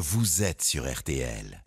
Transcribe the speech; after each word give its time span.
vous 0.00 0.44
êtes 0.44 0.62
sur 0.62 0.88
RTL. 0.88 1.64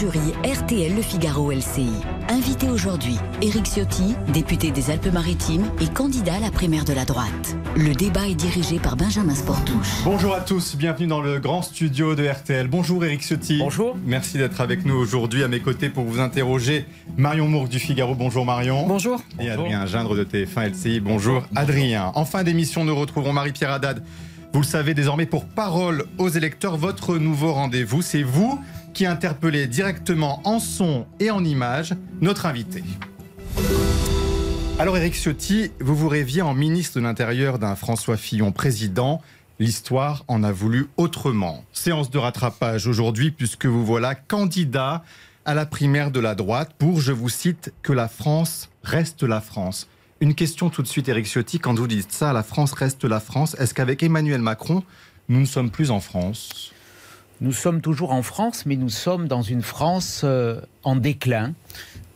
Jury 0.00 0.32
RTL 0.44 0.96
Le 0.96 1.02
Figaro 1.02 1.52
LCI. 1.52 1.90
Invité 2.30 2.70
aujourd'hui, 2.70 3.16
Éric 3.42 3.66
Ciotti, 3.66 4.14
député 4.32 4.70
des 4.70 4.90
Alpes-Maritimes 4.90 5.66
et 5.78 5.88
candidat 5.88 6.36
à 6.36 6.40
la 6.40 6.50
primaire 6.50 6.86
de 6.86 6.94
la 6.94 7.04
droite. 7.04 7.54
Le 7.76 7.92
débat 7.92 8.26
est 8.26 8.34
dirigé 8.34 8.78
par 8.78 8.96
Benjamin 8.96 9.34
Sportouche. 9.34 10.00
Bonjour 10.04 10.34
à 10.34 10.40
tous, 10.40 10.74
bienvenue 10.74 11.06
dans 11.06 11.20
le 11.20 11.38
grand 11.38 11.60
studio 11.60 12.14
de 12.14 12.26
RTL. 12.26 12.66
Bonjour 12.66 13.04
Éric 13.04 13.20
Ciotti. 13.20 13.58
Bonjour. 13.58 13.94
Merci 14.06 14.38
d'être 14.38 14.62
avec 14.62 14.86
nous 14.86 14.94
aujourd'hui 14.94 15.42
à 15.42 15.48
mes 15.48 15.60
côtés 15.60 15.90
pour 15.90 16.04
vous 16.04 16.18
interroger. 16.18 16.86
Marion 17.18 17.46
Mourgue 17.46 17.68
du 17.68 17.78
Figaro, 17.78 18.14
bonjour 18.14 18.46
Marion. 18.46 18.86
Bonjour. 18.86 19.22
Et 19.38 19.50
Adrien 19.50 19.84
Gindre 19.84 20.16
de 20.16 20.24
TF1 20.24 20.70
LCI, 20.70 21.00
bonjour, 21.00 21.42
Adrien. 21.54 22.10
En 22.14 22.24
fin 22.24 22.42
d'émission, 22.42 22.86
nous 22.86 22.96
retrouverons 22.96 23.34
Marie-Pierre 23.34 23.72
Haddad. 23.72 24.02
Vous 24.52 24.60
le 24.60 24.66
savez 24.66 24.94
désormais 24.94 25.26
pour 25.26 25.44
Parole 25.44 26.06
aux 26.18 26.28
électeurs, 26.28 26.76
votre 26.76 27.18
nouveau 27.18 27.52
rendez-vous, 27.52 28.02
c'est 28.02 28.24
vous 28.24 28.58
qui 28.94 29.06
interpellez 29.06 29.66
directement 29.66 30.40
en 30.44 30.58
son 30.58 31.06
et 31.18 31.30
en 31.30 31.44
image 31.44 31.94
notre 32.20 32.46
invité. 32.46 32.82
Alors 34.78 34.96
Éric 34.96 35.14
Ciotti, 35.14 35.70
vous 35.80 35.94
vous 35.94 36.08
rêviez 36.08 36.42
en 36.42 36.54
ministre 36.54 36.98
de 36.98 37.04
l'Intérieur 37.04 37.58
d'un 37.58 37.76
François 37.76 38.16
Fillon 38.16 38.52
président. 38.52 39.20
L'histoire 39.58 40.24
en 40.26 40.42
a 40.42 40.52
voulu 40.52 40.86
autrement. 40.96 41.64
Séance 41.72 42.10
de 42.10 42.16
rattrapage 42.16 42.86
aujourd'hui 42.86 43.30
puisque 43.30 43.66
vous 43.66 43.84
voilà 43.84 44.14
candidat 44.14 45.04
à 45.44 45.54
la 45.54 45.66
primaire 45.66 46.10
de 46.10 46.20
la 46.20 46.34
droite 46.34 46.74
pour, 46.78 47.00
je 47.00 47.12
vous 47.12 47.28
cite, 47.28 47.72
que 47.82 47.92
la 47.92 48.08
France 48.08 48.70
reste 48.82 49.22
la 49.22 49.40
France. 49.40 49.88
Une 50.20 50.34
question 50.34 50.70
tout 50.70 50.82
de 50.82 50.86
suite, 50.86 51.08
Éric 51.08 51.26
Ciotti, 51.26 51.58
quand 51.58 51.78
vous 51.78 51.86
dites 51.86 52.12
ça, 52.12 52.32
la 52.32 52.42
France 52.42 52.72
reste 52.72 53.04
la 53.04 53.20
France, 53.20 53.56
est-ce 53.58 53.72
qu'avec 53.72 54.02
Emmanuel 54.02 54.40
Macron, 54.40 54.82
nous 55.28 55.40
ne 55.40 55.46
sommes 55.46 55.70
plus 55.70 55.90
en 55.90 56.00
France? 56.00 56.72
Nous 57.42 57.52
sommes 57.52 57.80
toujours 57.80 58.12
en 58.12 58.22
France, 58.22 58.66
mais 58.66 58.76
nous 58.76 58.90
sommes 58.90 59.26
dans 59.26 59.40
une 59.40 59.62
France 59.62 60.22
euh, 60.24 60.60
en 60.82 60.94
déclin, 60.94 61.54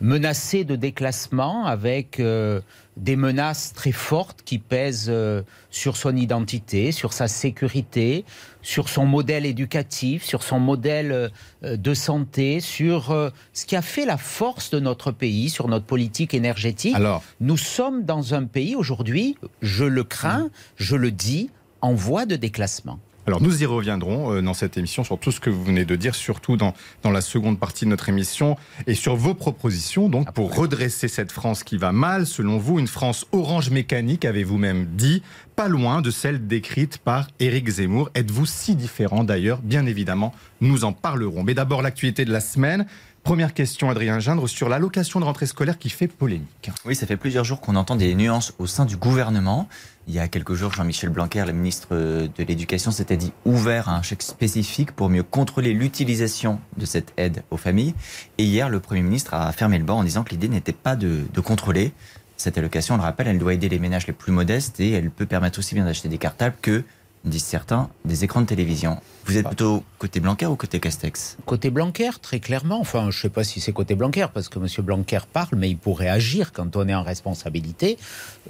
menacée 0.03 0.65
de 0.65 0.77
déclassement, 0.77 1.65
avec 1.65 2.21
euh, 2.21 2.61
des 2.99 3.17
menaces 3.17 3.73
très 3.73 3.93
fortes 3.93 4.43
qui 4.45 4.59
pèsent 4.59 5.07
euh, 5.09 5.41
sur 5.71 5.97
son 5.97 6.15
identité, 6.15 6.93
sur 6.93 7.15
sa 7.15 7.27
sécurité, 7.27 8.27
sur 8.61 8.91
son 8.91 9.07
modèle 9.07 9.47
éducatif, 9.47 10.25
sur 10.25 10.43
son 10.43 10.61
modèle 10.61 11.31
de 11.63 11.95
santé, 11.95 12.61
sur 12.61 13.33
ce 13.53 13.67
qui 13.67 13.77
a 13.77 13.83
fait 13.83 14.05
la 14.05 14.19
force 14.19 14.71
de 14.71 14.81
notre 14.81 15.11
pays, 15.11 15.49
sur 15.49 15.69
notre 15.69 15.87
politique 15.87 16.35
énergétique. 16.35 16.95
Alors, 16.95 17.23
Nous 17.41 17.57
sommes 17.57 18.05
dans 18.05 18.35
un 18.35 18.45
pays 18.45 18.77
aujourd'hui, 18.77 19.37
je 19.63 19.85
le 19.85 20.05
crains, 20.05 20.51
je 20.77 20.97
le 20.97 21.11
dis, 21.11 21.51
en 21.81 21.95
voie 21.95 22.27
de 22.27 22.37
déclassement. 22.37 22.99
Alors 23.27 23.41
nous 23.41 23.63
y 23.63 23.67
reviendrons 23.67 24.35
euh, 24.35 24.43
dans 24.43 24.53
cette 24.53 24.77
émission 24.77 25.03
sur 25.03 25.19
tout 25.19 25.33
ce 25.33 25.41
que 25.41 25.49
vous 25.49 25.65
venez 25.65 25.85
de 25.85 25.97
dire, 25.97 26.15
surtout 26.15 26.57
dans, 26.57 26.75
dans 27.03 27.11
la 27.11 27.23
seconde 27.23 27.59
partie 27.59 27.87
de 27.87 27.91
notre 27.91 28.09
émission, 28.11 28.57
et 28.87 28.95
sur 28.95 29.17
vos 29.17 29.35
propositions 29.35 30.09
donc 30.11 30.33
pour 30.33 30.55
redresser 30.55 31.09
cette 31.09 31.33
France 31.33 31.65
qui 31.65 31.79
va 31.79 31.93
mal, 31.93 32.27
selon 32.27 32.59
vous, 32.59 32.79
une 32.79 32.87
France 32.87 33.27
orange 33.33 33.71
mécanique, 33.71 34.25
avez-vous 34.25 34.59
même 34.59 34.87
dit, 34.93 35.23
pas 35.57 35.69
loin 35.69 36.03
de 36.03 36.11
celle 36.11 36.47
décrite 36.47 36.99
par 36.99 37.29
Éric 37.41 37.69
Zemmour. 37.69 38.11
Êtes-vous 38.15 38.47
si 38.47 38.75
différent 38.75 39.25
d'ailleurs? 39.25 39.61
Bien 39.63 39.87
évidemment, 39.87 40.35
nous 40.61 40.85
en 40.85 40.93
parlerons. 40.93 41.45
Mais 41.45 41.55
d'abord 41.55 41.81
l'actualité 41.81 42.25
de 42.25 42.33
la 42.33 42.41
semaine. 42.41 42.87
Première 43.23 43.55
question, 43.55 43.89
Adrien 43.89 44.19
Gindre, 44.19 44.47
sur 44.47 44.69
l'allocation 44.69 45.19
de 45.19 45.25
rentrée 45.25 45.47
scolaire 45.47 45.79
qui 45.79 45.89
fait 45.89 46.09
polémique. 46.09 46.71
Oui, 46.85 46.95
ça 46.95 47.07
fait 47.07 47.17
plusieurs 47.17 47.45
jours 47.45 47.63
qu'on 47.63 47.75
entend 47.75 47.97
des 47.97 48.15
nuances 48.15 48.53
au 48.59 48.67
sein 48.67 48.85
du 48.85 48.99
gouvernement. 48.99 49.67
Il 50.07 50.13
y 50.13 50.19
a 50.19 50.29
quelques 50.29 50.53
jours, 50.53 50.73
Jean-Michel 50.73 51.09
Blanquer, 51.09 51.45
le 51.47 51.55
ministre 51.55 51.89
de 51.95 52.45
l'Éducation, 52.45 52.91
s'était 52.91 53.17
dit 53.17 53.33
ouvert 53.47 53.89
à 53.89 53.97
un 53.97 54.03
chèque 54.03 54.23
spécifique 54.23 54.93
pour 54.93 55.09
mieux 55.09 55.23
contrôler 55.23 55.73
l'utilisation 55.73 56.61
de 56.77 56.85
cette 56.85 57.15
aide 57.17 57.43
aux 57.51 57.57
familles. 57.57 57.95
Et 58.37 58.45
hier, 58.45 58.69
le 58.69 58.81
Premier 58.81 59.01
ministre 59.01 59.33
a 59.33 59.51
fermé 59.53 59.79
le 59.79 59.85
banc 59.85 59.99
en 59.99 60.05
disant 60.05 60.23
que 60.23 60.31
l'idée 60.31 60.49
n'était 60.49 60.75
pas 60.75 60.95
de, 60.95 61.23
de 61.33 61.41
contrôler. 61.41 61.93
Cette 62.37 62.59
allocation, 62.59 62.97
on 62.97 62.99
le 62.99 63.03
rappelle, 63.03 63.29
elle 63.29 63.39
doit 63.39 63.55
aider 63.55 63.71
les 63.71 63.79
ménages 63.79 64.07
les 64.07 64.13
plus 64.13 64.33
modestes 64.33 64.79
et 64.79 64.91
elle 64.91 65.11
peut 65.11 65.25
permettre 65.25 65.59
aussi 65.59 65.75
bien 65.75 65.87
d'acheter 65.87 66.11
des 66.11 66.19
cartables 66.19 66.57
que, 66.61 66.85
disent 67.25 67.45
certains, 67.45 67.89
des 68.05 68.25
écrans 68.25 68.43
de 68.43 68.47
télévision. 68.47 68.99
Vous 69.25 69.39
êtes 69.39 69.47
plutôt 69.47 69.83
côté 69.99 70.21
Blanquer 70.21 70.47
ou 70.47 70.57
côté 70.57 70.81
Castex? 70.81 71.39
Côté 71.47 71.71
Blanquer, 71.71 72.11
très 72.21 72.41
clairement. 72.41 72.79
Enfin, 72.79 73.11
je 73.11 73.17
ne 73.17 73.23
sais 73.23 73.29
pas 73.31 73.45
si 73.45 73.61
c'est 73.61 73.73
côté 73.73 73.95
Blanquer, 73.95 74.27
parce 74.33 74.51
que 74.51 74.59
M. 74.59 74.67
Blanquer 74.85 75.21
parle, 75.33 75.57
mais 75.57 75.71
il 75.71 75.79
pourrait 75.79 76.09
agir 76.09 76.53
quand 76.53 76.77
on 76.77 76.87
est 76.87 76.95
en 76.95 77.03
responsabilité. 77.03 77.97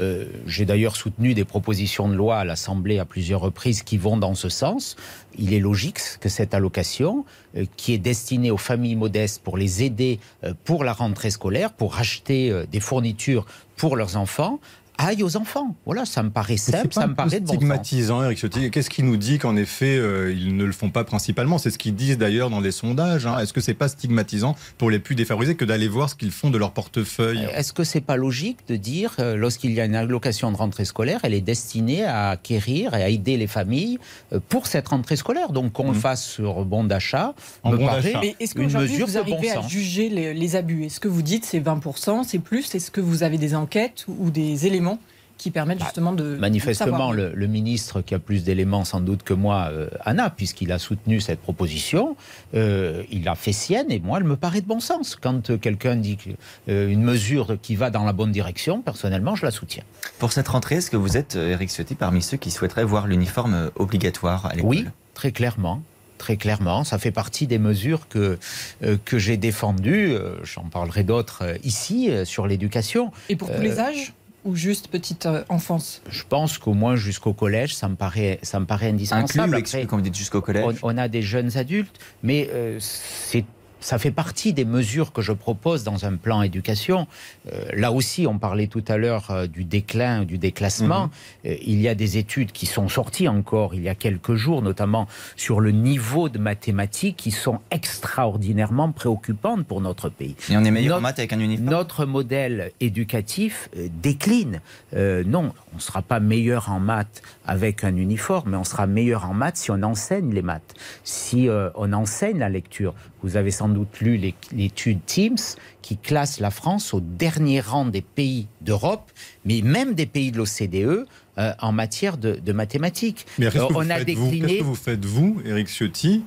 Euh, 0.00 0.24
J'ai 0.46 0.64
d'ailleurs 0.64 0.96
soutenu 0.96 1.34
des 1.34 1.44
propositions 1.44 2.08
de 2.08 2.14
loi 2.14 2.38
à 2.38 2.44
l'Assemblée 2.44 2.98
à 2.98 3.04
plusieurs 3.04 3.40
reprises 3.40 3.82
qui 3.82 3.96
vont 3.96 4.16
dans 4.16 4.34
ce 4.34 4.48
sens. 4.48 4.96
Il 5.38 5.54
est 5.54 5.60
logique 5.60 6.00
que 6.20 6.28
cette 6.28 6.54
allocation, 6.54 7.24
euh, 7.56 7.66
qui 7.76 7.92
est 7.92 7.98
destinée 7.98 8.50
aux 8.50 8.56
familles 8.56 8.96
modestes 8.96 9.42
pour 9.42 9.56
les 9.56 9.84
aider 9.84 10.18
euh, 10.42 10.54
pour 10.64 10.82
la 10.82 10.92
rentrée 10.92 11.30
scolaire, 11.30 11.72
pour 11.72 11.98
acheter 11.98 12.64
des 12.70 12.80
fournitures 12.80 13.46
pour 13.76 13.96
leurs 13.96 14.16
enfants, 14.16 14.58
aille 14.98 15.22
aux 15.22 15.36
enfants. 15.36 15.74
Voilà, 15.86 16.04
ça 16.04 16.22
me 16.22 16.30
paraît 16.30 16.56
simple, 16.56 16.92
ça 16.92 17.06
me 17.06 17.14
paraît 17.14 17.40
de 17.40 17.44
bon 17.46 17.52
sens. 17.52 17.56
stigmatisant, 17.56 18.22
Eric 18.24 18.38
Ciotti. 18.38 18.70
Qu'est-ce 18.70 18.90
qui 18.90 19.02
nous 19.02 19.16
dit 19.16 19.38
qu'en 19.38 19.56
effet, 19.56 19.96
euh, 19.96 20.32
ils 20.32 20.56
ne 20.56 20.64
le 20.64 20.72
font 20.72 20.90
pas 20.90 21.04
principalement? 21.04 21.58
C'est 21.58 21.70
ce 21.70 21.78
qu'ils 21.78 21.94
disent 21.94 22.18
d'ailleurs 22.18 22.50
dans 22.50 22.60
les 22.60 22.70
sondages. 22.72 23.26
hein. 23.26 23.38
Est-ce 23.38 23.52
que 23.52 23.60
c'est 23.60 23.74
pas 23.74 23.88
stigmatisant 23.88 24.56
pour 24.78 24.90
les 24.90 24.98
plus 24.98 25.14
défavorisés 25.14 25.56
que 25.56 25.64
d'aller 25.64 25.88
voir 25.88 26.10
ce 26.10 26.14
qu'ils 26.14 26.30
font 26.30 26.50
de 26.50 26.58
leur 26.58 26.70
portefeuille? 26.72 27.46
Est-ce 27.54 27.72
que 27.72 27.84
c'est 27.84 28.00
pas 28.00 28.16
logique 28.16 28.58
de 28.68 28.76
dire, 28.76 29.14
euh, 29.18 29.36
lorsqu'il 29.36 29.72
y 29.72 29.80
a 29.80 29.84
une 29.84 29.94
allocation 29.96 30.50
de 30.52 30.56
rentrée 30.56 30.84
scolaire, 30.84 31.20
elle 31.24 31.34
est 31.34 31.40
destinée 31.40 32.04
à 32.04 32.30
acquérir 32.30 32.94
et 32.94 33.02
à 33.02 33.08
aider 33.08 33.36
les 33.36 33.46
familles 33.48 33.98
euh, 34.32 34.38
pour 34.48 34.66
cette 34.66 34.88
rentrée 34.88 35.16
scolaire? 35.16 35.50
Donc 35.50 35.72
qu'on 35.72 35.84
le 35.88 35.94
Mhm. 35.94 36.00
fasse 36.00 36.24
sur 36.24 36.64
bon 36.64 36.84
d'achat, 36.84 37.34
En 37.62 37.72
me 37.72 37.78
bon 37.78 37.86
paraît 37.86 38.02
d'achat. 38.02 38.20
Mais 38.22 38.36
est-ce 38.40 38.56
une 38.56 38.64
qu'aujourd'hui, 38.64 38.90
mesure 38.92 39.06
vous 39.06 39.12
bon 39.24 39.32
arrivez 39.34 39.50
à 39.50 39.54
sens. 39.54 39.70
juger 39.70 40.08
les, 40.08 40.34
les 40.34 40.56
abus? 40.56 40.84
Est-ce 40.84 41.00
que 41.00 41.08
vous 41.08 41.22
dites 41.22 41.44
c'est 41.44 41.60
20%, 41.60 42.22
c'est 42.24 42.38
plus? 42.38 42.74
Est-ce 42.74 42.90
que 42.90 43.00
vous 43.00 43.22
avez 43.22 43.38
des 43.38 43.54
enquêtes 43.54 44.04
ou 44.08 44.30
des 44.30 44.66
éléments 44.66 44.93
qui 45.38 45.50
permettent 45.50 45.82
justement 45.82 46.12
de. 46.12 46.22
de 46.34 46.36
Manifestement, 46.36 47.12
le, 47.12 47.32
le 47.34 47.46
ministre 47.46 48.00
qui 48.00 48.14
a 48.14 48.18
plus 48.18 48.44
d'éléments 48.44 48.84
sans 48.84 49.00
doute 49.00 49.22
que 49.22 49.34
moi, 49.34 49.68
euh, 49.70 49.88
Anna, 50.04 50.30
puisqu'il 50.30 50.72
a 50.72 50.78
soutenu 50.78 51.20
cette 51.20 51.40
proposition, 51.40 52.16
euh, 52.54 53.02
il 53.10 53.24
l'a 53.24 53.34
fait 53.34 53.52
sienne 53.52 53.90
et 53.90 53.98
moi, 54.00 54.18
elle 54.18 54.24
me 54.24 54.36
paraît 54.36 54.60
de 54.60 54.66
bon 54.66 54.80
sens. 54.80 55.16
Quand 55.16 55.50
euh, 55.50 55.58
quelqu'un 55.58 55.96
dit 55.96 56.16
que, 56.16 56.30
euh, 56.70 56.88
une 56.88 57.02
mesure 57.02 57.56
qui 57.60 57.76
va 57.76 57.90
dans 57.90 58.04
la 58.04 58.12
bonne 58.12 58.32
direction, 58.32 58.80
personnellement, 58.80 59.34
je 59.34 59.44
la 59.44 59.50
soutiens. 59.50 59.82
Pour 60.18 60.32
cette 60.32 60.48
rentrée, 60.48 60.76
est-ce 60.76 60.90
que 60.90 60.96
vous 60.96 61.16
êtes, 61.16 61.34
Eric 61.36 61.68
Ciotti, 61.70 61.94
parmi 61.94 62.22
ceux 62.22 62.36
qui 62.36 62.50
souhaiteraient 62.50 62.84
voir 62.84 63.06
l'uniforme 63.06 63.70
obligatoire 63.76 64.46
à 64.46 64.54
l'école? 64.54 64.68
Oui, 64.70 64.86
très 65.14 65.32
clairement. 65.32 65.82
Très 66.16 66.36
clairement, 66.36 66.84
ça 66.84 66.96
fait 66.98 67.10
partie 67.10 67.46
des 67.46 67.58
mesures 67.58 68.08
que, 68.08 68.38
euh, 68.82 68.96
que 69.04 69.18
j'ai 69.18 69.36
défendues. 69.36 70.12
Euh, 70.14 70.36
J'en 70.44 70.62
parlerai 70.62 71.02
d'autres 71.02 71.40
euh, 71.42 71.56
ici 71.64 72.08
euh, 72.08 72.24
sur 72.24 72.46
l'éducation. 72.46 73.10
Et 73.28 73.36
pour 73.36 73.48
tous 73.50 73.58
Euh, 73.58 73.62
les 73.62 73.78
âges? 73.80 74.14
Ou 74.44 74.54
juste 74.56 74.88
petite 74.88 75.26
euh, 75.26 75.44
enfance? 75.48 76.02
Je 76.08 76.22
pense 76.28 76.58
qu'au 76.58 76.74
moins 76.74 76.96
jusqu'au 76.96 77.32
collège, 77.32 77.74
ça 77.74 77.88
me 77.88 77.96
paraît, 77.96 78.38
ça 78.42 78.60
me 78.60 78.66
paraît 78.66 78.86
Inclus 78.86 79.12
indispensable. 79.12 79.54
ou 79.54 79.58
exclu, 79.58 79.86
quand 79.86 79.96
vous 79.96 80.02
dites 80.02 80.16
jusqu'au 80.16 80.40
collège 80.40 80.64
on, 80.82 80.94
on 80.94 80.98
a 80.98 81.08
des 81.08 81.22
jeunes 81.22 81.56
adultes, 81.56 81.98
mais 82.22 82.48
euh, 82.52 82.78
c'est 82.80 83.44
ça 83.84 83.98
fait 83.98 84.10
partie 84.10 84.54
des 84.54 84.64
mesures 84.64 85.12
que 85.12 85.20
je 85.20 85.32
propose 85.32 85.84
dans 85.84 86.06
un 86.06 86.16
plan 86.16 86.40
éducation. 86.40 87.06
Euh, 87.52 87.66
là 87.74 87.92
aussi, 87.92 88.26
on 88.26 88.38
parlait 88.38 88.66
tout 88.66 88.82
à 88.88 88.96
l'heure 88.96 89.30
euh, 89.30 89.46
du 89.46 89.64
déclin, 89.64 90.24
du 90.24 90.38
déclassement. 90.38 91.10
Euh, 91.44 91.54
il 91.66 91.82
y 91.82 91.88
a 91.88 91.94
des 91.94 92.16
études 92.16 92.50
qui 92.50 92.64
sont 92.64 92.88
sorties 92.88 93.28
encore 93.28 93.74
il 93.74 93.82
y 93.82 93.90
a 93.90 93.94
quelques 93.94 94.36
jours, 94.36 94.62
notamment 94.62 95.06
sur 95.36 95.60
le 95.60 95.70
niveau 95.70 96.30
de 96.30 96.38
mathématiques 96.38 97.16
qui 97.18 97.30
sont 97.30 97.60
extraordinairement 97.70 98.90
préoccupantes 98.90 99.66
pour 99.66 99.82
notre 99.82 100.08
pays. 100.08 100.34
Et 100.50 100.56
on 100.56 100.64
est 100.64 100.70
meilleur 100.70 100.94
en 100.94 100.96
Notre- 100.96 101.02
maths 101.02 101.18
avec 101.18 101.32
un 101.34 101.40
uniforme? 101.40 101.68
Notre 101.70 102.06
modèle 102.06 102.72
éducatif 102.80 103.68
euh, 103.76 103.88
décline. 104.02 104.60
Euh, 104.94 105.22
non, 105.26 105.52
on 105.74 105.78
ne 105.78 105.82
sera 105.82 106.02
pas 106.02 106.20
meilleur 106.20 106.70
en 106.70 106.78
maths 106.80 107.20
avec 107.44 107.84
un 107.84 107.96
uniforme, 107.96 108.52
mais 108.52 108.56
on 108.56 108.64
sera 108.64 108.86
meilleur 108.86 109.24
en 109.28 109.34
maths 109.34 109.56
si 109.56 109.70
on 109.72 109.82
enseigne 109.82 110.32
les 110.32 110.40
maths, 110.42 110.74
si 111.02 111.48
euh, 111.48 111.68
on 111.74 111.92
enseigne 111.92 112.38
la 112.38 112.48
lecture. 112.48 112.94
Vous 113.22 113.36
avez 113.36 113.50
sans 113.50 113.68
doute 113.68 114.00
lu 114.00 114.20
l'étude 114.52 115.04
Teams 115.04 115.36
qui 115.82 115.96
classe 115.98 116.38
la 116.40 116.50
France 116.50 116.94
au 116.94 117.00
dernier 117.00 117.60
rang 117.60 117.84
des 117.86 118.02
pays 118.02 118.46
d'Europe, 118.60 119.10
mais 119.44 119.60
même 119.62 119.94
des 119.94 120.06
pays 120.06 120.30
de 120.30 120.38
l'OCDE 120.38 121.06
euh, 121.38 121.52
en 121.60 121.72
matière 121.72 122.16
de, 122.18 122.36
de 122.36 122.52
mathématiques. 122.52 123.26
Mais 123.38 123.46
qu'est-ce 123.50 123.64
Euh, 123.64 123.66
que 123.68 123.72
vous 123.72 123.78
on 123.80 123.90
a 123.90 123.96
faites, 123.98 124.10
vous? 124.16 124.24
décliné. 124.30 124.46
Qu'est-ce 124.46 124.58
que 124.60 124.64
vous 124.64 124.74
faites, 124.76 125.04
vous, 125.04 125.42
Éric 125.44 125.68
Ciotti, 125.68 126.22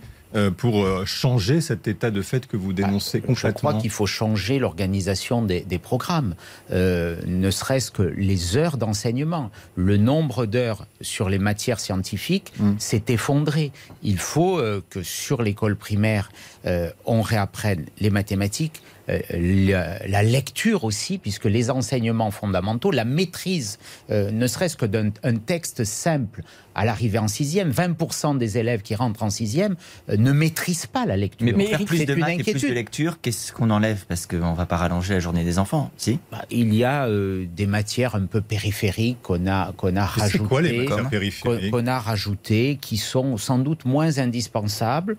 pour 0.52 0.84
euh, 0.84 1.06
changer 1.06 1.62
cet 1.62 1.88
état 1.88 2.12
de 2.12 2.22
fait 2.22 2.48
que 2.48 2.58
vous 2.58 2.74
dénoncez 2.74 3.20
Je 3.22 3.26
concrètement 3.26 3.70
crois 3.70 3.82
qu'il 3.82 3.92
faut 3.92 4.06
changer 4.06 4.60
l'organisation 4.60 5.42
des, 5.42 5.62
des 5.62 5.80
programmes, 5.80 6.36
Euh, 6.72 7.18
ne 7.26 7.50
serait-ce 7.50 7.92
que 7.92 8.04
les 8.04 8.58
heures 8.58 8.78
d'enseignement. 8.78 9.50
Le 9.76 9.98
nombre 9.98 10.46
d'heures 10.46 10.86
sur 11.02 11.30
les 11.30 11.40
matières 11.40 11.80
scientifiques 11.80 12.52
Mm. 12.60 12.74
s'est 12.80 13.04
effondré. 13.10 13.72
Il 14.04 14.18
faut 14.18 14.60
euh, 14.60 14.82
que 14.90 15.04
sur 15.04 15.42
l'école 15.42 15.76
primaire, 15.76 16.30
euh, 16.66 16.90
on 17.06 17.22
réapprenne 17.22 17.86
les 18.00 18.10
mathématiques, 18.10 18.82
la, 19.08 20.24
lecture 20.24 20.84
aussi, 20.84 21.18
puisque 21.18 21.46
les 21.46 21.70
enseignements 21.70 22.30
fondamentaux, 22.32 22.92
la 22.92 23.06
maîtrise, 23.06 23.80
ne 24.10 24.48
serait-ce 24.48 24.76
que 24.76 24.86
d'un 24.86 25.38
texte 25.38 25.86
simple 25.86 26.44
à 26.78 26.86
l'arrivée 26.86 27.20
en 27.20 27.28
sixième, 27.28 27.72
20% 27.72 28.38
des 28.38 28.58
élèves 28.58 28.82
qui 28.82 28.96
rentrent 28.96 29.24
en 29.24 29.30
sixième 29.30 29.76
ne 30.08 30.32
maîtrisent 30.32 30.86
pas 30.86 31.06
la 31.06 31.18
lecture. 31.18 31.48
Mais, 31.58 31.66
faire 31.66 31.86
plus 31.86 32.06
de 32.06 32.16
maths 32.16 32.40
et 32.40 32.52
plus 32.52 32.62
de 32.62 32.74
lecture, 32.74 33.20
qu'est-ce 33.22 33.52
qu'on 33.52 33.70
enlève 33.70 34.06
Parce 34.08 34.26
qu'on 34.26 34.52
ne 34.52 34.56
va 34.56 34.66
pas 34.66 34.78
rallonger 34.78 35.16
la 35.16 35.20
journée 35.20 35.44
des 35.44 35.60
enfants, 35.60 35.92
si 35.98 36.20
bah, 36.32 36.46
Il 36.50 36.74
y 36.74 36.84
a 36.84 37.08
des 37.10 37.68
matières 37.68 38.16
un 38.16 38.26
peu 38.26 38.42
périphériques 38.42 39.22
qu'on 39.22 39.48
a, 39.48 39.74
qu'on 39.76 39.96
a 39.96 40.06
rajoutées. 40.06 40.46
quoi 40.46 40.62
les 40.62 40.86
matières 40.86 41.10
périphériques 41.10 41.72
Qu'on 41.72 41.88
a 41.88 42.00
rajoutées, 42.00 42.78
qui 42.80 42.98
sont 42.98 43.38
sans 43.38 43.60
doute 43.60 43.86
moins 43.86 44.20
indispensables. 44.20 45.18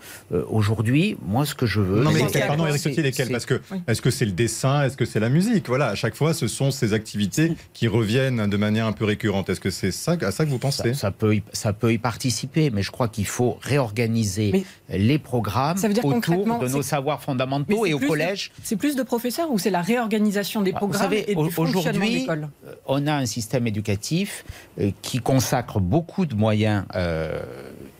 Aujourd'hui, 0.48 1.16
moi, 1.26 1.44
ce 1.44 1.54
que 1.54 1.66
je 1.66 1.80
veux. 1.80 2.02
Non, 2.02 2.12
mais 2.12 2.24
pardon, 2.46 2.66
Eric 2.66 2.84
lesquelles 2.96 3.30
Parce 3.30 3.46
que 3.46 3.60
est-ce 3.86 4.02
que 4.02 4.10
c'est 4.10 4.24
le 4.24 4.32
dessin 4.32 4.84
Est-ce 4.84 4.96
que 4.96 5.04
c'est 5.04 5.20
la 5.20 5.28
musique 5.28 5.68
Voilà, 5.68 5.88
à 5.88 5.94
chaque 5.94 6.14
fois, 6.14 6.34
ce 6.34 6.46
sont 6.46 6.70
ces 6.70 6.92
activités 6.92 7.52
qui 7.72 7.88
reviennent 7.88 8.48
de 8.48 8.56
manière 8.56 8.86
un 8.86 8.92
peu 8.92 9.04
récurrente. 9.04 9.48
Est-ce 9.50 9.60
que 9.60 9.70
c'est 9.70 9.90
ça, 9.90 10.16
à 10.20 10.30
ça 10.30 10.44
que 10.44 10.50
vous 10.50 10.58
pensez 10.58 10.94
ça, 10.94 11.10
peut 11.10 11.36
y, 11.36 11.42
ça 11.52 11.72
peut 11.72 11.92
y 11.92 11.98
participer, 11.98 12.70
mais 12.70 12.82
je 12.82 12.90
crois 12.90 13.08
qu'il 13.08 13.26
faut 13.26 13.58
réorganiser 13.60 14.64
les 14.88 15.18
programmes 15.18 15.78
autour 16.02 16.58
de 16.58 16.68
nos 16.68 16.82
savoirs 16.82 17.22
fondamentaux 17.22 17.86
et 17.86 17.94
au 17.94 17.98
collège. 17.98 18.52
C'est 18.62 18.76
plus 18.76 18.96
de 18.96 19.02
professeurs 19.02 19.50
ou 19.50 19.58
c'est 19.58 19.70
la 19.70 19.82
réorganisation 19.82 20.62
des 20.62 20.72
bah, 20.72 20.78
programmes 20.78 21.12
et 21.12 21.34
du 21.34 21.58
Aujourd'hui, 21.58 22.26
euh, 22.28 22.46
on 22.86 23.06
a 23.06 23.14
un 23.14 23.26
système 23.26 23.66
éducatif 23.66 24.44
euh, 24.80 24.90
qui 25.02 25.18
consacre 25.18 25.80
beaucoup 25.80 26.26
de 26.26 26.34
moyens 26.34 26.84
euh, 26.94 27.40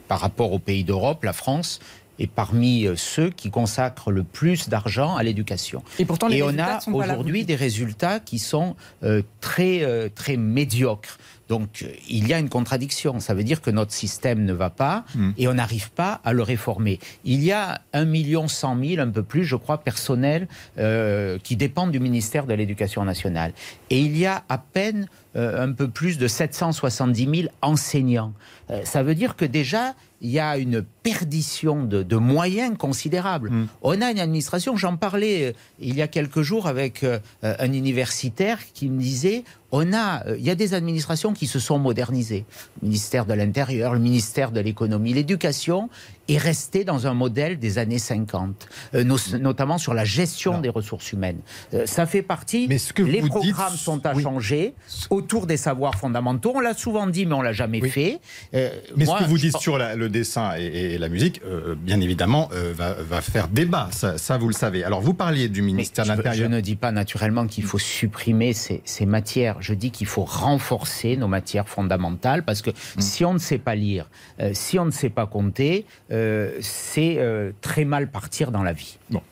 par 0.08 0.20
rapport 0.20 0.52
aux 0.52 0.58
pays 0.58 0.84
d'Europe, 0.84 1.24
la 1.24 1.32
France, 1.32 1.80
est 2.18 2.26
parmi 2.26 2.86
ceux 2.96 3.30
qui 3.30 3.50
consacrent 3.50 4.10
le 4.10 4.24
plus 4.24 4.68
d'argent 4.68 5.16
à 5.16 5.22
l'éducation. 5.22 5.82
Et 5.98 6.04
pourtant, 6.04 6.28
Et 6.28 6.42
on 6.42 6.58
a 6.58 6.80
aujourd'hui 6.92 7.44
des 7.44 7.54
résultats 7.54 8.20
qui 8.20 8.38
sont 8.38 8.76
euh, 9.02 9.22
très, 9.40 9.82
euh, 9.82 10.08
très 10.12 10.36
médiocres. 10.36 11.18
Donc 11.48 11.84
il 12.08 12.28
y 12.28 12.34
a 12.34 12.38
une 12.38 12.48
contradiction. 12.48 13.20
Ça 13.20 13.34
veut 13.34 13.44
dire 13.44 13.60
que 13.60 13.70
notre 13.70 13.92
système 13.92 14.44
ne 14.44 14.52
va 14.52 14.70
pas 14.70 15.04
hmm. 15.14 15.30
et 15.36 15.48
on 15.48 15.54
n'arrive 15.54 15.90
pas 15.90 16.20
à 16.24 16.32
le 16.32 16.42
réformer. 16.42 16.98
Il 17.24 17.42
y 17.42 17.52
a 17.52 17.80
un 17.92 18.04
million 18.04 18.48
cent 18.48 18.74
mille, 18.74 19.00
un 19.00 19.10
peu 19.10 19.22
plus, 19.22 19.44
je 19.44 19.56
crois, 19.56 19.78
personnels 19.78 20.48
qui 21.42 21.56
dépendent 21.56 21.90
du 21.90 22.00
ministère 22.00 22.46
de 22.46 22.54
l'Éducation 22.54 23.04
nationale. 23.04 23.52
Et 23.90 24.00
il 24.00 24.16
y 24.16 24.26
a 24.26 24.44
à 24.48 24.58
peine 24.58 25.08
un 25.34 25.72
peu 25.72 25.88
plus 25.88 26.18
de 26.18 26.26
770 26.26 27.42
000 27.42 27.48
enseignants. 27.62 28.32
ça 28.84 29.02
veut 29.02 29.14
dire 29.14 29.36
que 29.36 29.44
déjà, 29.44 29.94
il 30.20 30.30
y 30.30 30.40
a 30.40 30.58
une 30.58 30.84
perdition 31.08 31.84
de, 31.84 32.16
moyens 32.16 32.76
considérables. 32.76 33.50
Hmm. 33.50 33.66
On 33.82 34.00
a 34.02 34.10
une 34.10 34.18
administration, 34.18 34.76
j'en 34.76 34.96
parlais 34.96 35.46
euh, 35.46 35.52
il 35.80 35.96
y 35.96 36.02
a 36.02 36.08
quelques 36.08 36.42
jours 36.42 36.66
avec 36.66 37.04
euh, 37.04 37.18
un 37.42 37.72
universitaire 37.72 38.58
qui 38.74 38.88
me 38.88 39.00
disait 39.00 39.44
on 39.70 39.92
a, 39.92 40.26
euh, 40.26 40.36
il 40.38 40.44
y 40.44 40.50
a 40.50 40.54
des 40.54 40.72
administrations 40.72 41.34
qui 41.34 41.46
se 41.46 41.58
sont 41.58 41.78
modernisées. 41.78 42.46
Le 42.80 42.88
ministère 42.88 43.26
de 43.26 43.34
l'Intérieur, 43.34 43.92
le 43.92 44.00
ministère 44.00 44.50
de 44.50 44.60
l'Économie, 44.60 45.12
l'éducation 45.12 45.90
est 46.28 46.38
resté 46.38 46.84
dans 46.84 47.06
un 47.06 47.14
modèle 47.14 47.58
des 47.58 47.78
années 47.78 47.98
50, 47.98 48.68
notamment 49.40 49.78
sur 49.78 49.94
la 49.94 50.04
gestion 50.04 50.60
des 50.60 50.68
ressources 50.68 51.12
humaines. 51.12 51.40
ça 51.86 52.04
fait 52.04 52.20
partie. 52.20 52.66
Mais 52.68 52.76
ce 52.76 52.92
que 52.92 53.02
les 53.02 53.22
programmes 53.22 53.76
sont 53.76 54.04
à 54.04 54.18
changer 54.18 54.74
autour 55.08 55.46
des 55.46 55.56
savoirs 55.56 55.94
fondamentaux. 55.94 56.52
On 56.54 56.60
l'a 56.60 56.74
souvent 56.74 57.06
dit, 57.06 57.24
mais 57.24 57.34
on 57.34 57.40
l'a 57.40 57.54
jamais 57.54 57.80
fait. 57.88 58.20
mais 58.52 59.06
ce 59.06 59.24
que 59.24 59.28
vous 59.28 59.38
dites 59.38 59.56
sur 59.56 59.78
le 59.78 60.08
dessin 60.08 60.54
et, 60.56 60.97
la 60.98 61.08
musique, 61.08 61.40
euh, 61.44 61.74
bien 61.74 62.00
évidemment, 62.00 62.48
euh, 62.52 62.72
va, 62.74 63.20
faire 63.20 63.48
débat. 63.48 63.88
Ça, 63.92 64.38
vous 64.38 64.48
le 64.48 64.54
savez. 64.54 64.84
Alors, 64.84 65.00
vous 65.00 65.14
parliez 65.14 65.48
du 65.48 65.62
ministère 65.62 66.04
de 66.04 66.10
l'Intérieur. 66.10 66.34
Je 66.34 66.44
ne 66.44 66.60
dis 66.60 66.76
pas 66.76 66.92
naturellement 66.92 67.46
qu'il 67.46 67.64
faut 67.64 67.78
supprimer 67.78 68.52
ces, 68.52 68.82
matières. 69.06 69.56
Je 69.60 69.74
dis 69.74 69.90
qu'il 69.90 70.06
faut 70.06 70.24
renforcer 70.24 71.16
nos 71.16 71.28
matières 71.28 71.68
fondamentales 71.68 72.44
parce 72.44 72.62
que 72.62 72.70
mm. 72.70 73.00
si 73.00 73.24
on 73.24 73.34
ne 73.34 73.38
sait 73.38 73.58
pas 73.58 73.74
lire, 73.74 74.08
euh, 74.40 74.50
si 74.54 74.78
on 74.78 74.84
ne 74.84 74.90
sait 74.90 75.10
pas 75.10 75.26
compter, 75.26 75.86
c'est 76.60 77.18
très 77.60 77.84
mal 77.84 78.10
partir 78.10 78.50
dans 78.50 78.62
la 78.62 78.72
vie. 78.72 78.98
Bon. 79.10 79.22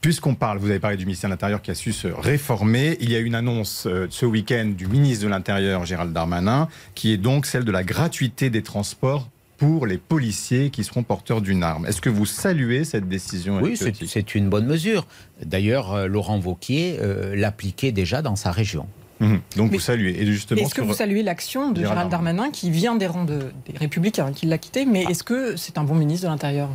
Puisqu'on 0.00 0.34
parle, 0.34 0.58
vous 0.58 0.70
avez 0.70 0.80
parlé 0.80 0.96
du 0.96 1.04
ministère 1.04 1.28
de 1.28 1.32
l'Intérieur 1.32 1.62
qui 1.62 1.70
a 1.70 1.74
su 1.74 1.92
se 1.92 2.08
réformer. 2.08 2.96
Il 3.00 3.10
y 3.10 3.16
a 3.16 3.18
une 3.18 3.34
annonce 3.34 3.88
ce 4.10 4.26
week-end 4.26 4.72
du 4.76 4.86
ministre 4.86 5.24
de 5.24 5.30
l'Intérieur, 5.30 5.84
Gérald 5.84 6.12
Darmanin, 6.12 6.68
qui 6.94 7.12
est 7.12 7.16
donc 7.16 7.46
celle 7.46 7.64
de 7.64 7.72
la 7.72 7.84
gratuité 7.84 8.50
des 8.50 8.62
transports 8.62 9.28
pour 9.56 9.86
les 9.86 9.98
policiers 9.98 10.70
qui 10.70 10.84
seront 10.84 11.02
porteurs 11.02 11.40
d'une 11.40 11.62
arme. 11.62 11.86
Est-ce 11.86 12.00
que 12.00 12.10
vous 12.10 12.26
saluez 12.26 12.84
cette 12.84 13.08
décision 13.08 13.60
Oui, 13.60 13.78
c'est 14.06 14.34
une 14.34 14.48
bonne 14.48 14.66
mesure. 14.66 15.06
D'ailleurs, 15.44 15.94
euh, 15.94 16.06
Laurent 16.06 16.38
Vauquier 16.38 16.98
euh, 17.00 17.34
l'appliquait 17.34 17.92
déjà 17.92 18.22
dans 18.22 18.36
sa 18.36 18.50
région. 18.50 18.86
Mhm. 19.20 19.40
Donc 19.56 19.72
vous 19.72 19.80
saluez. 19.80 20.20
Et 20.20 20.26
justement, 20.26 20.60
est-ce 20.60 20.74
que 20.74 20.82
vous 20.82 20.92
saluez 20.92 21.22
l'action 21.22 21.70
de 21.70 21.80
Gérald 21.80 22.10
Darmanin 22.10 22.50
qui 22.50 22.70
vient 22.70 22.96
des 22.96 23.06
rangs 23.06 23.24
des 23.24 23.38
Républicains, 23.76 24.32
qui 24.32 24.46
l'a 24.46 24.58
quitté, 24.58 24.84
mais 24.84 25.04
est-ce 25.04 25.24
que 25.24 25.56
c'est 25.56 25.78
un 25.78 25.84
bon 25.84 25.94
ministre 25.94 26.26
de 26.26 26.30
l'Intérieur? 26.30 26.68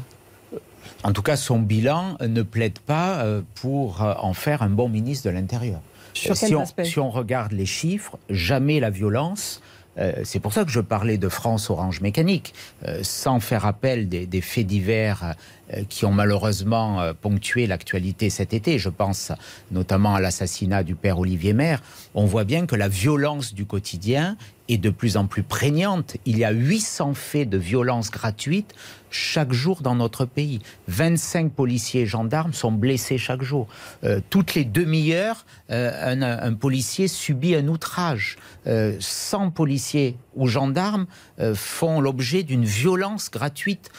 En 1.03 1.13
tout 1.13 1.21
cas, 1.21 1.35
son 1.35 1.59
bilan 1.59 2.17
ne 2.19 2.41
plaide 2.41 2.79
pas 2.79 3.19
euh, 3.19 3.41
pour 3.55 4.01
en 4.01 4.33
faire 4.33 4.63
un 4.63 4.69
bon 4.69 4.89
ministre 4.89 5.29
de 5.29 5.33
l'Intérieur. 5.33 5.81
Si 6.13 6.29
on, 6.53 6.65
si 6.83 6.99
on 6.99 7.09
regarde 7.09 7.53
les 7.53 7.65
chiffres, 7.65 8.17
jamais 8.29 8.79
la 8.79 8.89
violence 8.89 9.61
euh, 9.97 10.13
c'est 10.23 10.39
pour 10.39 10.53
ça 10.53 10.63
que 10.63 10.71
je 10.71 10.79
parlais 10.79 11.17
de 11.17 11.29
France 11.29 11.69
Orange 11.69 12.01
Mécanique, 12.01 12.53
euh, 12.85 12.99
sans 13.03 13.39
faire 13.39 13.65
appel 13.65 14.07
des, 14.07 14.41
faits 14.41 14.65
divers 14.65 15.35
euh, 15.73 15.83
qui 15.89 16.05
ont 16.05 16.11
malheureusement 16.11 17.13
ponctué 17.21 17.67
l'actualité 17.67 18.29
cet 18.29 18.53
été. 18.53 18.79
Je 18.79 18.89
pense 18.89 19.31
notamment 19.71 20.15
à 20.15 20.21
l'assassinat 20.21 20.83
du 20.83 20.95
père 20.95 21.19
Olivier 21.19 21.53
Maire. 21.53 21.81
On 22.15 22.25
voit 22.25 22.43
bien 22.43 22.65
que 22.65 22.75
la 22.75 22.87
violence 22.87 23.53
du 23.53 23.65
quotidien 23.65 24.37
est 24.73 24.77
de 24.77 24.89
plus 24.89 25.17
en 25.17 25.27
plus 25.27 25.43
prégnante. 25.43 26.17
Il 26.25 26.37
y 26.37 26.45
a 26.45 26.51
800 26.51 27.13
faits 27.13 27.49
de 27.49 27.57
violence 27.57 28.09
gratuite 28.11 28.73
chaque 29.09 29.51
jour 29.51 29.81
dans 29.81 29.95
notre 29.95 30.25
pays. 30.25 30.59
25 30.87 31.51
policiers 31.51 32.01
et 32.01 32.05
gendarmes 32.05 32.53
sont 32.53 32.71
blessés 32.71 33.17
chaque 33.17 33.43
jour. 33.43 33.67
Euh, 34.03 34.21
toutes 34.29 34.55
les 34.55 34.63
demi-heures, 34.63 35.45
euh, 35.69 36.39
un, 36.41 36.53
policier 36.53 37.07
subit 37.07 37.55
un 37.55 37.67
outrage. 37.67 38.37
100 38.65 38.67
euh, 38.67 39.49
policiers 39.49 40.15
ou 40.35 40.47
gendarmes 40.47 41.07
font 41.55 41.99
l'objet 41.99 42.43
d'une 42.43 42.63
violence 42.63 43.29
gratuite 43.29 43.89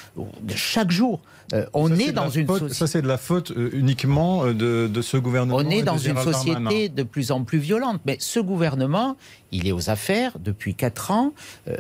chaque 0.54 0.90
jour. 0.90 1.20
On 1.74 1.94
est, 1.94 2.12
dans 2.12 2.28
une 2.28 2.46
société. 2.46 2.74
Ça, 2.74 2.86
c'est 2.86 3.02
de 3.02 3.08
la 3.08 3.18
faute 3.18 3.52
uniquement 3.72 4.46
de, 4.46 4.88
de, 4.88 5.02
ce 5.02 5.16
gouvernement. 5.16 5.56
On 5.56 5.70
est 5.70 5.82
dans 5.82 5.98
une 5.98 6.16
société 6.18 6.88
de 6.88 7.02
plus 7.02 7.30
en 7.30 7.44
plus 7.44 7.58
violente. 7.58 8.00
Mais 8.06 8.16
ce 8.20 8.40
gouvernement, 8.40 9.16
il 9.50 9.66
est 9.66 9.72
aux 9.72 9.90
affaires 9.90 10.38
depuis 10.38 10.74
4 10.74 11.10
ans. 11.10 11.32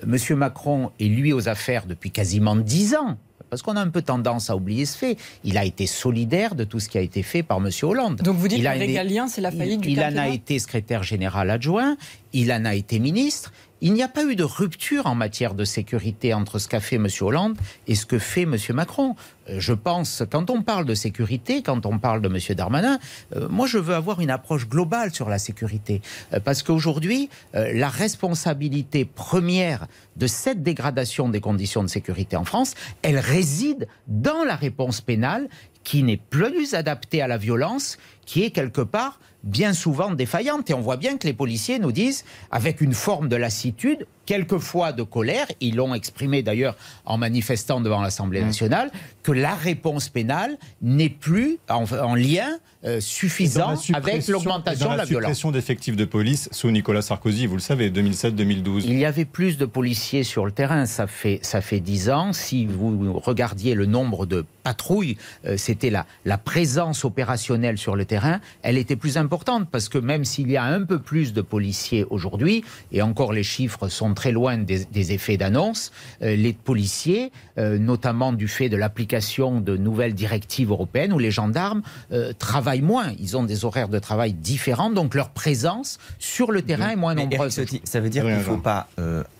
Monsieur 0.06 0.36
Macron 0.36 0.90
est 1.00 1.04
lui 1.04 1.32
aux 1.32 1.48
affaires 1.48 1.86
depuis 1.86 2.10
quasiment 2.10 2.56
10 2.56 2.94
ans 2.96 3.16
parce 3.52 3.60
qu'on 3.60 3.76
a 3.76 3.82
un 3.82 3.90
peu 3.90 4.00
tendance 4.00 4.48
à 4.48 4.56
oublier 4.56 4.86
ce 4.86 4.96
fait. 4.96 5.18
Il 5.44 5.58
a 5.58 5.64
été 5.66 5.86
solidaire 5.86 6.54
de 6.54 6.64
tout 6.64 6.80
ce 6.80 6.88
qui 6.88 6.96
a 6.96 7.02
été 7.02 7.22
fait 7.22 7.42
par 7.42 7.58
M. 7.58 7.68
Hollande. 7.82 8.22
Donc 8.22 8.38
vous 8.38 8.48
dites 8.48 8.60
il 8.60 8.64
que 8.64 8.70
régalien, 8.70 9.28
c'est 9.28 9.42
la 9.42 9.50
faillite 9.50 9.82
du 9.82 9.90
Il 9.90 10.00
en 10.00 10.16
a 10.16 10.28
été 10.28 10.58
secrétaire 10.58 11.02
général 11.02 11.50
adjoint, 11.50 11.98
il 12.32 12.50
en 12.50 12.64
a 12.64 12.74
été 12.74 12.98
ministre. 12.98 13.52
Il 13.84 13.94
n'y 13.94 14.04
a 14.04 14.08
pas 14.08 14.22
eu 14.22 14.36
de 14.36 14.44
rupture 14.44 15.06
en 15.06 15.16
matière 15.16 15.54
de 15.54 15.64
sécurité 15.64 16.34
entre 16.34 16.60
ce 16.60 16.68
qu'a 16.68 16.78
fait 16.78 16.96
M. 16.96 17.08
Hollande 17.20 17.58
et 17.88 17.96
ce 17.96 18.06
que 18.06 18.20
fait 18.20 18.42
M. 18.42 18.56
Macron. 18.74 19.16
Euh, 19.50 19.56
je 19.58 19.72
pense, 19.72 20.22
quand 20.30 20.50
on 20.50 20.62
parle 20.62 20.84
de 20.84 20.94
sécurité, 20.94 21.62
quand 21.62 21.84
on 21.84 21.98
parle 21.98 22.22
de 22.22 22.28
M. 22.28 22.54
Darmanin, 22.54 23.00
euh, 23.34 23.48
moi 23.48 23.66
je 23.66 23.78
veux 23.78 23.96
avoir 23.96 24.20
une 24.20 24.30
approche 24.30 24.68
globale 24.68 25.12
sur 25.12 25.28
la 25.28 25.40
sécurité. 25.40 26.00
Euh, 26.32 26.38
parce 26.38 26.62
qu'aujourd'hui, 26.62 27.28
la 27.54 27.88
responsabilité 27.88 29.04
première 29.04 29.88
de 30.16 30.28
cette 30.28 30.62
dégradation 30.62 31.28
des 31.28 31.40
conditions 31.40 31.82
de 31.82 31.88
sécurité 31.88 32.36
en 32.36 32.44
France, 32.44 32.74
elle 33.02 33.18
réside 33.18 33.88
dans 34.06 34.44
la 34.44 34.54
réponse 34.54 35.00
pénale 35.00 35.48
qui 35.84 36.02
n'est 36.02 36.16
plus 36.16 36.74
adaptée 36.74 37.22
à 37.22 37.26
la 37.26 37.36
violence, 37.36 37.98
qui 38.26 38.44
est 38.44 38.50
quelque 38.50 38.80
part 38.80 39.18
bien 39.42 39.72
souvent 39.72 40.12
défaillante. 40.12 40.70
Et 40.70 40.74
on 40.74 40.80
voit 40.80 40.96
bien 40.96 41.16
que 41.16 41.26
les 41.26 41.32
policiers 41.32 41.78
nous 41.78 41.92
disent, 41.92 42.24
avec 42.50 42.80
une 42.80 42.94
forme 42.94 43.28
de 43.28 43.36
lassitude, 43.36 44.06
quelquefois 44.26 44.92
de 44.92 45.02
colère, 45.02 45.46
ils 45.60 45.76
l'ont 45.76 45.94
exprimé 45.94 46.42
d'ailleurs 46.42 46.76
en 47.04 47.18
manifestant 47.18 47.80
devant 47.80 48.00
l'Assemblée 48.00 48.40
mmh. 48.40 48.46
nationale, 48.46 48.90
que 49.22 49.32
la 49.32 49.54
réponse 49.54 50.08
pénale 50.08 50.58
n'est 50.80 51.08
plus 51.08 51.58
en, 51.68 52.14
lien 52.14 52.58
euh, 52.84 53.00
suffisant 53.00 53.74
avec 53.92 54.28
l'augmentation 54.28 54.92
de 54.92 54.96
la, 54.96 55.04
violence. 55.04 55.22
La 55.22 55.28
suppression 55.28 55.50
d'effectifs 55.50 55.96
de 55.96 56.04
police 56.04 56.48
sous 56.52 56.70
Nicolas 56.70 57.02
Sarkozy, 57.02 57.46
vous 57.46 57.56
le 57.56 57.60
savez, 57.60 57.90
2007-2012. 57.90 58.82
Il 58.84 58.98
y 58.98 59.04
avait 59.04 59.24
plus 59.24 59.58
de 59.58 59.66
policiers 59.66 60.24
sur 60.24 60.46
le 60.46 60.52
terrain, 60.52 60.86
ça 60.86 61.06
fait, 61.06 61.40
ça 61.42 61.60
fait 61.60 61.80
10 61.80 62.10
ans. 62.10 62.32
Si 62.32 62.66
vous 62.66 63.18
regardiez 63.20 63.74
le 63.74 63.86
nombre 63.86 64.26
de 64.26 64.44
patrouilles, 64.62 65.16
euh, 65.46 65.56
c'était 65.56 65.90
la, 65.90 66.06
la 66.24 66.38
présence 66.38 67.04
opérationnelle 67.04 67.78
sur 67.78 67.96
le 67.96 68.04
terrain, 68.04 68.21
elle 68.62 68.78
était 68.78 68.96
plus 68.96 69.16
importante 69.16 69.68
parce 69.70 69.88
que 69.88 69.98
même 69.98 70.24
s'il 70.24 70.50
y 70.50 70.56
a 70.56 70.64
un 70.64 70.82
peu 70.82 70.98
plus 70.98 71.32
de 71.32 71.42
policiers 71.42 72.04
aujourd'hui, 72.10 72.64
et 72.90 73.02
encore 73.02 73.32
les 73.32 73.42
chiffres 73.42 73.88
sont 73.88 74.14
très 74.14 74.32
loin 74.32 74.58
des, 74.58 75.12
effets 75.12 75.36
d'annonce, 75.36 75.92
euh, 76.22 76.36
les 76.36 76.52
policiers, 76.52 77.32
euh, 77.58 77.78
notamment 77.78 78.32
du 78.32 78.48
fait 78.48 78.68
de 78.68 78.76
l'application 78.76 79.60
de 79.60 79.76
nouvelles 79.76 80.14
directives 80.14 80.70
européennes, 80.70 81.12
où 81.12 81.18
les 81.18 81.30
gendarmes 81.30 81.82
euh, 82.12 82.32
travaillent 82.32 82.82
moins. 82.82 83.12
Ils 83.18 83.36
ont 83.36 83.44
des 83.44 83.64
horaires 83.64 83.88
de 83.88 83.98
travail 83.98 84.32
différents, 84.32 84.90
donc 84.90 85.14
leur 85.14 85.30
présence 85.30 85.98
sur 86.18 86.52
le 86.52 86.62
terrain 86.62 86.90
est 86.90 86.96
moins 86.96 87.14
nombreuse. 87.14 87.60
ça 87.84 88.00
veut 88.00 88.10
dire 88.10 88.24
qu'il 88.24 88.34
ne 88.34 88.40
faut 88.40 88.56
pas 88.56 88.88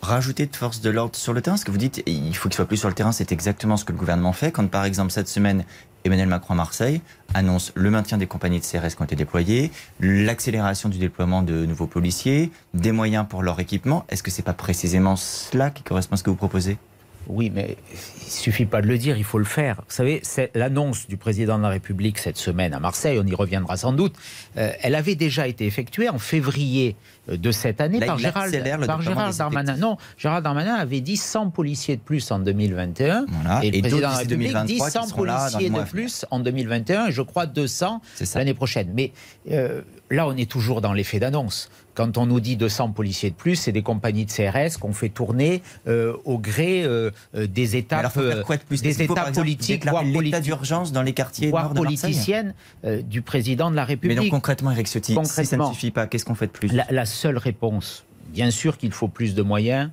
rajouter 0.01 0.47
de 0.47 0.57
force 0.57 0.81
de 0.81 0.91
l'ordre 0.91 1.17
sur 1.17 1.33
le 1.33 1.41
terrain. 1.41 1.57
Ce 1.57 1.65
que 1.65 1.71
vous 1.71 1.79
dites, 1.79 2.03
il 2.07 2.35
faut 2.35 2.49
qu'il 2.49 2.57
soit 2.57 2.67
plus 2.67 2.77
sur 2.77 2.89
le 2.89 2.95
terrain, 2.95 3.12
c'est 3.12 3.33
exactement 3.33 3.77
ce 3.77 3.85
que 3.85 3.93
le 3.93 3.99
gouvernement 3.99 4.33
fait. 4.33 4.51
Quand 4.51 4.69
par 4.69 4.85
exemple 4.85 5.12
cette 5.12 5.29
semaine, 5.29 5.65
Emmanuel 6.04 6.28
Macron 6.28 6.54
à 6.54 6.56
Marseille 6.56 7.00
annonce 7.35 7.73
le 7.75 7.90
maintien 7.90 8.18
des 8.18 8.26
compagnies 8.26 8.61
de 8.61 8.64
CRS 8.64 8.94
qui 8.97 9.02
ont 9.02 9.04
été 9.04 9.16
déployées, 9.16 9.71
l'accélération 10.00 10.88
du 10.88 10.99
déploiement 10.99 11.42
de 11.42 11.64
nouveaux 11.66 11.87
policiers, 11.87 12.50
des 12.75 12.92
moyens 12.92 13.26
pour 13.28 13.42
leur 13.42 13.61
équipement. 13.61 14.04
Est-ce 14.09 14.23
que 14.23 14.30
ce 14.30 14.38
n'est 14.38 14.44
pas 14.44 14.52
précisément 14.52 15.16
cela 15.16 15.71
qui 15.71 15.82
correspond 15.82 16.14
à 16.14 16.16
ce 16.16 16.23
que 16.23 16.30
vous 16.30 16.37
proposez? 16.37 16.78
Oui, 17.29 17.50
mais 17.55 17.76
il 18.25 18.31
suffit 18.31 18.67
pas 18.67 18.83
de 18.83 18.87
le 18.87 18.99
dire, 18.99 19.17
il 19.17 19.25
faut 19.25 19.38
le 19.38 19.45
faire. 19.45 19.76
Vous 19.76 19.95
savez, 19.95 20.21
c'est 20.23 20.50
l'annonce 20.55 21.07
du 21.09 21.17
président 21.17 21.59
de 21.59 21.62
la 21.62 21.69
République 21.69 22.19
cette 22.19 22.37
semaine 22.37 22.75
à 22.75 22.81
Marseille, 22.81 23.19
on 23.23 23.26
y 23.26 23.35
reviendra 23.35 23.76
sans 23.76 23.93
doute, 23.93 24.14
euh, 24.57 24.73
elle 24.83 24.95
avait 24.95 25.14
déjà 25.14 25.47
été 25.47 25.67
effectuée 25.67 26.09
en 26.09 26.19
février 26.19 26.97
euh, 27.29 27.37
de 27.37 27.52
cette 27.52 27.81
année 27.81 28.00
par, 28.00 28.19
Gérald, 28.19 28.87
par 28.87 29.00
Gérald 29.02 29.37
Darmanin. 29.37 29.76
Non, 29.76 29.97
Gérald 30.19 30.43
Darmanin 30.43 30.75
avait 30.75 31.00
dit 31.00 31.17
100 31.17 31.50
policiers 31.50 31.97
de 31.97 32.00
plus 32.00 32.31
en 32.31 32.38
2021. 32.38 33.26
et 33.62 33.71
le 33.71 33.81
président 33.81 33.97
de 33.97 34.02
la 34.02 34.17
République 34.17 34.57
dit 34.67 34.79
100 34.79 35.11
policiers 35.11 35.71
de 35.71 35.83
plus 35.85 36.26
en 36.31 36.41
2021 36.41 37.07
et 37.07 37.12
je 37.12 37.23
crois 37.23 37.47
200 37.47 38.00
l'année 38.35 38.55
prochaine. 38.55 38.91
Mais 38.95 39.12
euh, 39.50 39.83
là, 40.11 40.26
on 40.26 40.37
est 40.37 40.50
toujours 40.50 40.81
dans 40.81 40.93
l'effet 40.93 41.21
d'annonce. 41.21 41.71
Quand 41.95 42.17
on 42.17 42.27
nous 42.27 42.41
dit 42.41 42.57
200 42.57 42.91
policiers 42.93 43.31
de 43.31 43.35
plus, 43.35 43.57
c'est 43.57 43.73
des 43.73 43.83
compagnies 43.83 44.25
de 44.25 44.31
CRS 44.31 44.79
qu'on 44.79 44.93
fait 44.93 45.09
tourner 45.09 45.63
euh, 45.87 46.15
au 46.25 46.39
gré 46.39 46.85
euh, 46.85 47.11
euh, 47.35 47.47
des 47.47 47.77
étapes, 47.77 48.19
des 48.71 49.03
états 49.03 49.31
politiques, 49.31 49.87
voire 49.87 50.05
l'état 50.05 50.41
d'urgence 50.41 50.93
dans 50.93 51.03
les 51.03 51.13
quartiers 51.13 51.51
voire 51.51 51.75
politiciennes 51.75 52.55
du 53.05 53.23
président 53.23 53.71
de 53.71 53.77
la 53.77 53.85
République. 53.85 54.19
Mais 54.19 54.25
donc 54.25 54.31
concrètement, 54.31 54.71
Eric 54.71 54.87
Ciotti, 54.87 55.17
si 55.25 55.45
ça 55.47 55.57
ne 55.57 55.65
suffit 55.67 55.91
pas, 55.91 56.07
qu'est-ce 56.07 56.25
qu'on 56.25 56.35
fait 56.35 56.47
de 56.47 56.53
plus 56.53 56.73
la, 56.73 56.87
la, 56.91 57.07
seule 57.07 57.37
réponse, 57.37 58.05
bien 58.29 58.51
sûr 58.51 58.79
qu'il 58.79 58.93
faut 58.93 59.09
plus 59.09 59.35
de 59.35 59.43
moyens 59.43 59.91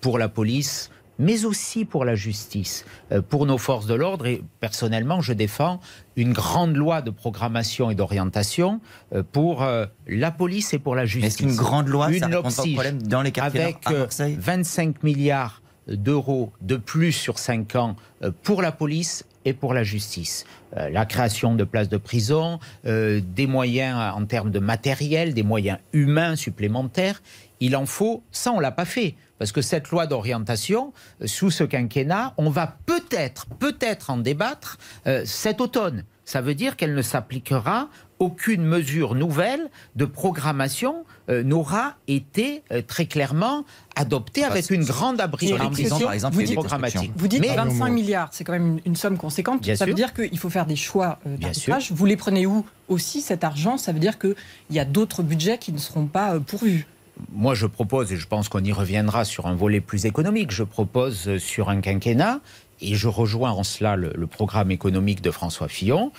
pour 0.00 0.18
la 0.18 0.28
police 0.28 0.90
mais 1.18 1.44
aussi 1.44 1.84
pour 1.84 2.04
la 2.04 2.14
justice, 2.14 2.84
euh, 3.10 3.22
pour 3.22 3.46
nos 3.46 3.58
forces 3.58 3.86
de 3.86 3.94
l'ordre. 3.94 4.26
Et 4.26 4.42
personnellement, 4.60 5.20
je 5.20 5.32
défends 5.32 5.80
une 6.16 6.32
grande 6.32 6.76
loi 6.76 7.02
de 7.02 7.10
programmation 7.10 7.90
et 7.90 7.94
d'orientation 7.94 8.80
euh, 9.14 9.22
pour 9.22 9.62
euh, 9.62 9.86
la 10.06 10.30
police 10.30 10.74
et 10.74 10.78
pour 10.78 10.94
la 10.94 11.06
justice. 11.06 11.34
Est-ce 11.34 11.38
qu'une 11.38 11.56
grande 11.56 11.88
loi, 11.88 12.10
une 12.10 12.20
ça 12.50 12.62
problème 12.62 13.02
dans 13.02 13.22
les 13.22 13.32
quartiers 13.32 13.62
avec 13.62 13.78
25 14.18 15.02
milliards 15.02 15.62
d'euros 15.88 16.52
de 16.60 16.76
plus 16.76 17.12
sur 17.12 17.38
5 17.38 17.74
ans 17.76 17.96
pour 18.42 18.62
la 18.62 18.70
police 18.70 19.24
et 19.44 19.52
pour 19.52 19.74
la 19.74 19.82
justice. 19.82 20.44
la 20.76 21.04
création 21.04 21.56
de 21.56 21.64
places 21.64 21.88
de 21.88 21.96
prison, 21.96 22.60
des 22.84 23.46
moyens 23.48 24.14
en 24.14 24.24
termes 24.24 24.52
de 24.52 24.60
matériel, 24.60 25.34
des 25.34 25.42
moyens 25.42 25.78
humains 25.92 26.36
supplémentaires. 26.36 27.20
Il 27.58 27.74
en 27.74 27.86
faut, 27.86 28.22
ça 28.30 28.52
on 28.52 28.60
l'a 28.60 28.70
pas 28.70 28.84
fait. 28.84 29.16
Parce 29.42 29.50
que 29.50 29.60
cette 29.60 29.90
loi 29.90 30.06
d'orientation, 30.06 30.92
euh, 31.20 31.26
sous 31.26 31.50
ce 31.50 31.64
quinquennat, 31.64 32.32
on 32.36 32.48
va 32.48 32.76
peut-être, 32.86 33.46
peut-être 33.58 34.10
en 34.10 34.18
débattre 34.18 34.78
euh, 35.08 35.24
cet 35.24 35.60
automne. 35.60 36.04
Ça 36.24 36.40
veut 36.40 36.54
dire 36.54 36.76
qu'elle 36.76 36.94
ne 36.94 37.02
s'appliquera 37.02 37.88
aucune 38.20 38.62
mesure 38.62 39.16
nouvelle 39.16 39.68
de 39.96 40.04
programmation 40.04 41.04
euh, 41.28 41.42
n'aura 41.42 41.96
été 42.06 42.62
très 42.86 43.06
clairement 43.06 43.64
adoptée 43.96 44.44
avec 44.44 44.70
une 44.70 44.84
grande 44.84 45.16
par 45.16 46.12
exemple, 46.12 46.36
vous 46.36 46.42
dites, 46.42 47.10
Vous 47.16 47.26
dites 47.26 47.44
25 47.44 47.88
milliards, 47.88 48.28
c'est 48.30 48.44
quand 48.44 48.52
même 48.52 48.78
une, 48.84 48.94
somme 48.94 49.18
conséquente. 49.18 49.68
ça 49.74 49.86
veut 49.86 49.92
dire 49.92 50.14
qu'il 50.14 50.38
faut 50.38 50.50
faire 50.50 50.66
des 50.66 50.76
choix 50.76 51.18
d'arbitrage. 51.26 51.90
Vous 51.90 52.06
les 52.06 52.16
prenez 52.16 52.46
où 52.46 52.64
aussi 52.86 53.22
cet 53.22 53.42
argent? 53.42 53.76
Ça 53.76 53.90
veut 53.90 53.98
dire 53.98 54.20
qu'il 54.20 54.36
y 54.70 54.78
a 54.78 54.84
d'autres 54.84 55.24
budgets 55.24 55.58
qui 55.58 55.72
ne 55.72 55.78
seront 55.78 56.06
pas 56.06 56.38
pourvus 56.38 56.86
moi, 57.32 57.54
je 57.54 57.66
propose, 57.66 58.12
et 58.12 58.16
je 58.16 58.26
pense 58.26 58.48
qu'on 58.48 58.64
y 58.64 58.72
reviendra 58.72 59.24
sur 59.24 59.46
un 59.46 59.54
volet 59.54 59.80
plus 59.80 60.06
économique, 60.06 60.50
je 60.50 60.64
propose 60.64 61.28
euh, 61.28 61.38
sur 61.38 61.68
un 61.68 61.80
quinquennat, 61.80 62.40
et 62.80 62.94
je 62.94 63.06
rejoins 63.06 63.52
en 63.52 63.62
cela 63.62 63.96
le, 63.96 64.26
programme 64.26 64.70
économique 64.70 65.20
de 65.20 65.30
François 65.30 65.68
Fillon, 65.68 66.10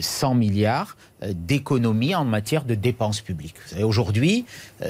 100 0.00 0.30
euh, 0.30 0.34
milliards 0.34 0.96
euh, 1.22 1.32
d'économies 1.34 2.14
en 2.14 2.24
matière 2.24 2.64
de 2.64 2.74
dépenses 2.74 3.20
publiques. 3.20 3.56
Aujourd'hui, 3.82 4.44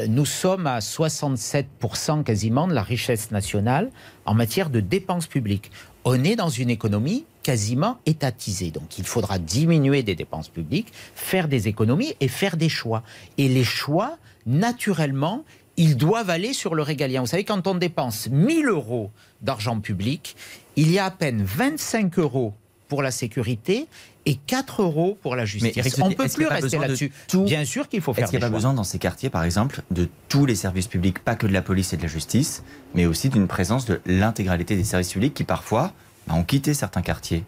nous 0.09 0.27
sommes 0.27 0.67
à 0.67 0.81
67% 0.81 2.23
quasiment 2.23 2.69
de 2.69 2.75
la 2.75 2.83
richesse 2.83 3.31
nationale 3.31 3.91
en 4.27 4.35
matière 4.35 4.69
de 4.69 4.81
dépenses 4.81 5.27
publiques. 5.27 5.71
On 6.05 6.23
est 6.23 6.37
dans 6.37 6.51
une 6.51 6.69
économie 6.69 7.25
quasiment 7.43 7.99
étatisée. 8.07 8.71
Donc 8.71 8.99
il 8.99 9.05
faudra 9.05 9.39
diminuer 9.39 10.03
des 10.03 10.15
dépenses 10.15 10.49
publiques, 10.49 10.93
faire 11.15 11.49
des 11.49 11.69
économies 11.69 12.15
et 12.21 12.29
faire 12.29 12.57
des 12.57 12.69
choix. 12.69 13.03
Et 13.39 13.49
les 13.49 13.65
choix, 13.65 14.19
naturellement, 14.47 15.45
ils 15.77 15.97
doivent 15.97 16.31
aller 16.31 16.53
sur 16.53 16.75
le 16.75 16.83
régalien. 16.83 17.21
Vous 17.21 17.27
savez, 17.27 17.45
quand 17.45 17.67
on 17.67 17.75
dépense 17.75 18.29
1000 18.31 18.67
euros 18.67 19.11
d'argent 19.41 19.81
public, 19.81 20.37
il 20.77 20.91
y 20.91 20.99
a 20.99 21.07
à 21.07 21.11
peine 21.11 21.43
25 21.43 22.19
euros 22.19 22.55
pour 22.89 23.03
la 23.03 23.11
sécurité 23.11 23.87
et 24.27 24.37
4 24.37 24.83
euros 24.83 25.19
pour 25.23 25.35
la 25.35 25.45
justice. 25.45 25.99
on 26.01 26.11
ne 26.11 26.15
peut 26.15 26.29
plus 26.29 26.47
rester 26.47 26.79
là-dessus. 26.79 27.11
Bien 27.33 27.65
sûr 27.65 27.89
qu'il 27.89 28.03
faut 28.03 28.13
faire 28.13 28.25
Est-ce 28.25 28.33
qu'il 28.33 28.39
n'y 28.39 28.45
a 28.45 28.49
pas 28.49 28.55
besoin 28.55 28.75
dans 28.75 28.85
ces 28.85 28.99
quartiers, 28.99 29.31
par 29.31 29.45
exemple, 29.45 29.83
de 29.91 30.09
tous 30.29 30.47
les 30.47 30.55
services 30.55 30.89
publics, 30.89 31.19
pas 31.19 31.35
que 31.35 31.47
de 31.47 31.53
la 31.53 31.63
police 31.63 31.93
et 31.93 31.97
de 31.97 32.03
la 32.03 32.09
justice, 32.09 32.63
mais 32.95 33.07
aussi 33.07 33.31
d'une 33.31 33.49
présence 33.49 33.87
de 33.87 34.01
l'intégralité 34.07 34.77
des 34.77 34.85
services 34.85 35.13
publics 35.13 35.35
qui, 35.35 35.45
parfois, 35.45 35.93
bah, 36.27 36.35
ont 36.35 36.45
quitté 36.45 36.75
certains 36.75 37.03
quartiers? 37.03 37.45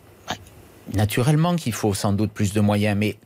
Naturellement 0.94 1.56
qu'il 1.56 1.72
faut 1.72 1.94
sans 1.94 2.12
doute 2.12 2.30
plus 2.30 2.52
de 2.52 2.60
moyens, 2.60 2.96
mais 2.98 3.16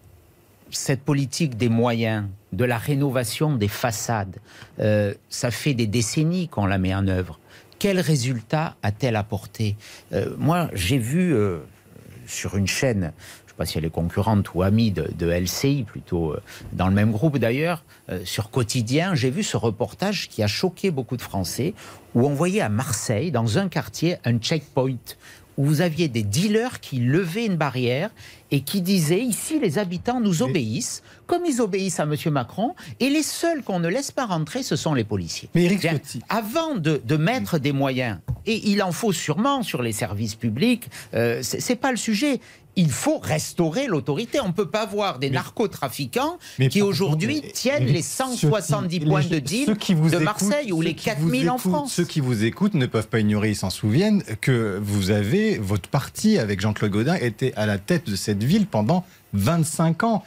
cette 0.70 1.02
politique 1.02 1.56
des 1.56 1.68
moyens, 1.68 2.24
de 2.52 2.64
la 2.64 2.78
rénovation 2.78 3.56
des 3.56 3.68
façades, 3.68 4.36
euh, 4.80 5.14
ça 5.28 5.50
fait 5.50 5.74
des 5.74 5.86
décennies 5.86 6.48
qu'on 6.48 6.66
la 6.66 6.78
met 6.78 6.94
en 6.94 7.06
œuvre. 7.08 7.38
Quel 7.78 8.00
résultat 8.00 8.76
a-t-elle 8.82 9.16
apporté 9.16 9.76
euh, 10.12 10.34
Moi, 10.38 10.68
j'ai 10.72 10.98
vu 10.98 11.34
euh, 11.34 11.58
sur 12.26 12.56
une 12.56 12.66
chaîne, 12.66 13.12
je 13.40 13.44
ne 13.44 13.48
sais 13.50 13.56
pas 13.56 13.66
si 13.66 13.78
elle 13.78 13.84
est 13.84 13.90
concurrente 13.90 14.54
ou 14.54 14.62
amie 14.62 14.90
de, 14.90 15.10
de 15.16 15.30
LCI, 15.30 15.84
plutôt 15.84 16.34
dans 16.72 16.88
le 16.88 16.94
même 16.94 17.12
groupe 17.12 17.38
d'ailleurs, 17.38 17.84
sur 18.24 18.50
Quotidien, 18.50 19.14
j'ai 19.14 19.30
vu 19.30 19.42
ce 19.42 19.56
reportage 19.56 20.28
qui 20.28 20.42
a 20.42 20.46
choqué 20.46 20.90
beaucoup 20.90 21.16
de 21.16 21.22
Français, 21.22 21.74
où 22.14 22.26
on 22.26 22.34
voyait 22.34 22.60
à 22.60 22.68
Marseille, 22.68 23.30
dans 23.30 23.58
un 23.58 23.68
quartier, 23.68 24.16
un 24.24 24.38
checkpoint 24.38 24.96
où 25.58 25.64
vous 25.64 25.80
aviez 25.82 26.08
des 26.08 26.22
dealers 26.22 26.80
qui 26.80 27.00
levaient 27.00 27.44
une 27.44 27.56
barrière 27.56 28.10
et 28.50 28.62
qui 28.62 28.80
disaient 28.80 29.20
ici 29.20 29.58
les 29.60 29.78
habitants 29.78 30.20
nous 30.20 30.42
obéissent 30.42 31.02
comme 31.26 31.44
ils 31.44 31.60
obéissent 31.60 32.00
à 32.00 32.04
M. 32.04 32.14
Macron 32.30 32.74
et 33.00 33.10
les 33.10 33.22
seuls 33.22 33.62
qu'on 33.62 33.80
ne 33.80 33.88
laisse 33.88 34.10
pas 34.10 34.24
rentrer 34.24 34.62
ce 34.62 34.76
sont 34.76 34.94
les 34.94 35.04
policiers. 35.04 35.50
Mais 35.54 35.64
Eric 35.64 35.86
avant 36.28 36.76
de, 36.76 37.16
mettre 37.16 37.58
des 37.58 37.72
moyens 37.72 38.18
et 38.46 38.70
il 38.70 38.82
en 38.82 38.92
faut 38.92 39.12
sûrement 39.12 39.62
sur 39.62 39.82
les 39.82 39.92
services 39.92 40.36
publics, 40.36 40.88
euh, 41.12 41.40
c'est 41.42 41.76
pas 41.76 41.90
le 41.90 41.96
sujet 41.96 42.40
il 42.78 42.90
faut 42.90 43.18
restaurer 43.18 43.88
l'autorité. 43.88 44.38
On 44.40 44.48
ne 44.48 44.52
peut 44.52 44.70
pas 44.70 44.86
voir 44.86 45.18
des 45.18 45.30
narcotrafiquants 45.30 46.38
qui 46.70 46.80
aujourd'hui 46.80 47.42
tiennent 47.52 47.86
les 47.86 48.02
170 48.02 49.00
points 49.00 49.26
de 49.26 49.40
deal 49.40 49.66
de 49.66 50.18
Marseille 50.18 50.70
ou 50.70 50.80
les 50.80 50.94
4000 50.94 51.50
en 51.50 51.58
France. 51.58 51.92
Ceux 51.92 52.04
qui 52.04 52.20
vous 52.20 52.44
écoutent 52.44 52.74
ne 52.74 52.86
peuvent 52.86 53.08
pas 53.08 53.18
ignorer, 53.18 53.50
ils 53.50 53.56
s'en 53.56 53.70
souviennent, 53.70 54.22
que 54.40 54.78
vous 54.80 55.10
avez, 55.10 55.58
votre 55.58 55.88
parti 55.88 56.38
avec 56.38 56.60
Jean-Claude 56.60 56.92
Godin 56.92 57.16
était 57.16 57.52
à 57.56 57.66
la 57.66 57.78
tête 57.78 58.08
de 58.08 58.14
cette 58.14 58.44
ville 58.44 58.68
pendant 58.68 59.04
25 59.32 60.04
ans. 60.04 60.22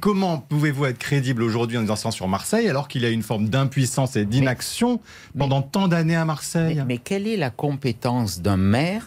Comment 0.00 0.38
pouvez-vous 0.38 0.86
être 0.86 0.98
crédible 0.98 1.44
aujourd'hui 1.44 1.78
en 1.78 1.82
disant 1.82 2.10
sur 2.10 2.26
Marseille 2.26 2.68
alors 2.68 2.88
qu'il 2.88 3.02
y 3.02 3.06
a 3.06 3.10
une 3.10 3.22
forme 3.22 3.48
d'impuissance 3.48 4.16
et 4.16 4.24
d'inaction 4.24 5.00
pendant 5.38 5.62
tant 5.62 5.86
d'années 5.86 6.16
à 6.16 6.24
Marseille? 6.24 6.82
Mais, 6.88 6.98
quelle 6.98 7.28
est 7.28 7.36
la 7.36 7.50
compétence 7.50 8.40
d'un 8.40 8.56
maire 8.56 9.06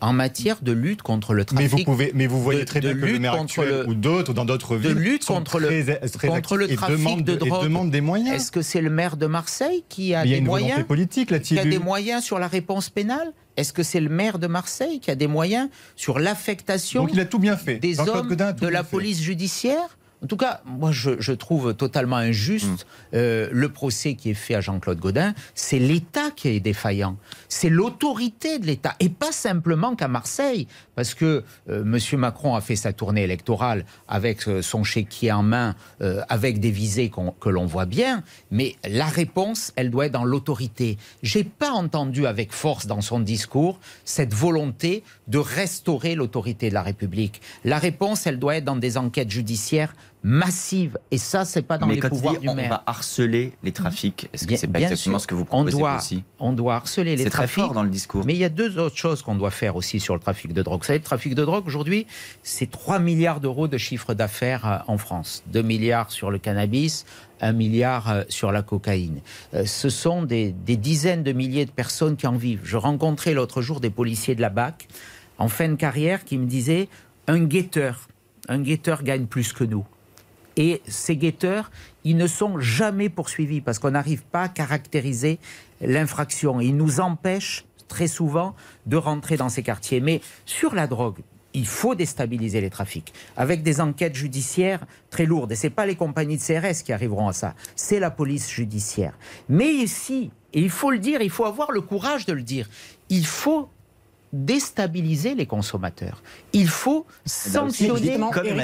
en 0.00 0.12
matière 0.12 0.58
de 0.62 0.72
lutte 0.72 1.02
contre 1.02 1.34
le 1.34 1.44
trafic. 1.44 1.62
Mais 1.62 1.68
vous, 1.68 1.84
pouvez, 1.84 2.12
mais 2.14 2.26
vous 2.26 2.42
voyez 2.42 2.64
très 2.64 2.80
bien 2.80 2.92
que 2.92 2.98
le 2.98 3.18
maire 3.18 3.34
actuel 3.34 3.84
ou 3.88 3.94
d'autres, 3.94 4.32
ou 4.32 4.34
dans 4.34 4.44
d'autres 4.44 4.76
villes, 4.76 4.94
de 4.94 4.98
lutte 4.98 5.24
contre, 5.24 5.58
le, 5.58 5.68
contre 6.28 6.56
le 6.56 6.68
trafic 6.74 7.24
de 7.24 7.34
drogue. 7.34 7.64
demande 7.64 7.90
des 7.90 8.00
moyens. 8.00 8.34
Est-ce 8.34 8.52
que 8.52 8.62
c'est 8.62 8.82
le 8.82 8.90
maire 8.90 9.16
de 9.16 9.26
Marseille 9.26 9.84
qui 9.88 10.14
a 10.14 10.24
des 10.24 10.40
moyens 10.40 10.84
politique, 10.84 11.30
là, 11.30 11.38
qui 11.38 11.58
a 11.58 11.64
des 11.64 11.78
moyens 11.78 12.22
sur 12.22 12.38
la 12.38 12.48
réponse 12.48 12.90
pénale? 12.90 13.32
Est-ce 13.56 13.72
que 13.72 13.84
c'est 13.84 14.00
le 14.00 14.08
maire 14.08 14.38
de 14.38 14.48
Marseille 14.48 14.98
qui 15.00 15.10
a 15.10 15.14
des 15.14 15.28
moyens 15.28 15.68
sur 15.94 16.18
l'affectation 16.18 17.02
Donc 17.02 17.12
il 17.12 17.20
a 17.20 17.24
tout 17.24 17.38
bien 17.38 17.56
fait. 17.56 17.76
des 17.76 18.00
hommes 18.00 18.34
de 18.34 18.68
la 18.68 18.82
police 18.82 19.20
judiciaire? 19.22 19.96
En 20.24 20.26
tout 20.26 20.38
cas, 20.38 20.62
moi, 20.64 20.90
je, 20.90 21.32
trouve 21.32 21.74
totalement 21.74 22.16
injuste 22.16 22.86
mm. 22.86 23.16
euh, 23.16 23.48
le 23.52 23.68
procès 23.68 24.14
qui 24.14 24.30
est 24.30 24.34
fait 24.34 24.54
à 24.54 24.62
Jean-Claude 24.62 24.98
Godin. 24.98 25.34
C'est 25.54 25.78
l'État 25.78 26.30
qui 26.34 26.48
est 26.48 26.60
défaillant. 26.60 27.18
C'est 27.50 27.68
l'autorité 27.68 28.58
de 28.58 28.64
l'État. 28.64 28.94
Et 29.00 29.10
pas 29.10 29.32
simplement 29.32 29.94
qu'à 29.94 30.08
Marseille. 30.08 30.66
Parce 30.94 31.12
que 31.12 31.44
euh, 31.68 31.82
M. 31.82 31.98
Macron 32.18 32.54
a 32.54 32.62
fait 32.62 32.76
sa 32.76 32.94
tournée 32.94 33.22
électorale 33.22 33.84
avec 34.08 34.48
euh, 34.48 34.62
son 34.62 34.82
chéquier 34.82 35.30
en 35.30 35.42
main, 35.42 35.74
avec 36.28 36.60
des 36.60 36.70
visées 36.70 37.10
que 37.40 37.48
l'on 37.48 37.66
voit 37.66 37.86
bien. 37.86 38.22
Mais 38.50 38.76
la 38.88 39.06
réponse, 39.06 39.72
elle 39.76 39.90
doit 39.90 40.06
être 40.06 40.12
dans 40.12 40.24
l'autorité. 40.24 40.96
J'ai 41.22 41.44
pas 41.44 41.70
entendu 41.70 42.26
avec 42.26 42.52
force 42.52 42.86
dans 42.86 43.00
son 43.00 43.20
discours 43.20 43.78
cette 44.04 44.32
volonté 44.32 45.02
de 45.28 45.38
restaurer 45.38 46.14
l'autorité 46.14 46.68
de 46.68 46.74
la 46.74 46.82
République. 46.82 47.42
La 47.64 47.78
réponse, 47.78 48.26
elle 48.26 48.38
doit 48.38 48.56
être 48.56 48.64
dans 48.64 48.76
des 48.76 48.96
enquêtes 48.96 49.30
judiciaires 49.30 49.94
massive. 50.24 50.98
Et 51.10 51.18
ça, 51.18 51.44
c'est 51.44 51.62
pas 51.62 51.76
dans 51.76 51.86
les 51.86 52.00
pouvoirs 52.00 52.40
du 52.40 52.48
maire. 52.48 52.66
On 52.66 52.68
va 52.70 52.82
harceler 52.86 53.52
les 53.62 53.72
trafics. 53.72 54.30
Est-ce 54.32 54.46
que 54.46 54.56
c'est 54.56 54.66
pas 54.66 54.80
exactement 54.80 55.18
ce 55.18 55.26
que 55.26 55.34
vous 55.34 55.44
proposez 55.44 55.76
on 55.76 55.78
doit, 55.78 55.96
aussi 55.96 56.24
On 56.40 56.52
doit 56.54 56.76
harceler 56.76 57.14
les 57.14 57.26
trafics. 57.26 57.32
C'est 57.32 57.54
très 57.54 57.62
fort 57.62 57.74
dans 57.74 57.82
le 57.82 57.90
discours. 57.90 58.24
Mais 58.24 58.32
il 58.32 58.38
y 58.38 58.44
a 58.44 58.48
deux 58.48 58.78
autres 58.78 58.96
choses 58.96 59.20
qu'on 59.20 59.34
doit 59.34 59.50
faire 59.50 59.76
aussi 59.76 60.00
sur 60.00 60.14
le 60.14 60.20
trafic 60.20 60.54
de 60.54 60.62
drogue. 60.62 60.80
Vous 60.80 60.86
savez, 60.86 60.98
le 60.98 61.04
trafic 61.04 61.34
de 61.34 61.44
drogue, 61.44 61.66
aujourd'hui, 61.66 62.06
c'est 62.42 62.70
3 62.70 63.00
milliards 63.00 63.40
d'euros 63.40 63.68
de 63.68 63.76
chiffre 63.76 64.14
d'affaires 64.14 64.66
euh, 64.66 64.78
en 64.92 64.96
France. 64.96 65.44
2 65.48 65.60
milliards 65.60 66.10
sur 66.10 66.30
le 66.30 66.38
cannabis, 66.38 67.04
1 67.42 67.52
milliard 67.52 68.10
euh, 68.10 68.22
sur 68.30 68.50
la 68.50 68.62
cocaïne. 68.62 69.20
Euh, 69.52 69.66
ce 69.66 69.90
sont 69.90 70.22
des, 70.22 70.52
des 70.52 70.78
dizaines 70.78 71.22
de 71.22 71.32
milliers 71.32 71.66
de 71.66 71.70
personnes 71.70 72.16
qui 72.16 72.26
en 72.26 72.36
vivent. 72.36 72.62
Je 72.64 72.78
rencontrais 72.78 73.34
l'autre 73.34 73.60
jour 73.60 73.78
des 73.78 73.90
policiers 73.90 74.34
de 74.34 74.40
la 74.40 74.48
BAC 74.48 74.88
en 75.36 75.48
fin 75.48 75.68
de 75.68 75.74
carrière 75.74 76.24
qui 76.24 76.38
me 76.38 76.46
disaient 76.46 76.88
un 77.26 77.40
guetteur, 77.40 78.08
un 78.48 78.60
guetteur 78.60 79.02
gagne 79.02 79.26
plus 79.26 79.52
que 79.52 79.64
nous. 79.64 79.84
Et 80.56 80.82
ces 80.86 81.16
guetteurs, 81.16 81.70
ils 82.04 82.16
ne 82.16 82.26
sont 82.26 82.58
jamais 82.58 83.08
poursuivis 83.08 83.60
parce 83.60 83.78
qu'on 83.78 83.92
n'arrive 83.92 84.22
pas 84.24 84.42
à 84.42 84.48
caractériser 84.48 85.38
l'infraction. 85.80 86.60
Ils 86.60 86.76
nous 86.76 87.00
empêchent 87.00 87.64
très 87.88 88.06
souvent 88.06 88.54
de 88.86 88.96
rentrer 88.96 89.36
dans 89.36 89.48
ces 89.48 89.62
quartiers. 89.62 90.00
Mais 90.00 90.20
sur 90.46 90.74
la 90.74 90.86
drogue, 90.86 91.18
il 91.54 91.66
faut 91.66 91.94
déstabiliser 91.94 92.60
les 92.60 92.70
trafics 92.70 93.14
avec 93.36 93.62
des 93.62 93.80
enquêtes 93.80 94.16
judiciaires 94.16 94.84
très 95.10 95.24
lourdes. 95.24 95.52
Et 95.52 95.56
ce 95.56 95.66
n'est 95.66 95.72
pas 95.72 95.86
les 95.86 95.94
compagnies 95.94 96.36
de 96.36 96.42
CRS 96.42 96.82
qui 96.84 96.92
arriveront 96.92 97.28
à 97.28 97.32
ça, 97.32 97.54
c'est 97.76 98.00
la 98.00 98.10
police 98.10 98.50
judiciaire. 98.50 99.16
Mais 99.48 99.72
ici, 99.72 100.30
et 100.52 100.60
il 100.60 100.70
faut 100.70 100.90
le 100.90 100.98
dire, 100.98 101.22
il 101.22 101.30
faut 101.30 101.44
avoir 101.44 101.70
le 101.70 101.80
courage 101.80 102.26
de 102.26 102.32
le 102.32 102.42
dire, 102.42 102.68
il 103.08 103.26
faut 103.26 103.68
déstabiliser 104.34 105.34
les 105.34 105.46
consommateurs. 105.46 106.22
Il 106.52 106.68
faut 106.68 107.06
eh 107.08 107.12
ben, 107.24 107.70
sanctionner, 107.70 108.18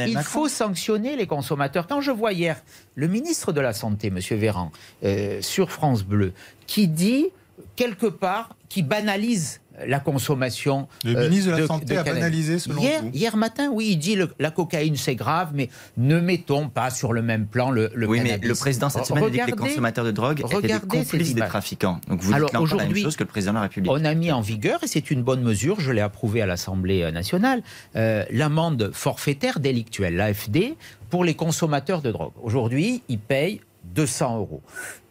il 0.08 0.18
faut 0.18 0.48
sanctionner 0.48 1.16
les 1.16 1.28
consommateurs. 1.28 1.86
Quand 1.86 2.00
je 2.00 2.10
vois 2.10 2.32
hier 2.32 2.60
le 2.96 3.06
ministre 3.06 3.52
de 3.52 3.60
la 3.60 3.72
Santé, 3.72 4.08
M. 4.08 4.18
Véran, 4.38 4.72
euh, 5.04 5.40
sur 5.40 5.70
France 5.70 6.02
Bleu, 6.02 6.32
qui 6.66 6.88
dit 6.88 7.28
quelque 7.76 8.06
part, 8.06 8.56
qui 8.68 8.82
banalise 8.82 9.60
la 9.86 10.00
consommation. 10.00 10.88
Le 11.04 11.28
ministre 11.28 11.52
de 11.52 11.56
la 11.56 11.62
euh, 11.62 11.66
Santé 11.66 11.96
a 11.96 12.04
banalisé 12.04 12.58
selon 12.58 12.80
hier, 12.80 13.02
Hier 13.12 13.36
matin, 13.36 13.70
oui, 13.72 13.88
il 13.90 13.96
dit 13.96 14.16
que 14.16 14.28
la 14.38 14.50
cocaïne 14.50 14.96
c'est 14.96 15.14
grave, 15.14 15.50
mais 15.54 15.68
ne 15.96 16.20
mettons 16.20 16.68
pas 16.68 16.90
sur 16.90 17.12
le 17.12 17.22
même 17.22 17.46
plan 17.46 17.70
le, 17.70 17.90
le 17.94 18.06
oui, 18.06 18.20
mais 18.22 18.38
le 18.38 18.54
président 18.54 18.88
cette 18.88 19.06
semaine 19.06 19.24
a 19.24 19.30
dit 19.30 19.38
que 19.38 19.46
les 19.46 19.52
consommateurs 19.52 20.04
de 20.04 20.10
drogue 20.10 20.40
étaient 20.40 20.74
des 20.74 20.86
complices 20.86 21.34
des 21.34 21.40
trafiquants. 21.40 22.00
Donc 22.08 22.20
vous 22.22 22.32
dites 22.32 22.54
encore 22.54 22.76
la 22.76 22.86
même 22.86 22.96
chose 22.96 23.16
que 23.16 23.24
le 23.24 23.28
président 23.28 23.52
de 23.52 23.56
la 23.56 23.62
République. 23.62 23.92
On 23.92 24.04
a 24.04 24.14
mis 24.14 24.32
en 24.32 24.40
vigueur, 24.40 24.82
et 24.82 24.86
c'est 24.86 25.10
une 25.10 25.22
bonne 25.22 25.42
mesure, 25.42 25.80
je 25.80 25.92
l'ai 25.92 26.00
approuvé 26.00 26.42
à 26.42 26.46
l'Assemblée 26.46 27.10
nationale, 27.12 27.62
euh, 27.96 28.24
l'amende 28.30 28.90
forfaitaire 28.92 29.60
délictuelle, 29.60 30.16
l'AFD, 30.16 30.76
pour 31.10 31.24
les 31.24 31.34
consommateurs 31.34 32.02
de 32.02 32.10
drogue. 32.10 32.32
Aujourd'hui, 32.42 33.02
ils 33.08 33.18
payent 33.18 33.60
200 33.84 34.38
euros. 34.38 34.62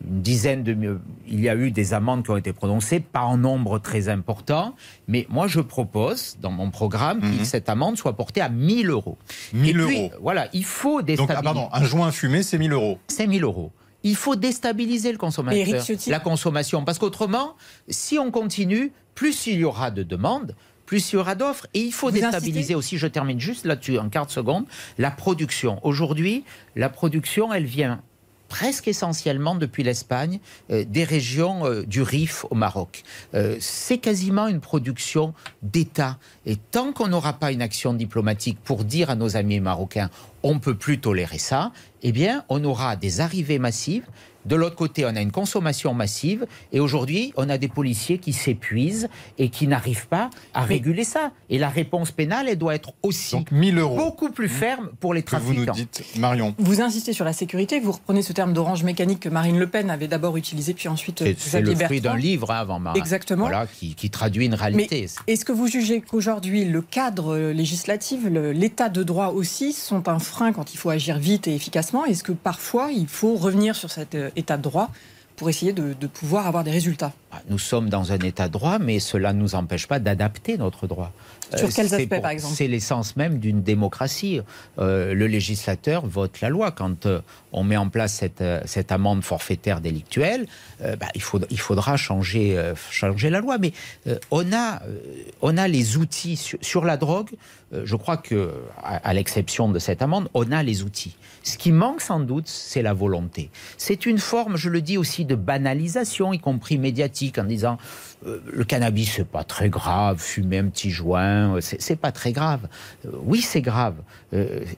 Une 0.06 0.22
dizaine 0.22 0.64
de. 0.64 1.00
Il 1.28 1.40
y 1.40 1.50
a 1.50 1.56
eu 1.56 1.72
des 1.72 1.94
amendes 1.94 2.24
qui 2.24 2.32
ont 2.32 2.38
été 2.38 2.54
prononcées, 2.54 3.00
pas 3.00 3.22
en 3.22 3.38
nombre 3.38 3.80
très 3.80 4.10
important, 4.10 4.76
mais 5.08 5.26
moi 5.30 5.48
je 5.48 5.60
propose 5.60 6.38
dans 6.42 6.52
mon 6.52 6.72
programme 6.72 7.20
que 7.22 7.26
mhm. 7.26 7.46
cette 7.46 7.70
amende 7.70 7.98
soit 7.98 8.14
portée 8.14 8.42
à 8.42 8.50
1000 8.50 8.90
euros. 8.90 9.18
1000 9.54 9.80
euros. 9.80 10.12
Voilà, 10.22 10.48
il 10.54 10.66
faut 10.66 11.02
déstabiliser. 11.02 11.18
Donc, 11.18 11.32
ah, 11.32 11.54
pardon, 11.54 11.70
un 11.72 11.84
joint 11.84 12.12
fumé, 12.12 12.44
c'est 12.44 12.58
1000 12.58 12.72
euros. 12.72 13.00
C'est 13.08 13.28
1000 13.28 13.44
euros. 13.44 13.72
Il 14.04 14.16
faut 14.16 14.38
déstabiliser 14.38 15.12
le 15.12 15.18
consommateur, 15.18 15.84
la 16.08 16.20
consommation, 16.20 16.86
parce 16.86 17.00
qu'autrement, 17.00 17.56
si 17.90 18.18
on 18.18 18.32
continue, 18.32 18.94
plus 19.14 19.48
il 19.48 19.60
y 19.60 19.64
aura 19.66 19.92
de 19.92 20.04
demandes, 20.04 20.56
plus 20.86 21.12
il 21.12 21.16
y 21.16 21.20
aura 21.20 21.36
d'offres. 21.36 21.68
Et 21.74 21.82
il 21.82 21.92
faut 21.92 22.10
déstabiliser 22.10 22.76
aussi, 22.76 22.98
je 22.98 23.08
termine 23.08 23.40
juste 23.40 23.66
là-dessus 23.66 24.00
en 24.00 24.08
40 24.08 24.30
secondes, 24.30 24.66
la 24.98 25.12
production. 25.12 25.80
Aujourd'hui, 25.84 26.46
la 26.78 26.88
production, 26.90 27.54
elle 27.54 27.66
vient 27.66 28.02
presque 28.50 28.88
essentiellement 28.88 29.56
depuis 29.56 29.84
l'Espagne, 29.84 30.40
euh, 30.72 30.84
des 30.86 31.06
régions 31.06 31.66
euh, 31.66 31.86
du 31.86 32.02
Rif 32.02 32.46
au 32.50 32.56
Maroc. 32.56 33.04
Euh, 33.36 33.56
c'est 33.62 34.00
quasiment 34.00 34.48
une 34.48 34.60
production 34.60 35.34
d'État. 35.62 36.18
Et 36.46 36.58
tant 36.58 36.92
qu'on 36.92 37.08
n'aura 37.08 37.34
pas 37.34 37.52
une 37.52 37.62
action 37.62 37.94
diplomatique 37.94 38.58
pour 38.64 38.84
dire 38.84 39.10
à 39.10 39.16
nos 39.16 39.38
amis 39.38 39.60
marocains 39.60 40.10
on 40.44 40.56
ne 40.56 40.60
peut 40.60 40.76
plus 40.76 41.00
tolérer 41.00 41.38
ça, 41.38 41.72
eh 42.02 42.12
bien, 42.12 42.44
on 42.50 42.64
aura 42.64 42.96
des 42.96 43.22
arrivées 43.22 43.60
massives 43.60 44.06
de 44.46 44.56
l'autre 44.56 44.76
côté, 44.76 45.06
on 45.06 45.16
a 45.16 45.22
une 45.22 45.32
consommation 45.32 45.94
massive 45.94 46.46
et 46.72 46.80
aujourd'hui, 46.80 47.34
on 47.36 47.50
a 47.50 47.58
des 47.58 47.68
policiers 47.68 48.20
qui 48.20 48.34
s'épuisent 48.34 49.10
et 49.38 49.50
qui 49.50 49.68
n'arrivent 49.68 50.08
pas 50.08 50.30
à 50.54 50.64
réguler 50.64 51.04
ça. 51.04 51.32
Et 51.50 51.60
la 51.60 51.70
réponse 51.70 52.12
pénale, 52.12 52.48
elle 52.50 52.58
doit 52.58 52.76
être 52.76 52.94
aussi 53.04 53.36
beaucoup 53.96 54.32
plus 54.32 54.50
ferme 54.50 54.90
pour 55.00 55.14
les 55.14 55.24
trafiquants. 55.24 55.54
vous 55.54 55.66
nous 55.66 55.72
dites, 55.72 56.04
Marion. 56.18 56.56
Vous 56.58 56.82
insistez 56.82 57.14
sur 57.14 57.26
la 57.26 57.34
sécurité, 57.34 57.80
vous 57.80 57.92
reprenez 57.92 58.22
ce 58.22 58.34
terme 58.34 58.54
d'orange 58.54 58.84
mécanique 58.84 59.20
que 59.20 59.30
Marine 59.30 59.60
Le 59.60 59.68
Pen 59.68 59.90
avait 59.90 60.08
d'abord 60.08 60.38
utilisé, 60.38 60.74
puis 60.74 60.88
ensuite 60.88 61.24
C'est 61.38 61.62
le 61.62 61.76
fruit 61.76 62.02
d'un 62.02 62.18
livre 62.18 62.52
hein, 62.52 62.60
avant 62.60 62.80
Marine. 62.80 63.02
Exactement. 63.02 63.44
Voilà, 63.44 63.68
qui, 63.68 64.10
traduit 64.10 64.46
une 64.46 64.56
réalité. 64.56 65.08
Est-ce 65.28 65.46
que 65.46 65.52
vous 65.52 65.68
jugez 65.68 66.02
qu'aujourd'hui, 66.02 66.66
le 66.66 66.82
cadre 66.82 67.38
législatif, 67.52 68.22
l'état 68.26 68.90
de 68.90 69.04
droit 69.04 69.28
aussi, 69.28 69.74
sont 69.74 70.10
un 70.10 70.20
frein 70.30 70.54
quand 70.54 70.74
il 70.74 70.78
faut 70.78 70.90
agir 70.90 71.20
vite 71.20 71.48
et 71.48 71.56
efficacement 71.56 72.06
Est-ce 72.06 72.24
que 72.24 72.32
parfois, 72.32 72.92
il 72.92 73.08
faut 73.08 73.36
revenir 73.36 73.76
sur 73.76 73.92
cette 73.92 74.16
euh, 74.16 74.30
état 74.36 74.58
de 74.58 74.62
droit 74.62 74.92
pour 75.40 75.50
essayer 75.50 75.72
de, 75.72 75.94
pouvoir 76.08 76.48
avoir 76.48 76.66
des 76.66 76.72
résultats? 76.72 77.14
Bah, 77.32 77.42
Nous 77.50 77.58
sommes 77.58 77.90
dans 77.90 78.12
un 78.12 78.18
état 78.20 78.48
de 78.50 78.54
droit, 78.54 78.78
mais 78.78 79.00
cela 79.00 79.32
ne 79.32 79.40
nous 79.40 79.56
empêche 79.56 79.88
pas 79.88 79.98
d'adapter 79.98 80.58
notre 80.58 80.86
droit. 80.86 81.14
Sur 81.56 81.68
euh, 81.68 81.72
quels 81.74 81.94
aspects, 81.94 82.22
par 82.22 82.32
exemple? 82.32 82.54
C'est 82.56 82.68
l'essence 82.68 83.16
même 83.16 83.40
d'une 83.40 83.64
démocratie. 83.64 84.42
Euh, 84.80 85.14
le 85.14 85.28
législateur 85.28 86.06
vote 86.06 86.42
la 86.42 86.50
loi. 86.50 86.72
Quand 86.72 87.06
euh, 87.06 87.22
on 87.54 87.64
met 87.64 87.78
en 87.78 87.88
place 87.88 88.16
cette, 88.16 88.44
cette 88.66 88.92
amende 88.92 89.24
forfaitaire 89.24 89.80
délictuelle, 89.80 90.46
bah, 90.82 91.08
il, 91.16 91.22
faut, 91.22 91.40
il 91.50 91.60
faudra 91.60 91.96
changer, 91.96 92.62
changer 92.92 93.30
la 93.30 93.40
loi. 93.40 93.58
Mais 93.58 93.72
on, 94.30 94.54
a, 94.54 94.82
on 95.42 95.58
a 95.58 95.68
les 95.68 95.98
outils 95.98 96.38
sur, 96.62 96.84
la 96.84 96.98
drogue. 96.98 97.32
Je 97.72 97.96
crois 97.96 98.18
que, 98.18 98.52
à 98.82 99.14
l'exception 99.14 99.70
de 99.70 99.80
cette 99.80 100.02
amende, 100.02 100.30
on 100.34 100.52
a 100.52 100.64
les 100.64 100.84
outils. 100.84 101.16
Ce 101.44 101.58
qui 101.58 101.72
manque 101.72 102.02
sans 102.02 102.20
doute, 102.20 102.48
c'est 102.48 102.82
la 102.82 102.94
volonté. 102.94 103.50
C'est 103.78 104.06
une 104.06 104.18
forme, 104.18 104.58
je 104.58 104.70
le 104.70 104.82
dis 104.82 104.98
aussi, 104.98 105.26
de 105.26 105.36
banalisation, 105.36 106.34
y 106.34 106.40
compris 106.40 106.78
médiatique, 106.78 107.38
en 107.38 107.44
disant 107.44 107.78
euh, 108.26 108.40
le 108.52 108.64
cannabis, 108.66 109.14
c'est 109.16 109.28
pas 109.28 109.44
très 109.44 109.70
grave, 109.70 110.20
fumer 110.20 110.58
un 110.58 110.68
petit 110.68 110.92
joint, 110.92 111.56
euh, 111.56 111.62
c'est 111.62 111.96
pas 111.96 112.12
très 112.12 112.34
grave. 112.34 112.68
Euh, 113.06 113.12
oui, 113.24 113.42
c'est 113.42 113.62
grave. 113.62 113.96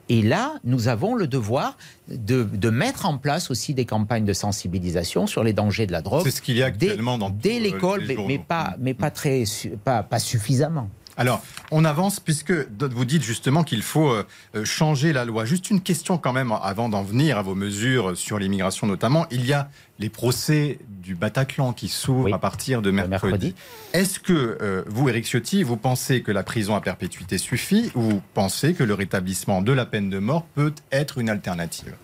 et 0.08 0.22
là, 0.22 0.54
nous 0.64 0.88
avons 0.88 1.14
le 1.14 1.26
devoir 1.26 1.76
de, 2.08 2.70
mettre 2.70 3.06
en 3.06 3.18
place 3.18 3.50
aussi 3.50 3.74
des 3.74 3.84
campagnes 3.84 4.24
de 4.24 4.32
sensibilisation 4.32 5.26
sur 5.26 5.44
les 5.44 5.52
dangers 5.52 5.86
de 5.86 5.92
la 5.92 6.00
drogue. 6.00 6.22
C'est 6.24 6.30
ce 6.30 6.42
qu'il 6.42 6.56
y 6.56 6.62
a 6.62 6.66
actuellement 6.66 7.18
dès, 7.18 7.20
dans 7.20 7.30
dès 7.30 7.60
l'école, 7.60 8.04
mais, 8.26 8.38
pas, 8.38 8.76
mais 8.78 8.94
pas 8.94 9.10
très, 9.10 9.44
pas, 9.84 10.02
pas 10.02 10.18
suffisamment. 10.18 10.88
Alors, 11.16 11.42
on 11.70 11.84
avance 11.84 12.20
puisque 12.20 12.52
vous 12.52 13.04
dites 13.04 13.22
justement 13.22 13.64
qu'il 13.64 13.82
faut 13.82 14.10
euh, 14.10 14.24
euh, 14.54 14.64
changer 14.64 15.12
la 15.12 15.24
loi. 15.24 15.44
Juste 15.44 15.70
une 15.70 15.80
question 15.80 16.18
quand 16.18 16.32
même 16.32 16.52
avant 16.52 16.88
d'en 16.88 17.02
venir 17.02 17.38
à 17.38 17.42
vos 17.42 17.54
mesures 17.54 18.16
sur 18.16 18.38
l'immigration 18.38 18.86
notamment. 18.86 19.26
Il 19.30 19.44
y 19.44 19.52
a 19.52 19.68
les 19.98 20.08
procès 20.08 20.78
du 20.88 21.14
Bataclan 21.14 21.72
qui 21.72 21.88
s'ouvrent 21.88 22.32
à 22.32 22.38
partir 22.38 22.82
de 22.82 22.90
mercredi. 22.90 23.54
Est-ce 23.92 24.20
que 24.20 24.58
euh, 24.60 24.82
vous, 24.86 25.08
Éric 25.08 25.26
Ciotti, 25.26 25.62
vous 25.62 25.76
pensez 25.76 26.22
que 26.22 26.32
la 26.32 26.42
prison 26.42 26.74
à 26.74 26.80
perpétuité 26.80 27.38
suffit 27.38 27.92
ou 27.94 28.00
vous 28.00 28.22
pensez 28.34 28.74
que 28.74 28.82
le 28.82 28.94
rétablissement 28.94 29.62
de 29.62 29.72
la 29.72 29.86
peine 29.86 30.10
de 30.10 30.18
mort 30.18 30.44
peut 30.54 30.74
être 30.90 31.18
une 31.18 31.28
alternative? 31.28 31.94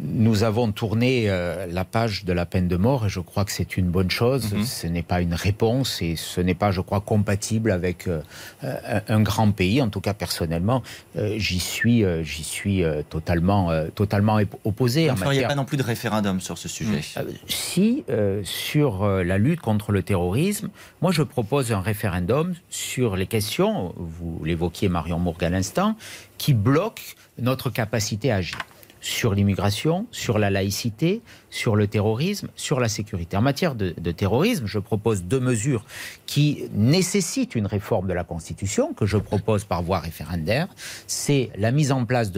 Nous 0.00 0.42
avons 0.42 0.72
tourné 0.72 1.24
euh, 1.28 1.66
la 1.70 1.84
page 1.84 2.24
de 2.24 2.32
la 2.32 2.46
peine 2.46 2.68
de 2.68 2.76
mort 2.76 3.06
et 3.06 3.08
je 3.08 3.20
crois 3.20 3.44
que 3.44 3.52
c'est 3.52 3.76
une 3.76 3.88
bonne 3.88 4.10
chose. 4.10 4.52
Mhm. 4.52 4.64
Ce 4.64 4.86
n'est 4.86 5.02
pas 5.02 5.20
une 5.20 5.34
réponse 5.34 6.02
et 6.02 6.16
ce 6.16 6.40
n'est 6.40 6.54
pas, 6.54 6.70
je 6.70 6.80
crois, 6.80 7.00
compatible 7.00 7.70
avec 7.70 8.08
euh, 8.08 8.20
un, 8.62 9.20
grand 9.20 9.50
pays. 9.50 9.80
En 9.82 9.88
tout 9.88 10.00
cas, 10.00 10.14
personnellement, 10.14 10.82
euh, 11.16 11.34
j'y 11.38 11.60
suis, 11.60 12.04
j'y 12.22 12.44
suis 12.44 12.84
totalement, 13.08 13.70
totalement 13.94 14.38
opposé. 14.64 15.08
Vous 15.08 15.14
ne 15.14 15.18
feriez 15.18 15.42
pas 15.42 15.54
non 15.54 15.64
plus 15.64 15.76
de 15.76 15.82
référendum 15.82 16.40
sur 16.40 16.58
ce 16.58 16.68
sujet? 16.68 17.00
Si, 17.48 18.04
sur 18.42 19.06
la 19.06 19.38
lutte 19.38 19.60
contre 19.60 19.92
le 19.92 20.02
terrorisme, 20.02 20.68
moi 21.02 21.12
je 21.12 21.22
propose 21.22 21.72
un 21.72 21.80
référendum 21.80 22.54
sur 22.70 23.16
les 23.16 23.26
questions, 23.26 23.94
vous 23.96 24.40
l'évoquiez 24.44 24.88
Marion 24.88 25.18
Mourgue 25.18 25.44
à 25.44 25.50
l'instant, 25.50 25.96
qui 26.38 26.54
bloquent 26.54 27.02
notre 27.38 27.70
capacité 27.70 28.30
à 28.30 28.36
agir. 28.36 28.58
Sur 29.00 29.34
l'immigration, 29.34 30.06
sur 30.10 30.38
la 30.38 30.50
laïcité, 30.50 31.20
sur 31.50 31.76
le 31.76 31.86
terrorisme, 31.86 32.48
sur 32.56 32.80
la 32.80 32.88
sécurité. 32.88 33.36
En 33.36 33.42
matière 33.42 33.74
de, 33.74 33.92
terrorisme, 34.10 34.66
je 34.66 34.78
propose 34.78 35.22
deux 35.22 35.40
mesures 35.40 35.84
qui 36.26 36.64
nécessitent 36.74 37.54
une 37.54 37.66
réforme 37.66 38.08
de 38.08 38.12
la 38.12 38.24
Constitution, 38.24 38.92
que 38.94 39.06
je 39.06 39.16
propose 39.16 39.64
par 39.64 39.82
voie 39.82 40.00
référendaire. 40.00 40.68
C'est 41.06 41.50
la 41.56 41.70
mise 41.70 41.92
en 41.92 42.04
place 42.04 42.30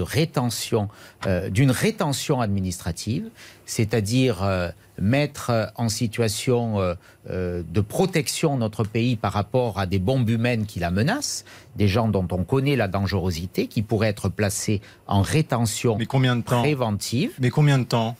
euh, 1.27 1.51
d'une 1.51 1.71
rétention 1.71 2.41
administrative, 2.41 3.29
c'est-à-dire 3.67 4.43
euh, 4.43 4.71
mettre 5.01 5.73
en 5.77 5.89
situation 5.89 6.81
euh, 7.31 7.63
de 7.69 7.81
protection 7.81 8.57
notre 8.57 8.85
pays 8.85 9.17
par 9.17 9.33
rapport 9.33 9.79
à 9.79 9.87
des 9.87 9.99
bombes 9.99 10.29
humaines 10.29 10.67
qui 10.67 10.81
la 10.81 10.91
menacent, 10.91 11.45
des 11.77 11.89
gens 11.89 12.09
dont 12.09 12.27
on 12.31 12.45
connaît 12.45 12.77
la 12.77 12.89
dangerosité, 12.89 13.67
qui 13.67 13.83
pourraient 13.83 14.09
être 14.09 14.29
placés 14.29 14.81
en 15.07 15.23
rétention 15.23 15.97
Mais 15.99 16.07
combien 16.07 16.37
de 16.37 16.43
temps? 16.43 16.61
préventive. 16.61 17.33
Mais 17.39 17.51
combien 17.51 17.79
de 17.79 17.85
temps? 17.85 18.17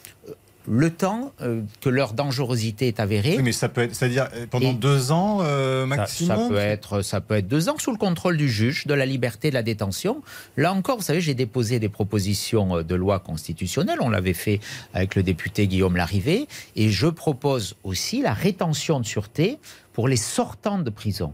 Le 0.67 0.91
temps 0.91 1.33
euh, 1.41 1.61
que 1.81 1.89
leur 1.89 2.13
dangerosité 2.13 2.87
est 2.87 2.99
avérée. 2.99 3.35
Oui, 3.37 3.43
mais 3.43 3.51
ça 3.51 3.69
peut 3.69 3.81
être, 3.81 3.95
c'est-à-dire 3.95 4.27
euh, 4.33 4.45
pendant 4.49 4.73
deux 4.73 5.11
ans 5.11 5.39
euh, 5.41 5.85
maximum. 5.85 6.37
Ça, 6.37 6.49
peut 6.49 6.57
être, 6.57 7.01
ça 7.01 7.21
peut 7.21 7.35
être 7.35 7.47
deux 7.47 7.69
ans 7.69 7.77
sous 7.77 7.91
le 7.91 7.97
contrôle 7.97 8.37
du 8.37 8.49
juge, 8.49 8.85
de 8.85 8.93
la 8.93 9.05
liberté 9.05 9.49
de 9.49 9.55
la 9.55 9.63
détention. 9.63 10.21
Là 10.57 10.73
encore, 10.73 10.97
vous 10.97 11.03
savez, 11.03 11.21
j'ai 11.21 11.33
déposé 11.33 11.79
des 11.79 11.89
propositions 11.89 12.83
de 12.83 12.95
loi 12.95 13.19
constitutionnelle. 13.19 13.99
On 14.01 14.09
l'avait 14.09 14.33
fait 14.33 14.59
avec 14.93 15.15
le 15.15 15.23
député 15.23 15.67
Guillaume 15.67 15.95
Larrivé, 15.95 16.47
et 16.75 16.89
je 16.89 17.07
propose 17.07 17.75
aussi 17.83 18.21
la 18.21 18.33
rétention 18.33 18.99
de 18.99 19.05
sûreté 19.05 19.57
pour 19.93 20.07
les 20.07 20.17
sortants 20.17 20.79
de 20.79 20.89
prison. 20.89 21.33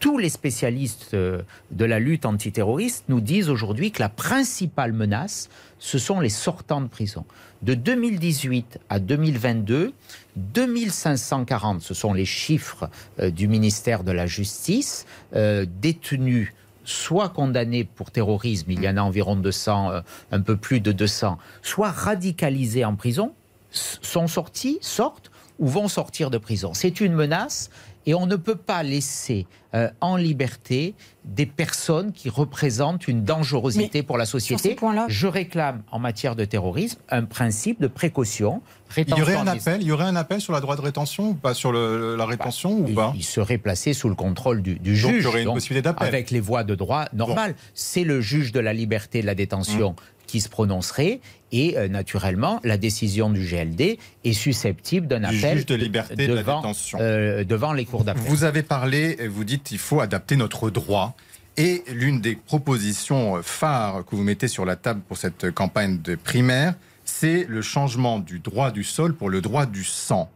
Tous 0.00 0.18
les 0.18 0.28
spécialistes 0.28 1.14
de 1.14 1.84
la 1.84 1.98
lutte 1.98 2.26
antiterroriste 2.26 3.04
nous 3.08 3.20
disent 3.20 3.50
aujourd'hui 3.50 3.90
que 3.90 4.00
la 4.00 4.08
principale 4.08 4.92
menace, 4.92 5.48
ce 5.78 5.98
sont 5.98 6.20
les 6.20 6.28
sortants 6.28 6.80
de 6.80 6.88
prison. 6.88 7.24
De 7.62 7.74
2018 7.74 8.78
à 8.88 9.00
2022, 9.00 9.92
2540, 10.36 11.82
ce 11.82 11.94
sont 11.94 12.12
les 12.12 12.24
chiffres 12.24 12.88
euh, 13.18 13.30
du 13.30 13.48
ministère 13.48 14.04
de 14.04 14.12
la 14.12 14.26
Justice, 14.26 15.06
euh, 15.34 15.66
détenus 15.80 16.52
soit 16.84 17.28
condamnés 17.28 17.84
pour 17.84 18.10
terrorisme, 18.10 18.70
il 18.70 18.82
y 18.82 18.88
en 18.88 18.96
a 18.96 19.02
environ 19.02 19.36
200, 19.36 19.90
euh, 19.90 20.00
un 20.30 20.40
peu 20.40 20.56
plus 20.56 20.80
de 20.80 20.92
200, 20.92 21.38
soit 21.62 21.90
radicalisés 21.90 22.84
en 22.84 22.94
prison, 22.94 23.34
sont 23.70 24.28
sortis, 24.28 24.78
sortent 24.80 25.30
ou 25.58 25.66
vont 25.66 25.88
sortir 25.88 26.30
de 26.30 26.38
prison. 26.38 26.72
C'est 26.72 27.00
une 27.00 27.12
menace 27.12 27.70
et 28.06 28.14
on 28.14 28.26
ne 28.26 28.36
peut 28.36 28.56
pas 28.56 28.82
laisser 28.82 29.46
euh, 29.74 29.90
en 30.00 30.16
liberté 30.16 30.94
des 31.24 31.44
personnes 31.44 32.12
qui 32.12 32.30
représentent 32.30 33.06
une 33.06 33.22
dangerosité 33.22 34.02
pour 34.02 34.16
la 34.16 34.24
société. 34.24 34.76
Je 35.08 35.26
réclame 35.26 35.82
en 35.90 35.98
matière 35.98 36.36
de 36.36 36.44
terrorisme 36.44 36.98
un 37.10 37.24
principe 37.24 37.80
de 37.80 37.86
précaution. 37.86 38.62
Il 38.96 39.08
y 39.10 39.20
aurait 39.20 39.34
un 39.34 39.46
appel, 39.46 39.82
il 39.82 39.88
y 39.88 39.92
aurait 39.92 40.04
un 40.04 40.16
appel 40.16 40.40
sur 40.40 40.54
la 40.54 40.60
droite 40.60 40.78
de 40.78 40.84
rétention 40.84 41.30
ou 41.30 41.34
pas 41.34 41.52
sur 41.52 41.72
la 41.72 42.16
bah, 42.16 42.24
rétention 42.24 42.78
ou 42.78 42.94
pas 42.94 43.12
il, 43.14 43.22
serait 43.22 43.58
placé 43.58 43.92
sous 43.92 44.08
le 44.08 44.14
contrôle 44.14 44.62
du, 44.62 44.78
juge. 44.96 45.02
Donc 45.02 45.12
il 45.14 45.22
y 45.22 45.26
aurait 45.26 45.42
une 45.42 45.52
possibilité 45.52 45.82
d'appel 45.82 46.08
avec 46.08 46.30
les 46.30 46.40
voies 46.40 46.64
de 46.64 46.74
droit 46.74 47.04
normales. 47.12 47.54
C'est 47.74 48.04
le 48.04 48.20
juge 48.20 48.52
de 48.52 48.60
la 48.60 48.72
liberté 48.72 49.20
de 49.20 49.26
la 49.26 49.34
détention. 49.34 49.88
Hum 49.88 49.94
qui 50.28 50.40
se 50.40 50.48
prononcerait. 50.48 51.20
Et 51.50 51.76
euh, 51.76 51.88
naturellement, 51.88 52.60
la 52.62 52.76
décision 52.76 53.30
du 53.30 53.44
GLD 53.44 53.98
est 54.24 54.32
susceptible 54.32 55.08
d'un 55.08 55.24
appel 55.24 55.64
de 55.64 55.74
liberté 55.74 56.28
devant, 56.28 56.60
de 56.60 56.66
la 56.96 57.00
euh, 57.00 57.44
devant 57.44 57.72
les 57.72 57.84
cours 57.84 58.04
d'appel. 58.04 58.22
Vous 58.26 58.44
avez 58.44 58.62
parlé, 58.62 59.26
vous 59.26 59.42
dites 59.42 59.64
qu'il 59.64 59.78
faut 59.78 60.00
adapter 60.00 60.36
notre 60.36 60.70
droit. 60.70 61.16
Et 61.56 61.82
l'une 61.88 62.20
des 62.20 62.36
propositions 62.36 63.42
phares 63.42 64.04
que 64.04 64.14
vous 64.14 64.22
mettez 64.22 64.46
sur 64.46 64.64
la 64.64 64.76
table 64.76 65.00
pour 65.08 65.16
cette 65.16 65.50
campagne 65.50 66.00
de 66.00 66.14
primaire, 66.14 66.74
c'est 67.04 67.46
le 67.48 67.62
changement 67.62 68.20
du 68.20 68.38
droit 68.38 68.70
du 68.70 68.84
sol 68.84 69.12
pour 69.14 69.28
le 69.28 69.40
droit 69.40 69.66
du 69.66 69.82
sang. 69.82 70.30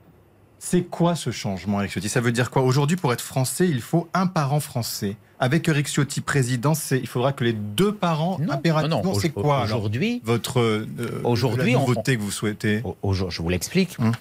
C'est 0.65 0.83
quoi 0.85 1.17
ce 1.17 1.33
changement, 1.33 1.81
Eric 1.81 1.91
Ciotti? 1.91 2.09
Ça 2.09 2.21
veut 2.21 2.31
dire 2.31 2.53
quoi? 2.53 2.63
Aujourd'hui, 2.63 2.97
pour 2.97 3.13
être 3.13 3.21
français, 3.21 3.69
il 3.69 3.81
faut 3.81 4.09
un 4.15 4.29
parent 4.29 4.61
français. 4.61 5.17
Avec 5.41 5.69
Eric 5.69 5.89
Ciotti 5.89 6.21
président, 6.21 6.75
il 6.93 7.09
faudra 7.09 7.33
que 7.33 7.43
les 7.43 7.53
deux 7.53 7.93
parents 7.93 8.39
impérativement. 8.49 9.13
C'est 9.15 9.31
quoi 9.31 9.65
aujourd'hui 9.65 10.23
votre 10.25 10.61
euh, 10.61 10.87
aujourd'hui, 11.25 11.73
la 11.73 11.81
nouveauté 11.81 12.17
que 12.17 12.23
vous 12.23 12.31
souhaitez 12.31 12.81
Je 13.03 13.43
vous 13.43 13.49
l'explique. 13.49 13.97
Hum. 13.99 14.13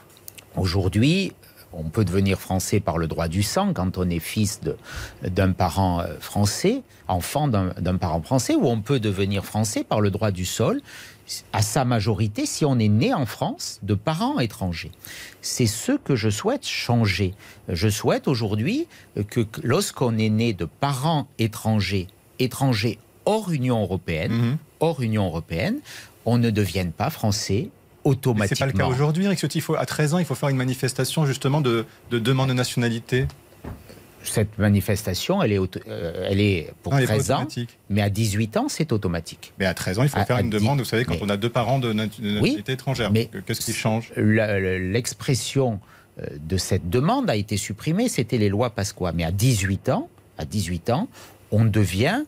Aujourd'hui, 0.58 1.32
on 1.73 1.84
peut 1.84 2.04
devenir 2.04 2.39
français 2.39 2.80
par 2.80 2.97
le 2.97 3.08
droit 3.08 3.27
du 3.27 3.43
sang 3.43 3.71
quand 3.71 3.99
on 3.99 4.10
est 4.10 4.19
fils 4.19 4.62
d'un 5.21 5.51
parent 5.51 6.01
euh, 6.01 6.08
français, 6.19 6.82
enfant 7.08 7.47
d'un 7.47 7.97
parent 7.97 8.21
français, 8.23 8.56
ou 8.56 8.65
on 8.65 8.82
peut 8.82 8.99
devenir 8.99 9.45
français 9.45 9.84
par 9.84 10.01
le 10.01 10.10
droit 10.10 10.32
du 10.32 10.45
sol 10.45 10.82
à 11.53 11.61
sa 11.61 11.85
majorité 11.85 12.45
si 12.45 12.65
on 12.65 12.79
est 12.79 12.87
né 12.87 13.13
en 13.13 13.25
France 13.25 13.79
de 13.83 13.93
parents 13.93 14.39
étrangers. 14.39 14.91
C'est 15.41 15.65
ce 15.65 15.93
que 15.93 16.15
je 16.15 16.29
souhaite 16.29 16.67
changer. 16.67 17.33
Je 17.69 17.89
souhaite 17.89 18.27
aujourd'hui 18.27 18.87
que 19.29 19.45
lorsqu'on 19.63 20.17
est 20.17 20.29
né 20.29 20.53
de 20.53 20.65
parents 20.65 21.27
étrangers, 21.39 22.07
étrangers 22.39 22.99
hors 23.25 23.51
Union 23.51 23.81
européenne, 23.81 24.31
mhm. 24.31 24.57
hors 24.79 25.01
Union 25.01 25.25
européenne, 25.25 25.79
on 26.25 26.37
ne 26.37 26.49
devienne 26.49 26.91
pas 26.91 27.09
français 27.09 27.69
automatiquement. 28.03 28.55
C'est 28.55 28.59
pas 28.59 28.65
le 28.65 28.77
cas 28.77 28.87
aujourd'hui, 28.87 29.25
Eric 29.25 29.61
faut 29.61 29.75
À 29.75 29.85
13 29.85 30.15
ans, 30.15 30.17
il 30.19 30.25
faut 30.25 30.35
faire 30.35 30.49
une 30.49 30.57
manifestation 30.57 31.25
justement 31.25 31.61
de, 31.61 31.85
de 32.09 32.19
demande 32.19 32.49
de 32.49 32.53
nationalité 32.53 33.27
cette 34.23 34.57
manifestation, 34.57 35.41
elle 35.41 35.51
est, 35.51 35.60
euh, 35.88 36.27
elle 36.29 36.39
est 36.39 36.73
pour 36.84 36.93
13 36.93 37.31
ans, 37.31 37.47
mais 37.89 38.01
à 38.01 38.10
18 38.10 38.57
ans, 38.57 38.67
c'est 38.69 38.91
automatique. 38.91 39.53
Mais 39.60 39.65
à 39.65 39.73
13 39.73 39.99
ans, 39.99 40.03
il 40.03 40.10
faut 40.10 40.23
faire 40.23 40.39
une 40.39 40.49
demande, 40.49 40.79
vous 40.79 40.86
savez, 40.86 41.05
quand 41.05 41.17
on 41.21 41.29
a 41.29 41.38
deux 41.38 41.49
parents 41.49 41.79
de, 41.79 41.93
nationalité 41.93 42.73
étrangère. 42.73 43.12
Mais 43.12 43.29
qu'est-ce 43.45 43.62
qui 43.62 43.73
change? 43.73 44.12
L'expression 44.15 45.79
euh, 46.19 46.25
de 46.39 46.57
cette 46.57 46.89
demande 46.89 47.29
a 47.29 47.36
été 47.36 47.57
supprimée, 47.57 48.10
c'était 48.10 48.38
les 48.38 48.49
lois 48.49 48.69
Pasqua. 48.69 49.12
Mais 49.12 49.23
à 49.23 49.31
18 49.31 49.89
ans, 49.89 50.10
à 50.38 50.45
18 50.45 50.89
ans, 50.89 51.07
on 51.51 51.65
devient 51.65 52.23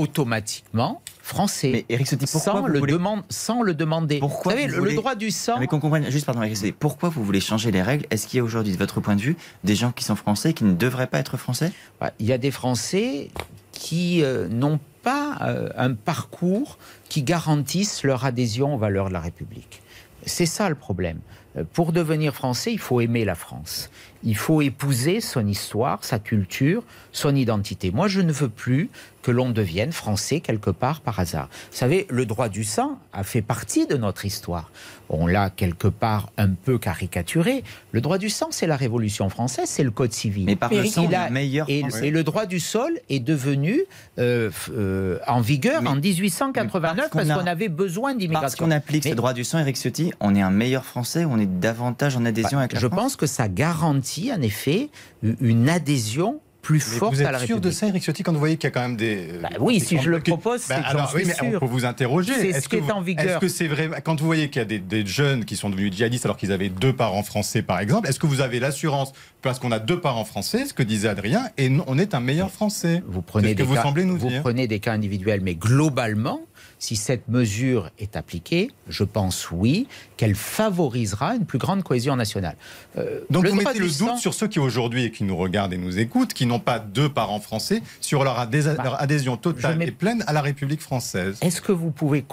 automatiquement 0.00 1.02
français. 1.22 1.70
Mais 1.72 1.84
Eric 1.88 2.08
sans, 2.26 2.66
le 2.66 2.80
demande, 2.80 3.22
sans 3.28 3.62
le 3.62 3.74
demander. 3.74 4.18
Pourquoi 4.18 4.54
vous 4.54 4.60
savez, 4.60 4.72
le 4.72 4.94
droit 4.94 5.14
du 5.14 5.30
sang. 5.30 5.58
Mais 5.60 5.66
qu'on 5.66 5.78
comprenne, 5.78 6.10
juste 6.10 6.26
pardon, 6.26 6.42
Eric 6.42 6.74
pourquoi 6.78 7.08
vous 7.08 7.22
voulez 7.22 7.40
changer 7.40 7.70
les 7.70 7.82
règles? 7.82 8.06
Est-ce 8.10 8.26
qu'il 8.26 8.38
y 8.38 8.40
a 8.40 8.44
aujourd'hui, 8.44 8.72
de 8.72 8.78
votre 8.78 9.00
point 9.00 9.16
de 9.16 9.20
vue, 9.20 9.36
des 9.62 9.74
gens 9.74 9.92
qui 9.92 10.04
sont 10.04 10.16
français 10.16 10.52
qui 10.52 10.64
ne 10.64 10.72
devraient 10.72 11.06
pas 11.06 11.18
être 11.18 11.36
français? 11.36 11.72
Il 12.18 12.26
y 12.26 12.32
a 12.32 12.38
des 12.38 12.50
Français 12.50 13.30
qui 13.72 14.22
euh, 14.22 14.48
n'ont 14.48 14.80
pas 15.02 15.38
euh, 15.42 15.68
un 15.76 15.94
parcours 15.94 16.78
qui 17.08 17.22
garantisse 17.22 18.02
leur 18.02 18.24
adhésion 18.24 18.74
aux 18.74 18.78
valeurs 18.78 19.08
de 19.08 19.12
la 19.12 19.20
République. 19.20 19.82
C'est 20.26 20.46
ça 20.46 20.68
le 20.68 20.74
problème. 20.74 21.20
Euh, 21.56 21.64
pour 21.72 21.92
devenir 21.92 22.34
français, 22.34 22.72
il 22.72 22.78
faut 22.78 23.00
aimer 23.00 23.24
la 23.24 23.34
France. 23.34 23.90
Il 24.22 24.36
faut 24.36 24.62
épouser 24.62 25.20
son 25.20 25.46
histoire, 25.46 26.04
sa 26.04 26.18
culture, 26.18 26.82
son 27.12 27.34
identité. 27.34 27.90
Moi, 27.90 28.08
je 28.08 28.20
ne 28.20 28.32
veux 28.32 28.48
plus 28.48 28.90
que 29.22 29.30
l'on 29.30 29.50
devienne 29.50 29.92
français 29.92 30.40
quelque 30.40 30.70
part 30.70 31.00
par 31.00 31.20
hasard. 31.20 31.48
Vous 31.70 31.76
savez, 31.76 32.06
le 32.10 32.26
droit 32.26 32.48
du 32.48 32.64
sang 32.64 32.98
a 33.12 33.22
fait 33.22 33.42
partie 33.42 33.86
de 33.86 33.96
notre 33.96 34.24
histoire. 34.24 34.70
On 35.08 35.26
l'a 35.26 35.50
quelque 35.50 35.88
part 35.88 36.30
un 36.38 36.50
peu 36.50 36.78
caricaturé. 36.78 37.64
Le 37.90 38.00
droit 38.00 38.18
du 38.18 38.30
sang, 38.30 38.48
c'est 38.50 38.66
la 38.66 38.76
Révolution 38.76 39.28
française, 39.28 39.68
c'est 39.68 39.82
le 39.82 39.90
Code 39.90 40.12
civil. 40.12 40.46
Mais 40.46 40.56
par 40.56 40.72
le 40.72 40.84
sang, 40.86 41.08
meilleur 41.30 41.68
et, 41.68 41.82
et, 42.02 42.10
le 42.10 42.22
droit 42.22 42.46
du 42.46 42.60
sol 42.60 42.92
est 43.08 43.20
devenu 43.20 43.82
euh, 44.18 44.50
euh, 44.70 45.18
en 45.26 45.40
vigueur 45.40 45.82
en 45.84 45.96
1889 45.96 47.10
parce 47.10 47.28
qu'on 47.28 47.46
avait 47.46 47.68
besoin 47.68 48.14
d'immigration. 48.14 48.40
Parce 48.40 48.56
qu'on 48.56 48.70
applique 48.70 49.04
ce 49.04 49.14
droit 49.14 49.32
du 49.32 49.44
sang, 49.44 49.58
Eric 49.58 49.76
Ciotti, 49.76 50.12
on 50.20 50.34
est 50.34 50.42
un 50.42 50.50
meilleur 50.50 50.84
français, 50.84 51.24
on 51.24 51.38
est 51.38 51.60
davantage 51.60 52.16
en 52.16 52.24
adhésion 52.24 52.58
bah, 52.58 52.60
avec 52.60 52.74
la 52.74 52.80
Je 52.80 52.86
pense 52.86 53.16
que 53.16 53.26
ça 53.26 53.48
garantit 53.48 54.32
en 54.32 54.40
effet 54.40 54.90
une 55.22 55.68
adhésion 55.68 56.40
plus 56.70 56.80
forte 56.80 57.14
vous 57.14 57.22
êtes 57.22 57.26
à 57.26 57.32
la 57.32 57.38
sûr 57.40 57.60
de 57.60 57.70
ça, 57.70 57.88
Eric 57.88 58.04
Ciotti, 58.04 58.22
quand 58.22 58.32
vous 58.32 58.38
voyez 58.38 58.56
qu'il 58.56 58.68
y 58.68 58.68
a 58.68 58.70
quand 58.70 58.82
même 58.82 58.96
des. 58.96 59.28
Bah 59.42 59.48
oui, 59.58 59.80
si 59.80 59.98
je 59.98 60.08
le 60.08 60.20
propose, 60.20 60.60
c'est 60.60 60.74
bah, 60.74 60.82
alors, 60.84 61.10
oui, 61.14 61.24
mais 61.26 61.34
on 61.42 61.58
peut 61.58 61.66
vous 61.66 61.84
interroger. 61.84 62.32
C'est 62.34 62.60
ce 62.60 62.68
qui 62.68 62.76
est 62.76 62.92
en 62.92 63.00
vigueur. 63.00 63.26
Est-ce 63.26 63.38
que 63.38 63.48
c'est 63.48 63.66
vrai 63.66 63.90
Quand 64.04 64.20
vous 64.20 64.26
voyez 64.26 64.48
qu'il 64.48 64.60
y 64.60 64.62
a 64.62 64.66
des, 64.66 64.78
des, 64.78 65.04
jeunes 65.04 65.44
qui 65.44 65.56
sont 65.56 65.70
devenus 65.70 65.92
djihadistes 65.92 66.26
alors 66.26 66.36
qu'ils 66.36 66.52
avaient 66.52 66.68
deux 66.68 66.92
parents 66.92 67.24
français, 67.24 67.62
par 67.62 67.80
exemple, 67.80 68.08
est-ce 68.08 68.20
que 68.20 68.26
vous 68.26 68.40
avez 68.40 68.60
l'assurance, 68.60 69.12
parce 69.42 69.58
qu'on 69.58 69.72
a 69.72 69.78
deux 69.78 70.00
parents 70.00 70.24
français, 70.24 70.66
ce 70.66 70.74
que 70.74 70.82
disait 70.82 71.08
Adrien, 71.08 71.48
et 71.58 71.70
on 71.86 71.98
est 71.98 72.14
un 72.14 72.20
meilleur 72.20 72.50
français 72.50 73.02
Vous 73.06 73.22
prenez 73.22 73.54
des 73.54 73.62
vous 73.62 73.74
cas, 73.74 73.82
semblez 73.82 74.04
nous 74.04 74.16
vous 74.16 74.30
prenez 74.40 74.66
des 74.66 74.80
cas 74.80 74.92
individuels, 74.92 75.40
mais 75.42 75.54
globalement, 75.54 76.40
si 76.78 76.96
cette 76.96 77.28
mesure 77.28 77.90
est 77.98 78.16
appliquée, 78.16 78.70
je 78.88 79.04
pense 79.04 79.50
oui, 79.50 79.86
qu'elle 80.16 80.34
favorisera 80.34 81.36
une 81.36 81.44
plus 81.44 81.58
grande 81.58 81.82
cohésion 81.82 82.16
nationale. 82.16 82.56
Euh, 82.98 83.20
Donc 83.30 83.46
vous 83.46 83.54
mettez 83.54 83.78
le 83.78 83.88
doute 83.88 84.18
sur 84.18 84.34
ceux 84.34 84.48
qui 84.48 84.58
aujourd'hui 84.58 85.10
qui 85.10 85.24
nous 85.24 85.36
regardent 85.36 85.72
et 85.72 85.78
nous 85.78 85.98
écoutent, 85.98 86.32
qui 86.32 86.46
n'ont 86.46 86.60
pas 86.60 86.78
deux 86.78 87.08
parents 87.08 87.40
français, 87.40 87.82
sur 88.00 88.24
leur, 88.24 88.34
bah, 88.34 88.96
adhésion 88.98 89.36
totale 89.36 89.82
et 89.82 89.90
pleine 89.90 90.24
à 90.26 90.32
la 90.32 90.40
République 90.40 90.80
française. 90.80 91.38
Est-ce 91.42 91.60
que 91.60 91.72
vous 91.72 91.90
pouvez 91.90 92.24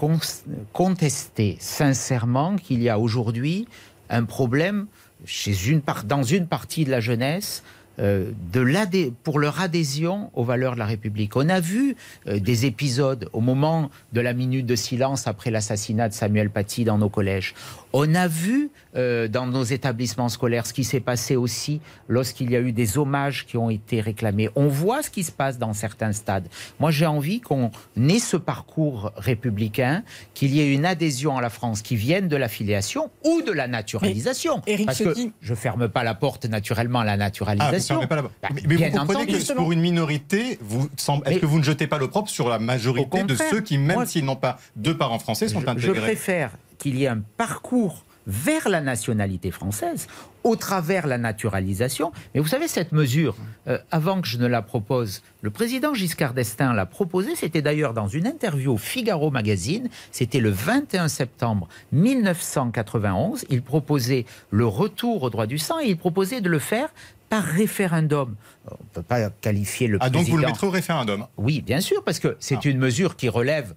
contester 0.73 1.57
sincèrement 1.59 2.55
qu'il 2.55 2.81
y 2.81 2.89
a 2.89 2.99
aujourd'hui 2.99 3.67
un 4.09 4.23
problème 4.23 4.87
chez 5.27 5.67
une 5.67 5.81
part, 5.81 6.05
dans 6.05 6.23
une 6.23 6.47
partie 6.47 6.85
de 6.85 6.89
la 6.89 6.99
jeunesse 6.99 7.63
euh, 7.99 8.31
de 8.53 9.09
pour 9.23 9.39
leur 9.39 9.59
adhésion 9.59 10.29
aux 10.35 10.43
valeurs 10.43 10.73
de 10.73 10.79
la 10.79 10.85
République. 10.85 11.35
On 11.35 11.49
a 11.49 11.59
vu 11.59 11.95
euh, 12.27 12.39
des 12.39 12.67
épisodes 12.67 13.27
au 13.33 13.41
moment 13.41 13.89
de 14.13 14.21
la 14.21 14.33
minute 14.33 14.67
de 14.67 14.75
silence 14.75 15.25
après 15.25 15.49
l'assassinat 15.49 16.07
de 16.09 16.13
Samuel 16.13 16.51
Paty 16.51 16.83
dans 16.83 16.99
nos 16.99 17.09
collèges. 17.09 17.55
On 17.99 18.13
a 18.13 18.27
vu 18.27 18.69
euh, 18.95 19.27
dans 19.27 19.47
nos 19.47 19.63
établissements 19.63 20.29
scolaires 20.29 20.67
ce 20.67 20.73
qui 20.73 20.83
s'est 20.83 20.99
passé 20.99 21.35
aussi 21.35 21.81
lorsqu'il 22.07 22.51
y 22.51 22.55
a 22.55 22.59
eu 22.59 22.71
des 22.71 22.99
hommages 22.99 23.47
qui 23.47 23.57
ont 23.57 23.71
été 23.71 24.01
réclamés. 24.01 24.49
On 24.55 24.67
voit 24.67 25.01
ce 25.01 25.09
qui 25.09 25.23
se 25.23 25.31
passe 25.31 25.57
dans 25.57 25.73
certains 25.73 26.11
stades. 26.11 26.47
Moi, 26.79 26.91
j'ai 26.91 27.07
envie 27.07 27.41
qu'on 27.41 27.71
ait 27.97 28.19
ce 28.19 28.37
parcours 28.37 29.11
républicain, 29.17 30.03
qu'il 30.35 30.53
y 30.53 30.61
ait 30.61 30.71
une 30.71 30.85
adhésion 30.85 31.39
à 31.39 31.41
la 31.41 31.49
France 31.49 31.81
qui 31.81 31.95
vienne 31.95 32.27
de 32.27 32.35
l'affiliation 32.35 33.09
ou 33.25 33.41
de 33.41 33.51
la 33.51 33.67
naturalisation. 33.67 34.61
Parce 34.85 34.99
que 34.99 35.15
je 35.41 35.55
ferme 35.55 35.87
pas 35.87 36.03
la 36.03 36.13
porte 36.13 36.45
naturellement 36.45 36.99
à 36.99 37.05
la 37.05 37.17
naturalisation. 37.17 38.01
Ah, 38.03 38.21
bah, 38.21 38.49
mais, 38.67 38.75
vous 38.75 38.97
comprenez 38.99 39.25
que 39.25 39.53
pour 39.53 39.71
une 39.71 39.81
minorité, 39.81 40.59
vous, 40.61 40.87
est-ce 41.25 41.39
que 41.39 41.47
vous 41.47 41.57
ne 41.57 41.63
jetez 41.63 41.87
pas 41.87 41.97
l'opprobre 41.97 42.29
sur 42.29 42.47
la 42.47 42.59
majorité 42.59 43.23
de 43.23 43.35
ceux 43.35 43.61
qui, 43.61 43.79
même 43.79 44.05
s'ils 44.05 44.23
n'ont 44.25 44.35
pas 44.35 44.59
deux 44.75 44.95
parents 44.95 45.17
français, 45.17 45.47
sont 45.47 45.67
intégrés 45.67 45.95
Je 45.95 45.99
préfère 45.99 46.51
qu'il 46.77 46.97
y 46.97 47.03
ait 47.03 47.07
un 47.07 47.21
parcours 47.37 48.05
vers 48.27 48.67
la 48.67 48.81
nationalité 48.81 49.51
française 49.51 50.07
au 50.43 50.55
travers 50.55 51.07
la 51.07 51.17
naturalisation. 51.17 52.11
Mais 52.33 52.41
vous 52.41 52.47
savez, 52.47 52.67
cette 52.67 52.91
mesure, 52.91 53.35
euh, 53.67 53.77
avant 53.91 54.21
que 54.21 54.27
je 54.27 54.37
ne 54.37 54.47
la 54.47 54.61
propose, 54.61 55.21
le 55.41 55.49
président 55.49 55.93
Giscard 55.93 56.33
d'Estaing 56.33 56.73
l'a 56.73 56.85
proposée. 56.85 57.35
C'était 57.35 57.61
d'ailleurs 57.61 57.93
dans 57.93 58.07
une 58.07 58.27
interview 58.27 58.73
au 58.73 58.77
Figaro 58.77 59.31
Magazine. 59.31 59.89
C'était 60.11 60.39
le 60.39 60.49
21 60.49 61.07
septembre 61.07 61.67
1991. 61.93 63.45
Il 63.49 63.61
proposait 63.61 64.25
le 64.51 64.65
retour 64.65 65.23
au 65.23 65.29
droit 65.29 65.47
du 65.47 65.57
sang 65.57 65.79
et 65.79 65.89
il 65.89 65.97
proposait 65.97 66.41
de 66.41 66.49
le 66.49 66.59
faire 66.59 66.89
par 67.29 67.43
référendum. 67.43 68.35
On 68.69 68.73
ne 68.73 68.89
peut 68.93 69.01
pas 69.01 69.29
qualifier 69.29 69.87
le 69.87 69.97
ah, 69.99 70.09
président... 70.09 70.19
donc 70.19 70.29
vous 70.29 70.37
le 70.37 70.47
mettrez 70.47 70.67
au 70.67 70.71
référendum 70.71 71.27
Oui, 71.37 71.61
bien 71.61 71.81
sûr, 71.81 72.03
parce 72.03 72.19
que 72.19 72.37
c'est 72.39 72.57
ah. 72.63 72.69
une 72.69 72.77
mesure 72.77 73.15
qui 73.15 73.29
relève, 73.29 73.73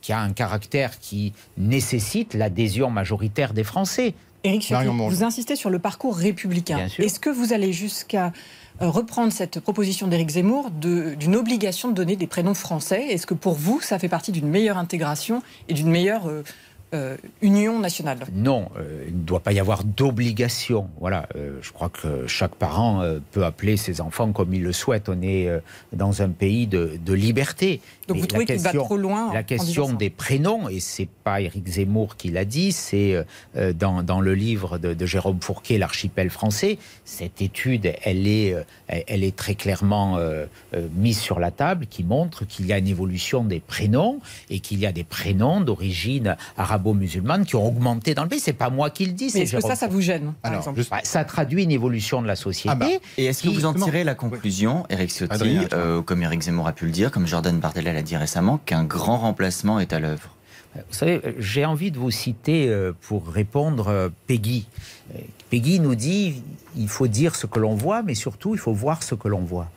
qui 0.00 0.12
a 0.12 0.20
un 0.20 0.32
caractère 0.32 0.98
qui 0.98 1.32
nécessite 1.56 2.34
l'adhésion 2.34 2.90
majoritaire 2.90 3.52
des 3.52 3.64
Français. 3.64 4.14
Éric 4.42 4.72
vous 4.72 5.22
insistez 5.22 5.54
sur 5.54 5.70
le 5.70 5.78
parcours 5.78 6.16
républicain. 6.16 6.88
Est-ce 6.98 7.20
que 7.20 7.28
vous 7.28 7.52
allez 7.52 7.72
jusqu'à 7.72 8.32
euh, 8.80 8.88
reprendre 8.88 9.32
cette 9.32 9.60
proposition 9.60 10.08
d'Éric 10.08 10.30
Zemmour 10.30 10.70
d'une 10.70 11.36
obligation 11.36 11.88
de 11.90 11.94
donner 11.94 12.16
des 12.16 12.26
prénoms 12.26 12.54
français? 12.54 13.08
Est-ce 13.08 13.26
que 13.26 13.34
pour 13.34 13.54
vous, 13.54 13.80
ça 13.82 13.98
fait 13.98 14.08
partie 14.08 14.32
d'une 14.32 14.48
meilleure 14.48 14.78
intégration 14.78 15.42
et 15.68 15.74
d'une 15.74 15.90
meilleure... 15.90 16.28
Euh, 16.28 16.42
euh, 16.92 17.16
union 17.40 17.78
nationale 17.78 18.18
Non, 18.32 18.68
euh, 18.76 19.04
il 19.06 19.16
ne 19.16 19.22
doit 19.22 19.38
pas 19.40 19.52
y 19.52 19.60
avoir 19.60 19.84
d'obligation. 19.84 20.90
Voilà, 20.98 21.28
euh, 21.36 21.58
je 21.62 21.70
crois 21.72 21.88
que 21.88 22.26
chaque 22.26 22.56
parent 22.56 23.04
peut 23.30 23.44
appeler 23.44 23.76
ses 23.76 24.00
enfants 24.00 24.32
comme 24.32 24.52
il 24.54 24.62
le 24.62 24.72
souhaite. 24.72 25.08
On 25.08 25.22
est 25.22 25.48
dans 25.92 26.22
un 26.22 26.30
pays 26.30 26.66
de, 26.66 27.12
liberté. 27.12 27.80
Donc 28.10 28.20
vous 28.20 28.26
trouvez 28.26 28.46
qu'il 28.46 28.58
va 28.58 28.72
trop 28.72 28.96
loin 28.96 29.32
La 29.32 29.42
question 29.42 29.92
des 29.92 30.10
prénoms, 30.10 30.68
et 30.68 30.80
c'est 30.80 31.08
pas 31.24 31.40
Éric 31.40 31.66
Zemmour 31.68 32.16
qui 32.16 32.30
l'a 32.30 32.44
dit, 32.44 32.72
c'est 32.72 33.16
dans, 33.74 34.02
dans, 34.02 34.20
le 34.20 34.34
livre 34.34 34.78
de, 34.78 35.06
Jérôme 35.06 35.40
Fourquet, 35.40 35.78
L'archipel 35.78 36.30
français. 36.30 36.78
Cette 37.04 37.40
étude, 37.40 37.92
elle 38.02 38.26
est, 38.26 38.54
elle 38.88 39.24
est 39.24 39.34
très 39.34 39.54
clairement 39.54 40.18
mise 40.94 41.18
sur 41.18 41.38
la 41.38 41.50
table, 41.50 41.86
qui 41.86 42.04
montre 42.04 42.44
qu'il 42.46 42.66
y 42.66 42.72
a 42.72 42.78
une 42.78 42.88
évolution 42.88 43.44
des 43.44 43.60
prénoms 43.60 44.20
et 44.48 44.60
qu'il 44.60 44.78
y 44.78 44.86
a 44.86 44.92
des 44.92 45.04
prénoms 45.04 45.60
d'origine 45.60 46.36
arabe 46.56 46.80
musulmanes 46.88 47.44
qui 47.44 47.56
ont 47.56 47.66
augmenté 47.66 48.14
dans 48.14 48.22
le 48.22 48.28
pays. 48.28 48.40
C'est 48.40 48.52
pas 48.52 48.70
moi 48.70 48.90
qui 48.90 49.06
le 49.06 49.12
dis. 49.12 49.30
Mais 49.34 49.40
est-ce 49.42 49.56
que 49.56 49.62
ça, 49.62 49.74
ça 49.74 49.88
vous 49.88 50.00
gêne 50.00 50.32
par 50.42 50.54
exemple 50.54 50.82
bah, 50.90 51.00
Ça 51.02 51.24
traduit 51.24 51.64
une 51.64 51.70
évolution 51.70 52.22
de 52.22 52.26
la 52.26 52.36
société. 52.36 52.70
Ah 52.70 52.74
bah. 52.74 52.86
Et 53.18 53.26
est-ce 53.26 53.42
que 53.42 53.48
vous 53.48 53.64
en 53.64 53.74
tirez 53.74 54.04
la 54.04 54.14
conclusion, 54.14 54.84
Eric 54.90 55.10
Ciotti, 55.10 55.58
euh, 55.72 56.02
comme 56.02 56.22
Eric 56.22 56.42
Zemmour 56.42 56.66
a 56.66 56.72
pu 56.72 56.86
le 56.86 56.90
dire, 56.90 57.10
comme 57.10 57.26
Jordan 57.26 57.58
Bardella 57.58 57.92
l'a 58.00 58.04
dit 58.04 58.16
récemment, 58.16 58.58
qu'un 58.58 58.84
grand 58.84 59.18
remplacement 59.18 59.78
est 59.78 59.92
à 59.92 60.00
l'œuvre 60.00 60.30
vous 60.76 60.94
savez, 60.94 61.20
j'ai 61.38 61.64
envie 61.64 61.90
de 61.90 61.98
vous 61.98 62.12
citer 62.12 62.68
euh, 62.68 62.92
pour 63.00 63.26
répondre 63.26 63.88
euh, 63.88 64.08
Peggy. 64.28 64.68
Peggy 65.50 65.80
nous 65.80 65.96
dit 65.96 66.44
il 66.76 66.88
faut 66.88 67.08
dire 67.08 67.34
ce 67.34 67.46
que 67.48 67.58
l'on 67.58 67.74
voit, 67.74 68.04
mais 68.04 68.14
surtout 68.14 68.54
il 68.54 68.58
faut 68.60 68.72
voir 68.72 69.02
ce 69.02 69.16
que 69.16 69.26
l'on 69.26 69.40
voit. 69.40 69.68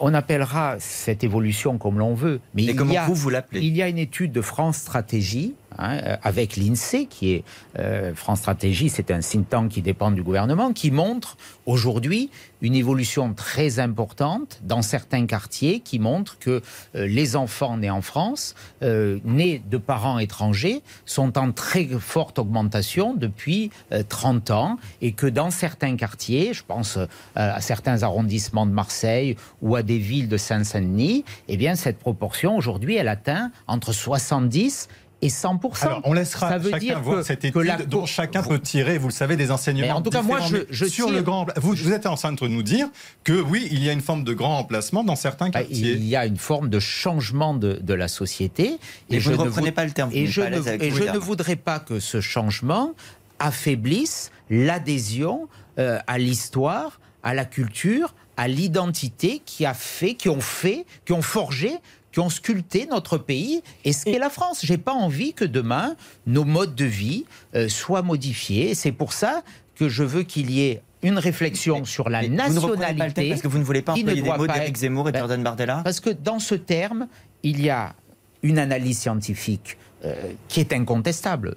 on 0.00 0.12
appellera 0.14 0.74
cette 0.80 1.22
évolution 1.22 1.78
comme 1.78 2.00
l'on 2.00 2.14
veut, 2.14 2.40
mais 2.52 2.64
il, 2.64 2.74
comment 2.74 2.92
y 2.92 2.96
a, 2.96 3.06
vous, 3.06 3.14
vous 3.14 3.30
il 3.52 3.76
y 3.76 3.80
a 3.80 3.88
une 3.88 3.98
étude 3.98 4.32
de 4.32 4.40
France 4.40 4.78
Stratégie 4.78 5.54
Hein, 5.78 5.98
euh, 6.02 6.16
avec 6.22 6.56
l'INSEE, 6.56 7.06
qui 7.06 7.32
est 7.32 7.44
euh, 7.78 8.12
France 8.14 8.40
Stratégie, 8.40 8.88
c'est 8.88 9.12
un 9.12 9.20
think 9.20 9.48
tank 9.48 9.70
qui 9.70 9.80
dépend 9.80 10.10
du 10.10 10.24
gouvernement, 10.24 10.72
qui 10.72 10.90
montre 10.90 11.36
aujourd'hui 11.66 12.30
une 12.62 12.74
évolution 12.74 13.32
très 13.32 13.78
importante 13.78 14.58
dans 14.64 14.82
certains 14.82 15.26
quartiers, 15.26 15.78
qui 15.78 16.00
montre 16.00 16.36
que 16.40 16.62
euh, 16.96 17.06
les 17.06 17.36
enfants 17.36 17.76
nés 17.76 17.90
en 17.90 18.02
France, 18.02 18.56
nés 18.82 19.62
de 19.70 19.76
parents 19.76 20.18
étrangers, 20.18 20.82
sont 21.06 21.38
en 21.38 21.52
très 21.52 21.86
forte 21.86 22.38
augmentation 22.38 23.14
depuis 23.14 23.70
30 24.08 24.50
ans, 24.50 24.78
et 25.00 25.12
que 25.12 25.26
dans 25.26 25.50
certains 25.50 25.96
quartiers, 25.96 26.52
je 26.52 26.64
pense 26.64 26.98
à 27.34 27.60
certains 27.60 28.02
arrondissements 28.02 28.66
de 28.66 28.72
Marseille 28.72 29.36
ou 29.62 29.76
à 29.76 29.82
des 29.82 29.98
villes 29.98 30.28
de 30.28 30.36
Saint-Saint-Denis, 30.36 31.24
eh 31.48 31.56
bien 31.56 31.74
cette 31.74 31.98
proportion 31.98 32.56
aujourd'hui, 32.56 32.96
elle 32.96 33.08
atteint 33.08 33.50
entre 33.66 33.92
70 33.92 34.88
et 35.20 35.28
100%. 35.28 35.84
Alors, 35.84 36.00
on 36.04 36.12
laissera 36.12 36.48
ça 36.48 36.58
veut 36.58 36.70
chacun 36.70 36.78
dire 36.78 37.00
voir 37.00 37.24
cette 37.24 37.44
étude 37.44 37.88
dont 37.88 38.06
chacun 38.06 38.42
peut 38.42 38.58
tirer, 38.58 38.98
vous 38.98 39.08
le 39.08 39.12
savez, 39.12 39.36
des 39.36 39.50
enseignements. 39.50 39.96
en 39.96 40.02
tout 40.02 40.10
cas, 40.10 40.22
moi, 40.22 40.38
je, 40.70 40.84
sur 40.86 41.10
le 41.10 41.22
grand. 41.22 41.46
Vous, 41.56 41.74
vous 41.74 41.92
êtes 41.92 42.06
en 42.06 42.14
train 42.14 42.32
de 42.32 42.48
nous 42.48 42.62
dire 42.62 42.88
que 43.24 43.40
oui, 43.40 43.68
il 43.70 43.82
y 43.82 43.90
a 43.90 43.92
une 43.92 44.00
forme 44.00 44.24
de 44.24 44.32
grand 44.32 44.58
emplacement 44.58 45.04
dans 45.04 45.16
certains 45.16 45.50
bah, 45.50 45.60
quartiers. 45.60 45.92
Il 45.92 46.04
y 46.04 46.16
a 46.16 46.26
une 46.26 46.36
forme 46.36 46.68
de 46.68 46.78
changement 46.78 47.54
de, 47.54 47.74
de 47.74 47.94
la 47.94 48.08
société. 48.08 48.78
Et, 49.10 49.20
je 49.20 49.30
ne 49.30 49.36
reprenez 49.36 49.72
pas 49.72 49.84
le 49.84 49.90
terme. 49.90 50.10
Et 50.12 50.26
je, 50.26 50.40
ne, 50.40 50.82
et 50.82 50.90
je 50.90 51.02
ne 51.04 51.18
voudrais 51.18 51.56
pas 51.56 51.80
que 51.80 52.00
ce 52.00 52.20
changement 52.20 52.94
affaiblisse 53.38 54.30
l'adhésion 54.50 55.48
euh, 55.78 55.98
à 56.06 56.18
l'histoire, 56.18 57.00
à 57.22 57.34
la 57.34 57.44
culture, 57.44 58.14
à 58.36 58.46
l'identité 58.46 59.42
qui 59.44 59.66
a 59.66 59.74
fait, 59.74 60.14
qui 60.14 60.28
ont 60.28 60.40
fait, 60.40 60.86
qui 61.04 61.12
ont 61.12 61.22
forgé 61.22 61.72
qui 62.12 62.20
ont 62.20 62.30
sculpté 62.30 62.86
notre 62.86 63.18
pays 63.18 63.62
et 63.84 63.92
ce 63.92 64.04
qu'est 64.04 64.18
la 64.18 64.30
France. 64.30 64.60
J'ai 64.64 64.78
pas 64.78 64.92
envie 64.92 65.34
que 65.34 65.44
demain 65.44 65.96
nos 66.26 66.44
modes 66.44 66.74
de 66.74 66.84
vie 66.84 67.24
euh, 67.54 67.68
soient 67.68 68.02
modifiés. 68.02 68.74
C'est 68.74 68.92
pour 68.92 69.12
ça 69.12 69.42
que 69.74 69.88
je 69.88 70.02
veux 70.02 70.22
qu'il 70.22 70.50
y 70.50 70.62
ait 70.62 70.82
une 71.02 71.18
réflexion 71.18 71.84
sur 71.84 72.08
la 72.08 72.26
nationalité. 72.26 73.28
parce 73.28 73.42
que 73.42 73.48
vous 73.48 73.58
ne 73.58 73.64
voulez 73.64 73.82
pas 73.82 73.92
employer 73.92 74.22
des 74.22 74.32
mots 74.32 74.46
d'Éric 74.46 74.76
Zemmour 74.76 75.08
et 75.08 75.12
ben, 75.12 75.20
Jordan 75.20 75.42
Bardella 75.42 75.80
Parce 75.84 76.00
que 76.00 76.10
dans 76.10 76.40
ce 76.40 76.54
terme, 76.54 77.06
il 77.42 77.62
y 77.62 77.70
a 77.70 77.94
une 78.42 78.58
analyse 78.58 78.98
scientifique 78.98 79.76
euh, 80.04 80.14
qui 80.48 80.60
est 80.60 80.72
incontestable 80.72 81.54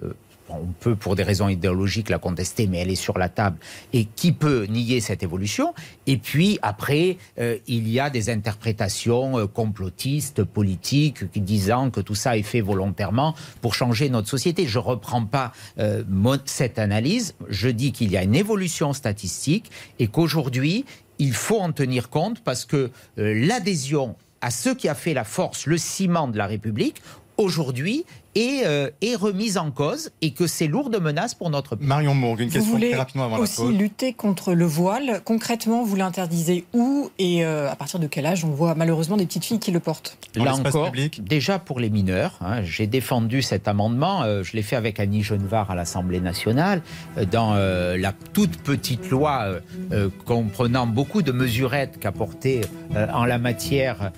on 0.52 0.72
peut 0.80 0.96
pour 0.96 1.16
des 1.16 1.22
raisons 1.22 1.48
idéologiques 1.48 2.08
la 2.08 2.18
contester, 2.18 2.66
mais 2.66 2.78
elle 2.78 2.90
est 2.90 2.94
sur 2.94 3.18
la 3.18 3.28
table. 3.28 3.56
Et 3.92 4.04
qui 4.04 4.32
peut 4.32 4.64
nier 4.64 5.00
cette 5.00 5.22
évolution? 5.22 5.74
Et 6.06 6.16
puis 6.16 6.58
après, 6.62 7.18
euh, 7.38 7.58
il 7.66 7.88
y 7.88 8.00
a 8.00 8.10
des 8.10 8.30
interprétations 8.30 9.38
euh, 9.38 9.46
complotistes, 9.46 10.44
politiques, 10.44 11.24
disant 11.42 11.90
que 11.90 12.00
tout 12.00 12.14
ça 12.14 12.36
est 12.36 12.42
fait 12.42 12.60
volontairement 12.60 13.34
pour 13.60 13.74
changer 13.74 14.08
notre 14.08 14.28
société. 14.28 14.66
Je 14.66 14.78
ne 14.78 14.84
reprends 14.84 15.24
pas 15.24 15.52
euh, 15.78 16.02
cette 16.44 16.78
analyse. 16.78 17.34
Je 17.48 17.68
dis 17.68 17.92
qu'il 17.92 18.10
y 18.10 18.16
a 18.16 18.22
une 18.22 18.34
évolution 18.34 18.92
statistique 18.92 19.70
et 19.98 20.06
qu'aujourd'hui, 20.06 20.84
il 21.18 21.34
faut 21.34 21.60
en 21.60 21.72
tenir 21.72 22.08
compte 22.08 22.42
parce 22.42 22.64
que 22.64 22.90
l'adhésion 23.16 24.16
à 24.40 24.50
ce 24.50 24.70
qui 24.70 24.88
a 24.88 24.94
fait 24.94 25.14
la 25.14 25.24
force, 25.24 25.66
le 25.66 25.78
ciment 25.78 26.26
de 26.26 26.36
la 26.36 26.46
République, 26.46 27.00
aujourd'hui 27.36 28.04
est, 28.34 28.66
euh, 28.66 28.90
est, 29.00 29.14
remise 29.14 29.58
en 29.58 29.70
cause 29.70 30.10
et 30.20 30.32
que 30.32 30.46
c'est 30.46 30.66
lourde 30.66 30.98
menace 31.00 31.34
pour 31.34 31.50
notre 31.50 31.76
pays. 31.76 31.86
Marion 31.86 32.14
Mourgue, 32.14 32.40
une 32.40 32.50
question 32.50 32.78
très 32.78 32.94
rapidement 32.94 33.24
avant 33.26 33.38
aussi 33.38 33.66
lutter 33.72 34.12
contre 34.12 34.54
le 34.54 34.64
voile. 34.64 35.20
Concrètement, 35.24 35.84
vous 35.84 35.96
l'interdisez 35.96 36.64
où 36.72 37.10
et 37.18 37.44
euh, 37.44 37.70
à 37.70 37.76
partir 37.76 38.00
de 38.00 38.06
quel 38.06 38.26
âge 38.26 38.44
On 38.44 38.50
voit 38.50 38.74
malheureusement 38.74 39.16
des 39.16 39.26
petites 39.26 39.44
filles 39.44 39.58
qui 39.58 39.70
le 39.70 39.80
portent. 39.80 40.16
Là 40.34 40.54
encore, 40.54 40.92
déjà 41.20 41.58
pour 41.58 41.80
les 41.80 41.90
mineurs, 41.90 42.38
hein, 42.40 42.62
j'ai 42.62 42.86
défendu 42.86 43.42
cet 43.42 43.68
amendement, 43.68 44.22
euh, 44.22 44.42
je 44.42 44.54
l'ai 44.54 44.62
fait 44.62 44.76
avec 44.76 44.98
Annie 45.00 45.22
Genevard 45.22 45.70
à 45.70 45.74
l'Assemblée 45.74 46.20
nationale, 46.20 46.82
dans 47.30 47.54
la 47.54 48.12
toute 48.32 48.56
petite 48.58 49.10
loi 49.10 49.46
comprenant 50.24 50.86
beaucoup 50.86 51.22
de 51.22 51.32
mesurettes 51.32 51.98
qu'a 51.98 52.12
porté 52.12 52.62
en 52.94 53.24
la 53.24 53.38
matière 53.38 54.12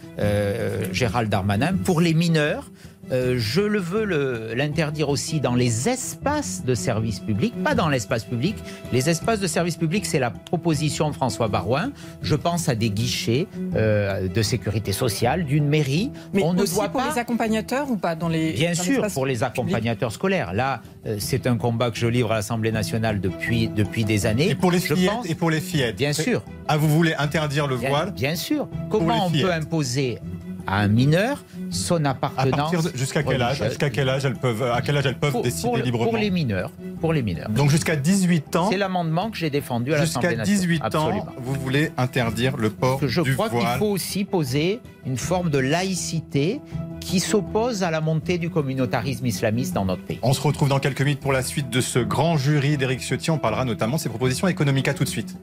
Gérald 0.93 1.29
Darmanin. 1.29 1.75
Pour 1.85 2.01
les 2.01 2.15
mineurs, 2.15 2.71
Euh, 3.13 3.35
je 3.39 3.61
le 3.61 3.79
veux 3.79 4.05
le- 4.05 4.55
l'interdire 4.55 5.09
aussi 5.09 5.41
dans 5.41 5.55
les 5.55 5.89
espaces 5.89 6.65
de 6.65 6.75
service 6.75 7.21
public, 7.21 7.55
pas 7.63 7.75
dans 7.75 7.89
l'espace 7.89 8.25
public. 8.25 8.57
Les 8.93 9.09
espaces 9.11 9.41
de 9.41 9.47
service 9.47 9.77
public, 9.77 10.07
c'est 10.07 10.19
la 10.19 10.31
proposition 10.31 11.11
de 11.11 11.15
François 11.15 11.49
Barouin. 11.49 11.91
Je 12.23 12.35
pense 12.35 12.69
à 12.69 12.75
des 12.75 12.91
guichets 12.91 13.47
euh, 13.77 14.29
de 14.29 14.43
sécurité 14.43 14.93
sociale, 14.93 15.45
d'une 15.45 15.67
mairie. 15.69 16.11
Mais 16.33 16.43
On 16.43 16.55
ne 16.55 16.63
aussi 16.63 16.75
doit 16.75 16.89
pour 16.89 17.01
pas. 17.03 17.11
les 17.13 17.19
accompagnateurs 17.19 17.91
ou 17.91 17.97
pas 17.97 18.15
dans 18.15 18.29
les 18.29 18.53
Bien 18.53 18.73
dans 18.73 18.83
sûr, 18.83 19.07
pour 19.13 19.27
les 19.27 19.35
public 19.35 19.45
accompagnateurs 19.51 20.13
scolaires. 20.13 20.53
Là, 20.55 20.81
euh, 21.07 21.17
c'est 21.19 21.47
un 21.47 21.57
combat 21.57 21.91
que 21.91 21.99
je 21.99 22.07
livre 22.07 22.33
à 22.33 22.37
l'Assemblée 22.37 22.73
nationale 22.73 23.21
depuis, 23.21 23.69
depuis 23.69 24.05
des 24.05 24.27
années. 24.27 24.51
Et 24.51 24.55
pour 24.55 24.71
les 24.73 24.79
fillettes 24.81 25.11
pense- 25.11 25.29
et 25.29 25.35
pour 25.35 25.51
les 25.51 25.61
fillettes. 25.61 25.97
Bien 25.97 26.13
sûr. 26.13 26.43
Ah, 26.69 26.77
vous 26.77 26.89
voulez 26.89 27.15
interdire 27.15 27.67
le 27.67 27.77
Bien, 27.77 27.89
voile 27.91 28.13
bien 28.13 28.37
sûr. 28.37 28.69
Comment 28.91 29.27
on 29.27 29.31
peut 29.31 29.53
imposer 29.53 30.19
à 30.67 30.81
un 30.81 30.89
mineur 30.89 31.45
son 31.71 32.05
à 32.05 32.11
appartenance 32.11 32.75
jusqu'à 32.95 33.23
quel 33.23 33.43
âge 33.43 33.63
Jusqu'à 33.63 33.91
quel 33.91 34.09
âge 34.09 34.25
elles 34.25 34.35
peuvent 34.37 34.63
à 34.63 34.81
quel 34.83 34.97
âge 34.97 35.07
elles 35.07 35.19
peuvent 35.19 35.33
pour, 35.33 35.43
décider 35.43 35.69
pour 35.69 35.77
librement 35.79 36.05
pour 36.11 36.17
les 36.17 36.31
mineurs. 36.31 36.71
Pour 37.01 37.13
les 37.13 37.23
mineurs. 37.23 37.49
Donc 37.51 37.71
jusqu'à 37.71 37.97
18 37.97 38.57
ans. 38.57 38.71
C'est 38.71 38.77
l'amendement 38.77 39.31
que 39.31 39.37
j'ai 39.37 39.51
défendu 39.51 39.93
à 39.93 39.99
l'Assemblée 39.99 40.31
Jusqu'à 40.31 40.37
nationale. 40.37 40.61
18 40.61 40.83
ans, 40.83 40.87
Absolument. 40.87 41.27
vous 41.39 41.55
voulez 41.55 41.91
interdire 41.97 42.57
le 42.57 42.71
port 42.71 42.99
Parce 42.99 43.01
que 43.03 43.09
je 43.09 43.21
du 43.23 43.35
crois 43.35 43.49
qu'il 43.49 43.59
voile. 43.59 43.79
faut 43.79 43.87
aussi 43.91 44.25
poser 44.25 44.81
une 45.07 45.19
forme 45.19 45.51
de 45.51 45.59
laïcité 45.59 46.61
qui 47.01 47.21
s'oppose 47.21 47.83
à 47.83 47.91
la 47.91 48.01
montée 48.01 48.39
du 48.39 48.49
communautarisme 48.49 49.27
islamiste 49.27 49.75
dans 49.75 49.85
notre 49.85 50.03
pays. 50.03 50.19
On 50.23 50.33
se 50.33 50.41
retrouve 50.41 50.69
dans 50.69 50.79
quelques 50.81 51.03
minutes 51.03 51.21
pour 51.21 51.33
la 51.33 51.43
suite 51.43 51.69
de 51.69 51.81
ce 51.81 51.99
grand 51.99 52.39
jury 52.39 52.79
d'Éric 52.79 53.01
Ciotti. 53.01 53.31
On 53.31 53.39
parlera 53.39 53.65
notamment 53.65 53.97
de 53.97 54.01
ses 54.01 54.09
propositions 54.09 54.49
économiques. 54.49 54.89
À 54.89 54.95
tout 54.95 55.05
de 55.05 55.09
suite. 55.09 55.37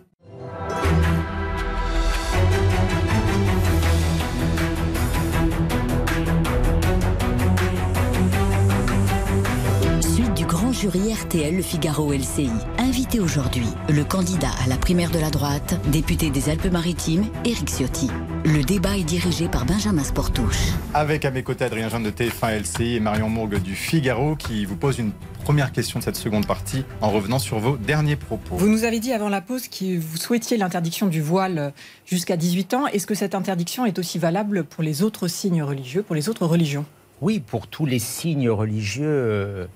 Jury 10.81 11.13
RTL 11.13 11.55
Le 11.55 11.61
Figaro 11.61 12.11
LCI. 12.11 12.49
Invité 12.79 13.19
aujourd'hui, 13.19 13.67
le 13.87 14.03
candidat 14.03 14.49
à 14.65 14.67
la 14.67 14.77
primaire 14.77 15.11
de 15.11 15.19
la 15.19 15.29
droite, 15.29 15.79
député 15.91 16.31
des 16.31 16.49
Alpes-Maritimes, 16.49 17.25
Éric 17.45 17.69
Ciotti. 17.69 18.09
Le 18.45 18.63
débat 18.63 18.97
est 18.97 19.03
dirigé 19.03 19.47
par 19.47 19.67
Benjamin 19.67 20.03
Sportouche. 20.03 20.69
Avec 20.95 21.23
à 21.23 21.29
mes 21.29 21.43
côtés 21.43 21.65
Adrien 21.65 21.87
Jean 21.87 21.99
de 21.99 22.09
TF1 22.09 22.61
LCI 22.61 22.95
et 22.95 22.99
Marion 22.99 23.29
Mourgue 23.29 23.61
du 23.61 23.75
Figaro 23.75 24.35
qui 24.35 24.65
vous 24.65 24.75
pose 24.75 24.97
une 24.97 25.11
première 25.43 25.71
question 25.71 25.99
de 25.99 26.03
cette 26.03 26.15
seconde 26.15 26.47
partie 26.47 26.83
en 27.01 27.11
revenant 27.11 27.37
sur 27.37 27.59
vos 27.59 27.77
derniers 27.77 28.15
propos. 28.15 28.55
Vous 28.55 28.67
nous 28.67 28.83
avez 28.83 28.99
dit 28.99 29.13
avant 29.13 29.29
la 29.29 29.41
pause 29.41 29.67
que 29.67 29.99
vous 29.99 30.17
souhaitiez 30.17 30.57
l'interdiction 30.57 31.05
du 31.05 31.21
voile 31.21 31.73
jusqu'à 32.07 32.37
18 32.37 32.73
ans. 32.73 32.87
Est-ce 32.87 33.05
que 33.05 33.13
cette 33.13 33.35
interdiction 33.35 33.85
est 33.85 33.99
aussi 33.99 34.17
valable 34.17 34.63
pour 34.63 34.81
les 34.81 35.03
autres 35.03 35.27
signes 35.27 35.61
religieux, 35.61 36.01
pour 36.01 36.15
les 36.15 36.27
autres 36.27 36.47
religions? 36.47 36.85
Oui, 37.21 37.39
pour 37.39 37.67
tous 37.67 37.85
les 37.85 37.99
signes 37.99 38.49
religieux 38.49 39.67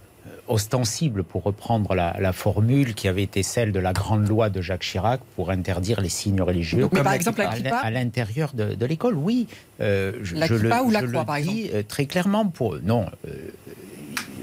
euh, 0.50 0.54
ostensibles, 0.54 1.24
pour 1.24 1.44
reprendre 1.44 1.96
la, 1.96 2.16
la 2.20 2.34
formule 2.34 2.94
qui 2.94 3.08
avait 3.08 3.24
été 3.24 3.44
celle 3.44 3.72
de 3.72 3.80
la 3.80 3.94
grande 3.94 4.28
loi 4.28 4.50
de 4.50 4.62
Jacques 4.62 4.82
Chirac 4.84 5.22
pour 5.36 5.50
interdire 5.52 6.02
les 6.02 6.10
signes 6.10 6.42
religieux. 6.42 6.84
Mais 6.84 6.90
comme 6.90 7.04
par 7.04 7.12
la 7.12 7.16
exemple, 7.16 7.40
la 7.42 7.50
à 7.50 7.56
l'in- 7.56 7.62
kippa, 7.62 7.78
à 7.78 7.92
l'intérieur 7.92 8.52
de, 8.54 8.76
de 8.76 8.86
l'école, 8.86 9.16
oui. 9.16 9.48
Euh, 9.82 10.14
je, 10.24 10.36
La 10.36 10.46
je 10.48 10.56
kippa 10.56 10.80
le, 10.80 10.86
ou 10.86 10.92
la 10.92 11.02
je 11.02 11.06
croix, 11.08 11.22
le 11.22 11.26
par 11.26 11.42
dis 11.42 11.70
euh, 11.74 11.84
très 11.88 12.06
clairement. 12.06 12.46
Pour 12.48 12.78
non, 12.84 13.06
euh, 13.28 13.32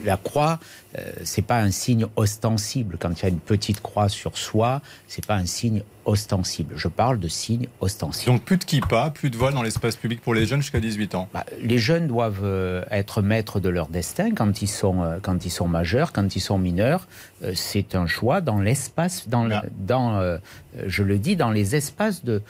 la 0.04 0.16
croix, 0.16 0.58
euh, 0.98 1.00
c'est 1.24 1.42
pas 1.42 1.58
un 1.60 1.70
signe 1.70 2.06
ostensible. 2.16 2.96
Quand 3.00 3.10
il 3.20 3.22
y 3.22 3.26
a 3.26 3.28
une 3.28 3.38
petite 3.40 3.80
croix 3.80 4.08
sur 4.08 4.36
soi, 4.36 4.80
c'est 5.08 5.24
pas 5.26 5.36
un 5.36 5.46
signe 5.46 5.82
ostensible. 6.04 6.74
Je 6.76 6.88
parle 6.88 7.18
de 7.20 7.28
signe 7.28 7.66
ostensible. 7.80 8.32
Donc 8.32 8.42
plus 8.42 8.56
de 8.58 8.64
kippa, 8.64 9.10
plus 9.10 9.30
de 9.30 9.36
voile 9.36 9.54
dans 9.54 9.62
l'espace 9.62 9.96
public 9.96 10.20
pour 10.20 10.34
les 10.34 10.46
jeunes 10.46 10.60
jusqu'à 10.60 10.80
18 10.80 11.14
ans. 11.14 11.28
Bah, 11.32 11.44
les 11.60 11.78
jeunes 11.78 12.08
doivent 12.08 12.40
euh, 12.42 12.84
être 12.90 13.22
maîtres 13.22 13.60
de 13.60 13.68
leur 13.68 13.86
destin 13.88 14.32
quand 14.34 14.62
ils 14.62 14.68
sont, 14.68 15.02
euh, 15.02 15.18
quand 15.22 15.44
ils 15.46 15.50
sont 15.50 15.68
majeurs, 15.68 16.12
quand 16.12 16.34
ils 16.36 16.40
sont 16.40 16.58
mineurs. 16.58 17.06
Euh, 17.44 17.52
c'est 17.54 17.94
un 17.94 18.06
choix 18.06 18.40
dans 18.40 18.58
l'espace, 18.60 19.28
dans, 19.28 19.44
le- 19.44 19.54
Ah. 19.54 19.62
dans 19.78 20.38
je 20.86 21.02
le 21.02 21.18
dis, 21.18 21.36
dans 21.36 21.50
les 21.50 21.76
espaces 21.76 22.24
de, 22.24 22.42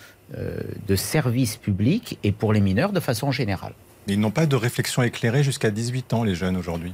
de 0.89 0.97
service 0.97 1.57
public 1.57 2.19
et 2.23 2.33
pour 2.33 2.53
les 2.53 2.61
mineurs 2.61 2.93
de 2.93 3.01
façon 3.01 3.31
générale. 3.33 3.73
Ils 4.09 4.19
n'ont 4.19 4.31
pas 4.31 4.47
de 4.47 4.57
réflexion 4.57 5.03
éclairée 5.03 5.43
jusqu'à 5.45 5.71
18 5.71 6.13
ans, 6.13 6.25
les 6.25 6.35
jeunes 6.35 6.57
aujourd'hui? 6.57 6.93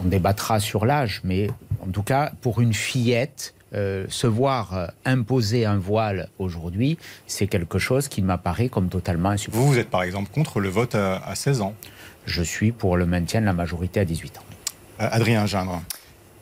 On 0.00 0.08
débattra 0.08 0.60
sur 0.60 0.86
l'âge, 0.86 1.20
mais 1.24 1.48
en 1.86 1.90
tout 1.90 2.02
cas, 2.02 2.32
pour 2.40 2.60
une 2.60 2.74
fillette, 2.74 3.54
euh, 3.72 4.06
se 4.08 4.26
voir 4.26 4.74
euh, 4.76 4.86
imposer 5.04 5.64
un 5.64 5.78
voile 5.78 6.28
aujourd'hui, 6.40 6.98
c'est 7.28 7.46
quelque 7.46 7.78
chose 7.78 8.08
qui 8.08 8.20
m'apparaît 8.20 8.68
comme 8.68 8.88
totalement 8.88 9.28
insupportable. 9.28 9.64
Vous, 9.64 9.72
vous 9.72 9.78
êtes 9.78 9.90
par 9.90 10.02
exemple 10.02 10.30
contre 10.32 10.58
le 10.58 10.68
vote 10.68 10.96
à, 10.96 11.18
à 11.18 11.36
16 11.36 11.60
ans. 11.60 11.74
Je 12.26 12.42
suis 12.42 12.72
pour 12.72 12.96
le 12.96 13.06
maintien 13.06 13.40
de 13.40 13.46
la 13.46 13.52
majorité 13.52 14.00
à 14.00 14.04
18 14.04 14.38
ans. 14.38 14.42
Euh, 15.00 15.08
Adrien 15.10 15.46
Gindre. 15.46 15.82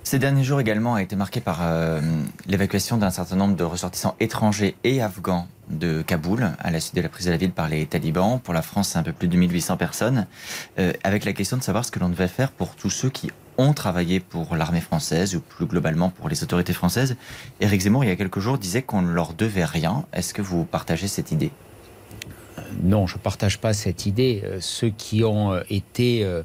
Ces 0.08 0.18
derniers 0.18 0.42
jours 0.42 0.58
également 0.58 0.94
a 0.94 1.02
été 1.02 1.16
marqué 1.16 1.42
par 1.42 1.58
euh, 1.60 2.00
l'évacuation 2.46 2.96
d'un 2.96 3.10
certain 3.10 3.36
nombre 3.36 3.56
de 3.56 3.62
ressortissants 3.62 4.16
étrangers 4.20 4.74
et 4.82 5.02
afghans 5.02 5.46
de 5.68 6.00
Kaboul 6.00 6.50
à 6.58 6.70
la 6.70 6.80
suite 6.80 6.94
de 6.94 7.02
la 7.02 7.10
prise 7.10 7.26
de 7.26 7.30
la 7.30 7.36
ville 7.36 7.50
par 7.50 7.68
les 7.68 7.84
talibans. 7.84 8.40
Pour 8.42 8.54
la 8.54 8.62
France, 8.62 8.88
c'est 8.88 8.98
un 8.98 9.02
peu 9.02 9.12
plus 9.12 9.28
de 9.28 9.36
1800 9.36 9.76
personnes. 9.76 10.26
Euh, 10.78 10.94
avec 11.04 11.26
la 11.26 11.34
question 11.34 11.58
de 11.58 11.62
savoir 11.62 11.84
ce 11.84 11.90
que 11.90 11.98
l'on 11.98 12.08
devait 12.08 12.26
faire 12.26 12.52
pour 12.52 12.74
tous 12.74 12.88
ceux 12.88 13.10
qui 13.10 13.30
ont 13.58 13.74
travaillé 13.74 14.18
pour 14.18 14.56
l'armée 14.56 14.80
française 14.80 15.36
ou 15.36 15.40
plus 15.40 15.66
globalement 15.66 16.08
pour 16.08 16.30
les 16.30 16.42
autorités 16.42 16.72
françaises. 16.72 17.14
Éric 17.60 17.82
Zemmour, 17.82 18.02
il 18.02 18.08
y 18.08 18.10
a 18.10 18.16
quelques 18.16 18.40
jours, 18.40 18.56
disait 18.56 18.80
qu'on 18.80 19.02
ne 19.02 19.12
leur 19.12 19.34
devait 19.34 19.66
rien. 19.66 20.06
Est-ce 20.14 20.32
que 20.32 20.40
vous 20.40 20.64
partagez 20.64 21.06
cette 21.06 21.32
idée? 21.32 21.50
Non, 22.82 23.06
je 23.06 23.16
ne 23.16 23.20
partage 23.20 23.58
pas 23.58 23.74
cette 23.74 24.06
idée. 24.06 24.40
Euh, 24.42 24.56
Ceux 24.62 24.88
qui 24.88 25.22
ont 25.22 25.52
euh, 25.52 25.60
été 25.68 26.24
euh, 26.24 26.42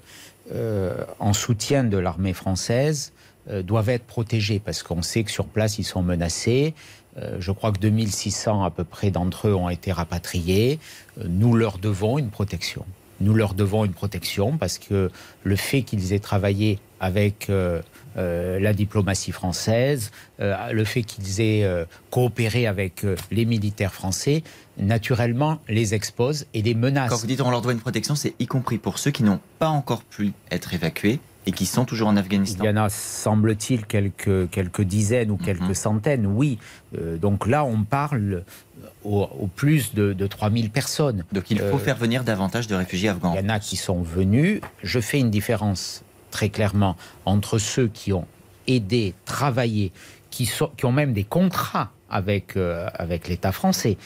euh, 0.52 1.06
en 1.20 1.32
soutien 1.32 1.86
de 1.86 1.98
l'armée 1.98 2.34
française 2.34 3.13
euh, 3.13 3.13
doivent 3.48 3.90
être 3.90 4.06
protégés 4.06 4.60
parce 4.60 4.84
qu'on 4.84 5.02
sait 5.02 5.24
que 5.24 5.32
sur 5.32 5.46
place, 5.46 5.78
ils 5.80 5.84
sont 5.84 6.02
menacés. 6.02 6.74
Euh, 7.18 7.38
je 7.40 7.52
crois 7.52 7.72
que 7.72 7.80
2600 7.80 8.64
à 8.64 8.72
peu 8.72 8.84
près 8.84 9.12
d'entre 9.12 9.48
eux 9.48 9.54
ont 9.54 9.70
été 9.70 9.92
rapatriés. 9.92 10.80
Euh, 11.20 11.26
Nous 11.30 11.54
leur 11.56 11.78
devons 11.78 12.18
une 12.18 12.30
protection. 12.30 12.86
Nous 13.22 13.34
leur 13.36 13.54
devons 13.54 13.86
une 13.86 13.94
protection 13.94 14.58
parce 14.58 14.80
que 14.80 15.12
le 15.44 15.56
fait 15.56 15.84
qu'ils 15.84 16.14
aient 16.14 16.20
travaillé 16.20 16.80
avec 17.00 17.50
euh, 17.50 17.82
euh, 18.18 18.60
la 18.60 18.74
diplomatie 18.74 19.32
française, 19.32 20.12
euh, 20.40 20.72
le 20.72 20.84
fait 20.84 21.04
qu'ils 21.04 21.40
aient 21.40 21.64
euh, 21.64 21.86
coopéré 22.10 22.66
avec 22.66 23.04
euh, 23.04 23.16
les 23.30 23.46
militaires 23.46 23.94
français, 23.94 24.44
naturellement 24.78 25.60
les 25.68 25.94
expose 25.94 26.48
et 26.54 26.62
les 26.64 26.74
menace. 26.74 27.12
Quand 27.12 27.18
vous 27.18 27.28
dites 27.28 27.42
on 27.42 27.52
leur 27.52 27.62
doit 27.62 27.74
une 27.74 27.80
protection, 27.80 28.16
c'est 28.16 28.34
y 28.40 28.48
compris 28.48 28.80
pour 28.80 28.98
ceux 28.98 29.12
qui 29.12 29.24
n'ont 29.24 29.40
pas 29.60 29.70
encore 29.70 30.04
pu 30.04 30.34
être 30.50 30.74
évacués 30.74 31.20
et 31.46 31.52
qui 31.52 31.66
sont 31.66 31.86
toujours 31.86 32.08
en 32.08 32.16
Afghanistan. 32.18 32.64
Il 32.64 32.68
y 32.68 32.70
en 32.70 32.78
a, 32.78 32.90
semble-t-il, 32.90 33.86
quelques, 33.86 34.50
quelques 34.50 34.82
dizaines 34.82 35.32
ou 35.32 35.38
quelques 35.38 35.62
Mhm. 35.62 35.74
centaines, 35.74 36.26
oui. 36.26 36.58
Euh, 36.98 37.18
donc 37.18 37.48
là, 37.48 37.66
on 37.66 37.84
parle 37.84 38.44
au, 39.04 39.24
au 39.40 39.48
plus 39.48 39.94
de, 39.94 40.14
de 40.14 40.28
3000 40.28 40.70
personnes. 40.70 41.26
Donc 41.34 41.52
il 41.52 41.60
faut 41.60 41.66
Euh, 41.76 41.78
faire 41.80 41.98
venir 41.98 42.24
davantage 42.24 42.68
de 42.68 42.76
réfugiés 42.76 43.10
afghans. 43.10 43.34
Il 43.36 43.42
y 43.42 43.46
en 43.46 43.50
a 43.50 43.60
qui 43.60 43.76
sont 43.76 44.02
venus. 44.02 44.62
Je 44.84 45.00
fais 45.00 45.20
une 45.20 45.32
différence 45.32 46.04
très 46.32 46.50
clairement 46.50 46.96
entre 47.26 47.58
ceux 47.58 47.88
qui 47.88 48.14
ont 48.14 48.26
aidé, 48.68 49.14
travaillé, 49.26 49.92
qui, 50.30 50.46
sont, 50.46 50.72
qui 50.78 50.86
ont 50.86 50.92
même 50.94 51.14
des 51.14 51.26
contrats 51.26 51.92
avec, 52.10 52.56
euh, 52.56 52.88
avec 52.94 53.28
l'État 53.28 53.52
français, 53.52 53.98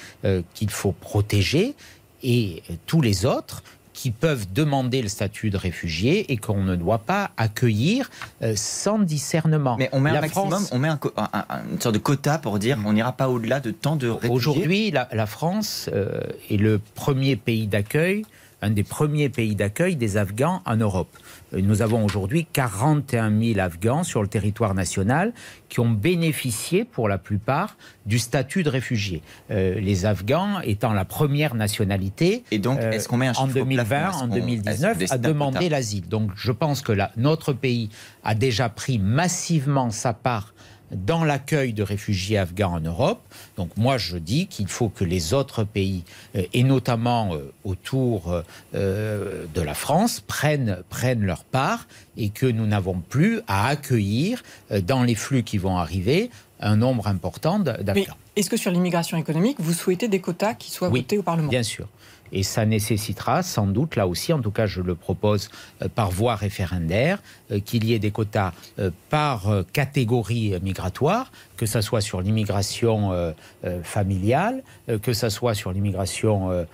qu'il 0.54 0.69
faut 0.71 0.93
protéger, 0.93 1.76
et 2.23 2.63
tous 2.88 3.02
les 3.02 3.26
autres 3.28 3.63
qui 3.97 4.12
peuvent 4.12 4.45
demander 4.53 5.01
le 5.01 5.07
statut 5.07 5.49
de 5.49 5.57
réfugié 5.57 6.31
et 6.31 6.38
qu'on 6.38 6.63
ne 6.63 6.75
doit 6.75 6.99
pas 6.99 7.31
accueillir 7.36 8.12
euh, 8.43 8.53
sans 8.55 8.99
discernement. 8.99 9.75
Mais 9.79 9.89
on 9.91 9.99
met 9.99 10.12
La 10.12 10.19
un 10.19 10.21
maximum, 10.21 10.49
France- 10.51 10.69
on 10.71 10.77
met 10.77 10.88
un, 10.88 10.97
co- 10.97 11.13
un- 11.17 11.29
un- 11.33 11.62
une 11.71 11.81
sorte 11.81 11.95
de 11.95 11.99
quota 11.99 12.38
pour 12.38 12.60
dire 12.60 12.77
on 12.86 12.93
n'ira 12.93 13.12
pas 13.13 13.27
au-delà 13.27 13.60
de 13.60 13.71
tant 13.71 13.95
de 13.95 14.07
réfugiés. 14.07 14.36
Aujourd'hui, 14.36 14.91
la, 14.91 15.10
la 15.12 15.25
France 15.25 15.89
euh, 15.91 16.21
est 16.51 16.57
le 16.57 16.79
premier 16.93 17.36
pays 17.38 17.65
d'accueil, 17.65 18.23
un 18.62 18.69
des 18.69 18.83
premiers 18.83 19.29
pays 19.29 19.55
d'accueil 19.55 19.95
des 19.95 20.15
Afghans 20.17 20.62
en 20.65 20.75
Europe. 20.75 21.10
Nous 21.53 21.81
avons 21.81 22.03
aujourd'hui 22.03 22.45
41 22.51 23.31
000 23.53 23.60
Afghans 23.60 24.03
sur 24.03 24.21
le 24.21 24.27
territoire 24.27 24.73
national 24.73 25.31
qui 25.69 25.79
ont 25.79 25.89
bénéficié 25.89 26.83
pour 26.83 27.07
la 27.07 27.17
plupart 27.17 27.77
du 28.05 28.19
statut 28.19 28.63
de 28.63 28.69
réfugié. 28.69 29.21
Euh, 29.51 29.79
les 29.79 30.05
Afghans 30.05 30.60
étant 30.62 30.91
la 30.93 31.05
première 31.05 31.55
nationalité 31.55 32.43
Et 32.51 32.60
donc, 32.60 32.79
euh, 32.79 32.91
est-ce 32.91 33.07
qu'on 33.07 33.17
met 33.17 33.27
un 33.27 33.31
en 33.31 33.45
chiffre 33.45 33.62
au 33.62 33.63
2020, 33.65 33.86
plafond 33.86 34.10
Est-ce 34.10 34.23
en 34.23 34.27
qu'on- 34.27 34.36
2019, 34.36 34.67
est-ce 34.67 34.81
qu'on 34.81 34.88
a 34.88 34.93
décide 34.95 35.21
d'un 35.21 35.29
demandé 35.29 35.57
quota? 35.60 35.69
l'asile. 35.69 36.07
Donc 36.10 36.31
je 36.36 36.51
pense 36.51 36.81
que 36.81 36.91
notre 37.15 37.53
pays 37.53 37.89
a 38.23 38.36
déjà 38.36 38.67
pris 38.69 38.99
massivement 38.99 39.89
sa 39.89 40.13
part 40.13 40.53
dans 40.91 41.23
l'accueil 41.23 41.73
de 41.73 41.84
réfugiés 41.84 42.38
afghans 42.38 42.73
en 42.76 42.80
Europe. 42.80 43.21
Donc 43.58 43.69
moi, 43.78 43.97
je 43.97 44.17
dis 44.17 44.47
qu'il 44.47 44.67
faut 44.67 44.89
que 44.89 45.04
les 45.04 45.34
autres 45.34 45.63
pays, 45.63 46.04
euh, 46.36 46.43
et 46.54 46.63
notamment 46.63 47.34
euh, 47.34 47.52
autour 47.63 48.43
euh, 48.73 49.45
de 49.54 49.62
la 49.62 49.73
France, 49.73 50.21
prennent, 50.26 50.80
prennent 50.89 51.26
leur 51.26 51.43
part 51.43 51.88
et 52.15 52.30
que 52.30 52.45
nous 52.45 52.65
n'avons 52.65 53.00
plus 53.00 53.41
à 53.47 53.67
accueillir 53.67 54.43
dans 54.84 55.04
les 55.04 55.15
flux 55.15 55.43
qui 55.43 55.58
vont 55.58 55.78
arriver 55.78 56.30
un 56.60 56.76
nombre 56.76 57.08
important 57.08 57.60
d'affaires. 57.60 58.17
Est-ce 58.36 58.50
que 58.50 58.58
sur 58.58 58.71
l'immigration 58.71 59.17
économique, 59.17 59.58
vous 59.60 59.73
souhaitez 59.73 60.08
des 60.08 60.19
quotas 60.19 60.54
qui 60.56 60.71
soient 60.71 60.89
votés 60.89 61.17
au 61.17 61.23
Parlement? 61.23 61.50
Bien 61.50 61.63
sûr. 61.63 61.88
Et 62.31 62.43
ça 62.43 62.65
nécessitera 62.65 63.43
sans 63.43 63.67
doute, 63.67 63.95
là 63.95 64.07
aussi, 64.07 64.33
en 64.33 64.41
tout 64.41 64.51
cas 64.51 64.65
je 64.65 64.81
le 64.81 64.95
propose 64.95 65.49
euh, 65.81 65.87
par 65.93 66.11
voie 66.11 66.35
référendaire, 66.35 67.21
euh, 67.51 67.59
qu'il 67.59 67.83
y 67.85 67.93
ait 67.93 67.99
des 67.99 68.11
quotas 68.11 68.53
euh, 68.79 68.91
par 69.09 69.63
catégorie 69.73 70.53
migratoire, 70.61 71.31
que 71.55 71.65
ce 71.65 71.81
soit 71.81 72.01
sur 72.01 72.21
l'immigration 72.21 73.33
familiale, 73.83 74.63
que 75.01 75.13
ce 75.13 75.29
soit 75.29 75.55
sur 75.55 75.71
l'immigration 75.71 76.67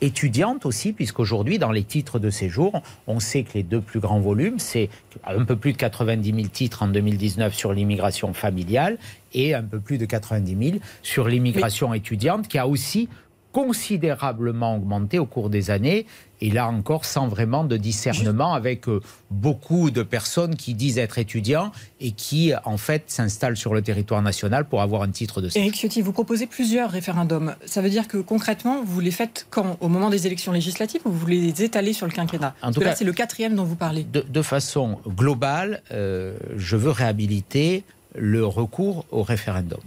étudiante 0.00 0.66
aussi, 0.66 0.92
puisqu'aujourd'hui, 0.92 1.58
dans 1.58 1.72
les 1.72 1.84
titres 1.84 2.18
de 2.18 2.28
séjour, 2.28 2.82
on 3.06 3.20
sait 3.20 3.42
que 3.42 3.54
les 3.54 3.62
deux 3.62 3.80
plus 3.80 4.00
grands 4.00 4.20
volumes, 4.20 4.58
c'est 4.58 4.90
un 5.24 5.44
peu 5.44 5.56
plus 5.56 5.72
de 5.72 5.78
90 5.78 6.34
000 6.34 6.48
titres 6.48 6.82
en 6.82 6.88
2019 6.88 7.54
sur 7.54 7.72
l'immigration 7.72 8.34
familiale 8.34 8.98
et 9.32 9.54
un 9.54 9.62
peu 9.62 9.80
plus 9.80 9.98
de 9.98 10.04
90 10.04 10.70
000 10.70 10.78
sur 11.02 11.28
l'immigration 11.28 11.94
étudiante, 11.94 12.48
qui 12.48 12.58
a 12.58 12.66
aussi 12.66 13.08
considérablement 13.52 14.76
augmenté 14.76 15.18
au 15.18 15.26
cours 15.26 15.50
des 15.50 15.70
années, 15.70 16.06
et 16.40 16.50
là 16.50 16.68
encore 16.68 17.04
sans 17.04 17.28
vraiment 17.28 17.64
de 17.64 17.76
discernement, 17.76 18.54
avec 18.54 18.88
euh, 18.88 19.00
beaucoup 19.30 19.90
de 19.90 20.02
personnes 20.02 20.54
qui 20.54 20.74
disent 20.74 20.98
être 20.98 21.18
étudiants 21.18 21.72
et 22.00 22.12
qui 22.12 22.52
en 22.64 22.76
fait 22.76 23.04
s'installent 23.06 23.56
sur 23.56 23.74
le 23.74 23.82
territoire 23.82 24.22
national 24.22 24.66
pour 24.66 24.82
avoir 24.82 25.02
un 25.02 25.10
titre 25.10 25.40
de 25.40 25.48
séjour. 25.48 25.66
Éric 25.66 25.80
Ciotti, 25.80 26.02
vous 26.02 26.12
proposez 26.12 26.46
plusieurs 26.46 26.90
référendums. 26.90 27.54
Ça 27.64 27.80
veut 27.80 27.90
dire 27.90 28.06
que 28.06 28.18
concrètement, 28.18 28.82
vous 28.84 29.00
les 29.00 29.10
faites 29.10 29.46
quand? 29.50 29.76
Au 29.80 29.88
moment 29.88 30.10
des 30.10 30.26
élections 30.26 30.52
législatives 30.52 31.00
ou 31.04 31.10
vous 31.10 31.26
les 31.26 31.62
étalez 31.62 31.92
sur 31.92 32.06
le 32.06 32.12
quinquennat? 32.12 32.54
En 32.62 32.72
tout 32.72 32.80
cas, 32.80 32.94
c'est 32.94 33.04
le 33.04 33.12
quatrième 33.12 33.54
dont 33.54 33.64
vous 33.64 33.76
parlez. 33.76 34.04
De, 34.04 34.42
façon 34.42 35.00
globale, 35.06 35.82
euh, 35.90 36.36
je 36.56 36.76
veux 36.76 36.90
réhabiliter 36.90 37.82
le 38.14 38.46
recours 38.46 39.04
au 39.10 39.22
référendum. 39.22 39.80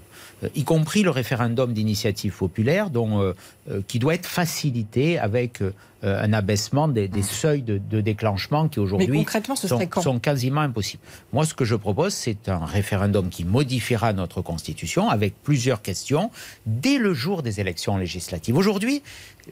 Euh, 0.44 0.50
y 0.56 0.64
compris 0.64 1.04
le 1.04 1.10
référendum 1.10 1.74
d'initiative 1.74 2.36
populaire, 2.36 2.89
dont, 2.89 3.22
euh, 3.22 3.34
euh, 3.70 3.82
qui 3.88 4.00
doit 4.00 4.16
être 4.16 4.26
facilité 4.26 5.20
avec 5.20 5.64
un 6.04 6.34
abaissement 6.34 6.88
des, 6.88 7.10
seuils 7.22 7.62
de, 7.62 8.02
déclenchement 8.02 8.68
qui 8.68 8.80
aujourd'hui 8.80 9.24
sont, 9.56 10.02
sont, 10.02 10.20
quasiment 10.20 10.62
impossibles. 10.62 11.04
Moi, 11.32 11.46
ce 11.46 11.54
que 11.54 11.64
je 11.64 11.76
propose, 11.76 12.16
c'est 12.16 12.50
un 12.50 12.66
référendum 12.66 13.30
qui 13.30 13.46
modifiera 13.46 14.12
notre 14.12 14.42
Constitution 14.42 15.10
avec 15.10 15.36
plusieurs 15.44 15.84
questions 15.84 16.32
dès 16.66 16.98
le 16.98 17.14
jour 17.14 17.44
des 17.44 17.60
élections 17.60 17.98
législatives. 17.98 18.58
Aujourd'hui, 18.58 19.04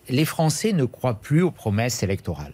les 0.10 0.26
Français 0.26 0.74
ne 0.74 0.86
croient 0.86 1.20
plus 1.20 1.44
aux 1.44 1.52
promesses 1.52 2.02
électorales. 2.02 2.54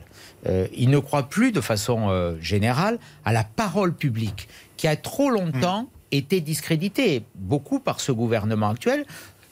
ils 0.75 0.89
ne 0.89 0.99
croient 0.99 1.29
plus 1.29 1.53
de 1.53 1.61
façon 1.61 2.35
générale 2.41 2.99
à 3.23 3.31
la 3.31 3.45
parole 3.45 3.93
publique 3.93 4.49
qui 4.75 4.89
a 4.89 4.97
trop 4.97 5.29
longtemps 5.29 5.87
été 6.11 6.41
discrédité 6.41 7.23
beaucoup 7.35 7.79
par 7.79 7.99
ce 7.99 8.11
gouvernement 8.11 8.69
actuel 8.69 9.05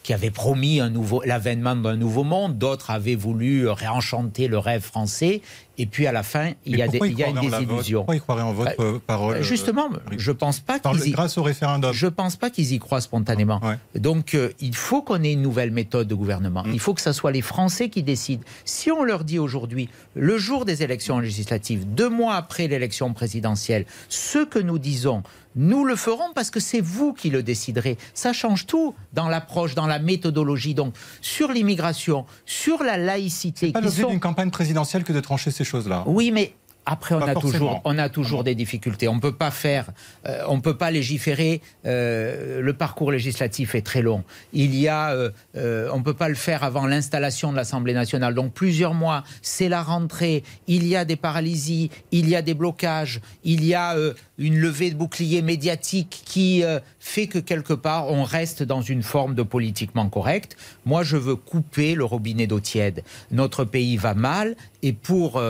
qui 0.04 0.14
avait 0.14 0.32
promis 0.32 0.82
l'avènement 1.26 1.78
d'un 1.78 1.96
nouveau 1.96 2.26
monde, 2.26 2.58
d'autres 2.58 2.92
avaient 2.92 3.16
voulu 3.16 3.70
réenchanter 3.70 4.50
le 4.50 4.58
rêve 4.58 4.82
français, 4.82 5.42
et 5.78 5.86
puis 5.86 6.06
à 6.06 6.12
la 6.12 6.24
fin, 6.24 6.52
il 6.66 6.78
y 6.78 6.82
a, 6.82 6.88
des, 6.88 7.00
il 7.04 7.18
y 7.18 7.24
a 7.24 7.30
une 7.30 7.40
désillusion. 7.40 8.00
Pourquoi 8.00 8.16
ils 8.16 8.22
croiraient 8.22 8.44
en 8.44 8.54
votre 8.54 8.78
bah, 8.78 9.00
parole 9.06 9.42
Justement, 9.42 9.90
euh, 9.92 10.16
je 10.18 10.32
pense 10.32 10.60
pas 10.60 10.80
qu'ils 10.80 11.08
y... 11.08 11.12
grâce 11.12 11.38
au 11.38 11.44
référendum. 11.44 11.92
Je 11.94 12.08
pense 12.08 12.36
pas 12.36 12.50
qu'ils 12.50 12.74
y 12.74 12.80
croient 12.80 13.02
spontanément. 13.02 13.60
Donc, 13.96 14.36
euh, 14.36 14.52
il 14.60 14.76
faut 14.76 15.02
qu'on 15.02 15.24
ait 15.24 15.34
une 15.34 15.42
nouvelle 15.42 15.72
méthode 15.72 16.08
de 16.08 16.16
gouvernement. 16.16 16.64
Mm. 16.64 16.74
Il 16.74 16.80
faut 16.80 16.94
que 16.94 17.02
ce 17.02 17.12
soit 17.12 17.32
les 17.32 17.42
Français 17.42 17.90
qui 17.90 18.04
décident. 18.04 18.44
Si 18.66 18.92
on 18.92 19.04
leur 19.04 19.24
dit 19.24 19.40
aujourd'hui, 19.40 19.90
le 20.16 20.38
jour 20.38 20.66
des 20.66 20.84
élections 20.84 21.20
législatives, 21.20 21.86
deux 21.94 22.10
mois 22.10 22.36
après 22.36 22.68
l'élection 22.68 23.14
présidentielle, 23.14 23.86
ce 24.10 24.46
que 24.46 24.60
nous 24.60 24.78
disons 24.78 25.24
nous 25.56 25.86
le 25.86 25.96
ferons 25.96 26.34
parce 26.34 26.50
que 26.50 26.60
c'est 26.60 26.82
vous 26.82 27.14
qui 27.14 27.30
le 27.30 27.44
déciderez. 27.44 27.98
Ça 28.14 28.34
change 28.34 28.66
tout 28.66 28.96
dans 29.14 29.28
l'approche, 29.28 29.76
dans 29.76 29.88
la 29.88 30.00
méthodologie. 30.00 30.74
Donc, 30.74 30.96
sur 31.22 31.52
l'immigration, 31.52 32.26
sur 32.46 32.84
la 32.84 32.98
laïcité. 32.98 33.72
Pas 33.72 33.82
l'objet 33.82 34.06
d'une 34.06 34.20
campagne 34.20 34.50
présidentielle 34.50 35.04
que 35.04 35.14
de 35.14 35.20
trancher 35.20 35.52
ces 35.52 35.63
choses-là. 35.64 36.04
Oui, 36.06 36.32
mais 36.32 36.54
après, 36.86 37.16
on 37.16 37.22
a, 37.22 37.34
toujours, 37.36 37.82
on 37.86 37.98
a 37.98 38.10
toujours 38.10 38.44
des 38.44 38.56
difficultés. 38.56 39.08
On 39.08 39.20
peut 39.20 39.32
pas 39.32 39.52
faire, 39.52 39.90
euh, 40.26 40.44
on 40.50 40.60
peut 40.60 40.76
pas 40.76 40.92
légiférer. 40.92 41.62
Euh, 41.86 42.62
le 42.62 42.74
parcours 42.74 43.12
législatif 43.12 43.74
est 43.76 43.86
très 43.86 44.02
long. 44.02 44.24
Il 44.52 44.76
y 44.76 44.90
a, 44.90 45.12
euh, 45.56 45.90
on 45.94 46.04
peut 46.04 46.14
pas 46.14 46.28
le 46.28 46.36
faire 46.36 46.64
avant 46.64 46.86
l'installation 46.86 47.52
de 47.52 47.58
l'Assemblée 47.58 47.94
nationale. 47.94 48.34
Donc 48.34 48.54
plusieurs 48.54 48.94
mois, 48.94 49.24
c'est 49.42 49.70
la 49.70 49.82
rentrée. 49.82 50.44
Il 50.68 50.86
y 50.86 50.98
a 50.98 51.06
des 51.06 51.16
paralysies, 51.16 51.90
il 52.12 52.28
y 52.28 52.36
a 52.36 52.42
des 52.42 52.54
blocages, 52.54 53.22
il 53.46 53.64
y 53.64 53.74
a 53.74 53.96
une 54.38 54.58
levée 54.58 54.92
de 54.92 54.96
bouclier 54.96 55.42
médiatique 55.42 56.24
qui 56.26 56.64
fait 57.00 57.28
que 57.28 57.40
quelque 57.40 57.74
part, 57.74 58.10
on 58.10 58.24
reste 58.24 58.64
dans 58.64 58.82
une 58.82 59.04
forme 59.04 59.36
de 59.36 59.44
politiquement 59.44 60.10
correct. 60.10 60.58
Moi, 60.86 61.04
je 61.04 61.16
veux 61.16 61.36
couper 61.36 61.96
le 61.96 62.04
robinet 62.04 62.48
d'eau 62.48 62.60
tiède. 62.60 63.04
Notre 63.32 63.64
pays 63.64 63.96
va 63.96 64.14
mal 64.14 64.56
et 64.82 64.92
pour 64.92 65.42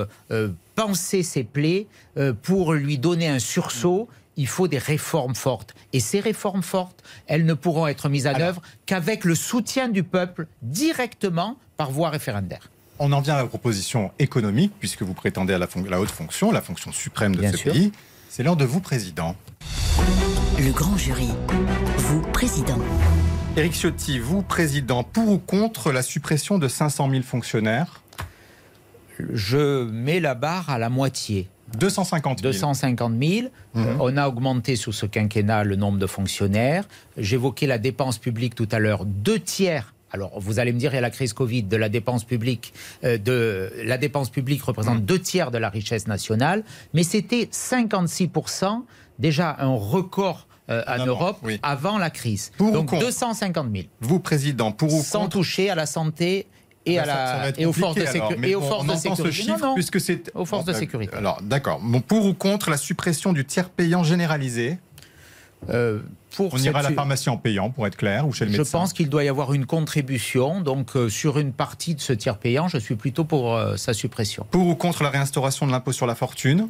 penser 0.76 1.24
ses 1.24 1.44
plaies, 1.44 1.88
euh, 2.18 2.34
pour 2.34 2.74
lui 2.74 2.98
donner 2.98 3.28
un 3.28 3.40
sursaut, 3.40 4.08
il 4.36 4.48
faut 4.48 4.68
des 4.68 4.78
réformes 4.78 5.36
fortes. 5.36 5.76
Et 5.94 6.00
ces 6.00 6.20
réformes 6.20 6.64
fortes, 6.64 7.04
elles 7.28 7.46
ne 7.46 7.54
pourront 7.54 7.88
être 7.88 8.10
mises 8.10 8.28
en 8.28 8.40
œuvre 8.40 8.62
qu'avec 8.86 9.26
le 9.26 9.36
soutien 9.36 9.90
du 9.90 10.04
peuple 10.04 10.48
directement 10.62 11.58
par 11.78 11.92
voie 11.92 12.10
référendaire. 12.10 12.70
On 13.00 13.12
en 13.12 13.22
vient 13.22 13.36
à 13.36 13.42
la 13.42 13.48
proposition 13.48 14.12
économique, 14.20 14.74
puisque 14.80 15.02
vous 15.02 15.14
prétendez 15.14 15.54
à 15.54 15.58
la, 15.58 15.68
la 15.90 16.00
haute 16.00 16.12
fonction, 16.12 16.52
la 16.52 16.62
fonction 16.62 16.92
suprême 16.92 17.36
de 17.36 17.46
ce 17.56 17.64
pays. 17.64 17.92
C'est 18.30 18.44
l'heure 18.44 18.56
de 18.56 18.66
vous, 18.66 18.80
président. 18.80 19.36
Le 20.60 20.72
grand 20.72 20.98
jury. 20.98 21.30
Vous, 21.98 22.22
président. 22.22 22.78
Éric 23.58 23.74
Ciotti, 23.74 24.20
vous, 24.20 24.42
président, 24.42 25.04
pour 25.04 25.30
ou 25.30 25.38
contre 25.38 25.92
la 25.92 26.02
suppression 26.02 26.60
de 26.60 26.68
500 26.68 27.10
000 27.10 27.24
fonctionnaires? 27.24 28.03
Je 29.34 29.84
mets 29.90 30.20
la 30.20 30.36
barre 30.36 30.70
à 30.70 30.78
la 30.78 30.90
moitié. 30.90 31.48
250 31.78 32.40
000. 32.40 32.52
250 32.52 33.14
000. 33.22 33.48
on 33.74 34.18
a 34.18 34.28
augmenté 34.28 34.76
sous 34.76 34.92
ce 34.92 35.06
quinquennat 35.06 35.64
le 35.64 35.76
nombre 35.76 35.98
de 35.98 36.08
fonctionnaires. 36.08 36.86
J'évoquais 37.18 37.68
la 37.68 37.78
dépense 37.78 38.18
publique 38.18 38.56
tout 38.56 38.70
à 38.72 38.80
l'heure. 38.80 39.06
Deux 39.06 39.40
tiers. 39.40 39.94
Alors, 40.12 40.40
vous 40.40 40.60
allez 40.60 40.72
me 40.72 40.78
dire, 40.78 40.92
il 40.92 40.96
y 40.96 41.00
a 41.00 41.02
la 41.02 41.10
crise 41.10 41.34
Covid, 41.34 41.64
de 41.64 41.76
la 41.76 41.90
dépense 41.90 42.24
publique, 42.24 42.74
euh, 43.04 43.18
de, 43.18 43.72
la 43.84 43.98
dépense 43.98 44.30
publique 44.30 44.62
représente 44.62 45.00
mmh. 45.00 45.06
deux 45.06 45.20
tiers 45.20 45.50
de 45.50 45.58
la 45.58 45.70
richesse 45.70 46.06
nationale, 46.06 46.64
mais 46.94 47.02
c'était 47.02 47.50
56% 47.52 48.84
déjà 49.18 49.56
un 49.60 49.76
record 49.76 50.48
euh, 50.70 50.84
en 50.88 51.06
Europe 51.06 51.46
avant 51.64 51.98
la 51.98 52.12
crise. 52.12 52.52
Donc 52.60 52.98
250 52.98 53.68
000. 53.74 53.86
Vous, 54.02 54.20
président, 54.20 54.72
pour 54.72 54.94
ou 54.94 55.02
Sans 55.02 55.28
toucher 55.28 55.72
à 55.72 55.76
la 55.76 55.88
santé 55.88 56.46
et, 56.86 57.00
à 57.00 57.06
la, 57.06 57.50
et 57.58 57.66
aux 57.66 57.74
forces 57.74 57.96
de, 57.96 58.06
sécurité. 58.06 58.56
non, 58.56 59.58
non, 59.60 59.74
puisque 59.76 60.02
c'est 60.02 60.32
aux 60.36 60.46
forces 60.46 60.66
de 60.66 60.74
sécurité. 60.74 61.16
Alors, 61.16 61.42
d'accord. 61.42 61.80
Bon, 61.82 62.02
pour 62.02 62.26
ou 62.26 62.34
contre 62.34 62.70
la 62.70 62.78
suppression 62.78 63.34
du 63.34 63.46
tiers 63.46 63.70
payant 63.70 64.04
généralisé 64.04 64.78
euh, 65.70 66.00
pour 66.36 66.54
On 66.54 66.58
ira 66.58 66.80
à 66.80 66.84
la 66.84 66.92
pharmacie 66.92 67.30
en 67.30 67.38
payant, 67.38 67.70
pour 67.70 67.86
être 67.86 67.96
clair, 67.96 68.28
ou 68.28 68.34
chez 68.34 68.46
le 68.46 68.52
médecin. 68.52 68.64
Je 68.66 68.72
pense 68.72 68.94
qu'il 68.94 69.08
doit 69.08 69.24
y 69.24 69.30
avoir 69.30 69.54
une 69.54 69.66
contribution. 69.66 70.62
Donc, 70.62 70.96
euh, 70.96 71.08
sur 71.08 71.38
une 71.38 71.54
partie 71.54 71.96
de 71.96 72.02
ce 72.02 72.12
tiers 72.12 72.38
payant, 72.38 72.68
je 72.68 72.78
suis 72.78 72.96
plutôt 72.96 73.24
pour 73.24 73.56
euh, 73.56 73.78
sa 73.78 73.94
suppression. 73.94 74.46
Pour 74.50 74.68
ou 74.68 74.76
contre 74.76 75.04
la 75.04 75.10
réinstauration 75.10 75.68
de 75.68 75.72
l'impôt 75.72 75.92
sur 75.92 76.08
la 76.08 76.16
fortune 76.16 76.70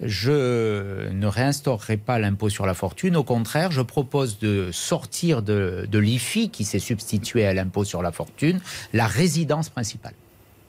je 0.00 1.10
ne 1.10 1.26
réinstaurerai 1.26 1.96
pas 1.96 2.18
l'impôt 2.18 2.48
sur 2.48 2.66
la 2.66 2.74
fortune. 2.74 3.16
Au 3.16 3.24
contraire, 3.24 3.70
je 3.70 3.82
propose 3.82 4.38
de 4.38 4.70
sortir 4.72 5.42
de, 5.42 5.88
l'IFI, 5.92 6.50
qui 6.50 6.64
s'est 6.64 6.78
substitué 6.78 7.46
à 7.46 7.54
l'impôt 7.54 7.84
sur 7.84 8.02
la 8.02 8.12
fortune, 8.12 8.60
la 8.92 9.06
résidence 9.06 9.68
principale. 9.68 10.14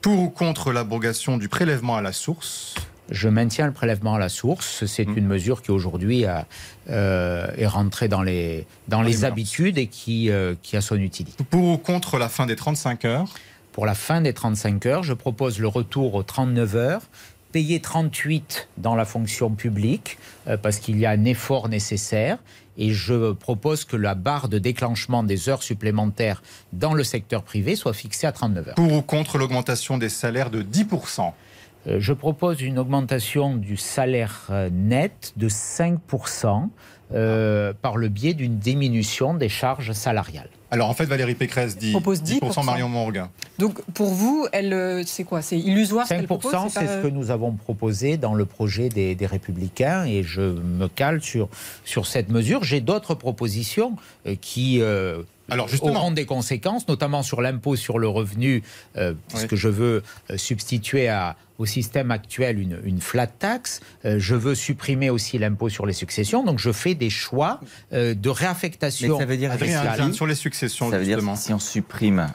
Pour 0.00 0.20
ou 0.20 0.28
contre 0.30 0.72
l'abrogation 0.72 1.36
du 1.36 1.48
prélèvement 1.48 1.96
à 1.96 2.02
la 2.02 2.12
source? 2.12 2.74
Je 3.10 3.28
maintiens 3.28 3.66
le 3.66 3.72
prélèvement 3.72 4.14
à 4.14 4.18
la 4.18 4.28
source. 4.28 4.84
C'est 4.86 5.06
mmh. 5.06 5.18
une 5.18 5.26
mesure 5.26 5.62
qui 5.62 5.70
aujourd'hui 5.70 6.26
euh, 6.90 7.46
est 7.56 7.66
rentrée 7.66 8.08
dans 8.08 8.22
les, 8.22 8.66
dans 8.88 9.02
les 9.02 9.24
habitudes 9.24 9.78
et 9.78 9.86
qui, 9.86 10.30
euh, 10.30 10.54
qui 10.62 10.76
a 10.76 10.82
son 10.82 10.96
utilité. 10.96 11.42
Pour 11.50 11.64
ou 11.64 11.78
contre 11.78 12.18
la 12.18 12.28
fin 12.28 12.46
des 12.46 12.56
35 12.56 13.04
heures? 13.06 13.28
Pour 13.72 13.86
la 13.86 13.94
fin 13.94 14.20
des 14.20 14.34
35 14.34 14.86
heures, 14.86 15.02
je 15.04 15.14
propose 15.14 15.58
le 15.58 15.68
retour 15.68 16.14
aux 16.14 16.22
39 16.22 16.76
heures 16.76 17.02
payer 17.52 17.80
38 17.80 18.68
dans 18.76 18.94
la 18.94 19.04
fonction 19.04 19.50
publique 19.50 20.18
euh, 20.46 20.56
parce 20.56 20.78
qu'il 20.78 20.98
y 20.98 21.06
a 21.06 21.10
un 21.10 21.24
effort 21.24 21.68
nécessaire. 21.68 22.38
Et 22.80 22.92
je 22.92 23.32
propose 23.32 23.84
que 23.84 23.96
la 23.96 24.14
barre 24.14 24.48
de 24.48 24.58
déclenchement 24.58 25.24
des 25.24 25.48
heures 25.48 25.64
supplémentaires 25.64 26.42
dans 26.72 26.94
le 26.94 27.02
secteur 27.02 27.42
privé 27.42 27.74
soit 27.74 27.92
fixée 27.92 28.26
à 28.26 28.32
39 28.32 28.68
heures. 28.68 28.74
Pour 28.76 28.92
ou 28.92 29.02
contre 29.02 29.36
l'augmentation 29.36 29.98
des 29.98 30.08
salaires 30.08 30.50
de 30.50 30.62
10% 30.62 31.32
euh, 31.88 31.96
Je 31.98 32.12
propose 32.12 32.62
une 32.62 32.78
augmentation 32.78 33.56
du 33.56 33.76
salaire 33.76 34.46
euh, 34.50 34.70
net 34.70 35.32
de 35.36 35.48
5%. 35.48 36.68
euh, 37.14 37.72
par 37.80 37.96
le 37.96 38.08
biais 38.08 38.34
d'une 38.34 38.58
diminution 38.58 39.34
des 39.34 39.48
charges 39.48 39.92
salariales. 39.92 40.50
Alors 40.70 40.90
en 40.90 40.94
fait, 40.94 41.06
Valérie 41.06 41.34
Pécresse 41.34 41.76
dit 41.78 41.92
Propose 41.92 42.22
10%, 42.22 42.40
10%. 42.40 42.64
Marion 42.64 42.88
Morgue. 42.90 43.22
Donc 43.58 43.80
pour 43.94 44.08
vous, 44.08 44.46
elle, 44.52 44.72
euh, 44.74 45.02
c'est 45.06 45.24
quoi? 45.24 45.40
C'est 45.40 45.58
illusoire 45.58 46.04
ce 46.06 46.10
qu'elle 46.14 46.24
5%, 46.24 46.26
propose? 46.26 46.52
C'est 46.68 46.84
pas- 46.84 46.96
ce 46.98 47.02
que 47.02 47.08
nous 47.08 47.30
avons 47.30 47.52
proposé 47.52 48.16
dans 48.18 48.34
le 48.34 48.44
projet 48.44 48.88
des, 48.90 49.14
des 49.14 49.26
Républicains 49.26 50.04
et 50.04 50.22
je 50.22 50.42
me 50.42 50.86
cale 50.88 51.22
sur, 51.22 51.48
sur 51.84 52.06
cette 52.06 52.28
mesure. 52.28 52.64
J'ai 52.64 52.80
d'autres 52.82 53.14
propositions 53.14 53.96
euh, 54.26 54.34
qui 54.40 54.82
euh, 54.82 55.22
Alors, 55.48 55.68
justement. 55.68 55.94
auront 55.94 56.10
des 56.12 56.26
conséquences, 56.26 56.86
notamment 56.86 57.22
sur 57.22 57.40
l'impôt 57.40 57.74
sur 57.74 57.98
le 57.98 58.08
revenu, 58.08 58.62
euh, 58.98 59.14
puisque 59.28 59.54
je 59.54 59.68
veux 59.68 60.02
euh, 60.30 60.36
substituer 60.36 61.08
à, 61.08 61.36
au 61.58 61.66
système 61.66 62.10
actuel 62.10 62.58
une, 62.58 62.78
une 62.84 63.00
flat 63.00 63.26
tax. 63.26 63.80
Euh, 64.04 64.16
je 64.18 64.34
veux 64.34 64.54
supprimer 64.54 65.10
aussi 65.10 65.38
l'impôt 65.38 65.68
sur 65.68 65.86
les 65.86 65.92
successions. 65.92 66.44
Donc 66.44 66.58
je 66.58 66.72
fais 66.72 66.94
des 66.94 67.10
choix 67.10 67.60
euh, 67.92 68.14
de 68.14 68.28
réaffectation. 68.28 69.14
Mais 69.14 69.20
ça 69.24 69.26
veut 69.26 69.36
dire, 69.36 69.52
Adrien, 69.52 70.12
sur 70.12 70.26
les 70.26 70.34
successions, 70.34 70.90
Ça 70.90 70.98
veut 70.98 71.04
dire 71.04 71.20
si 71.36 71.52
on 71.52 71.58
supprime, 71.58 72.28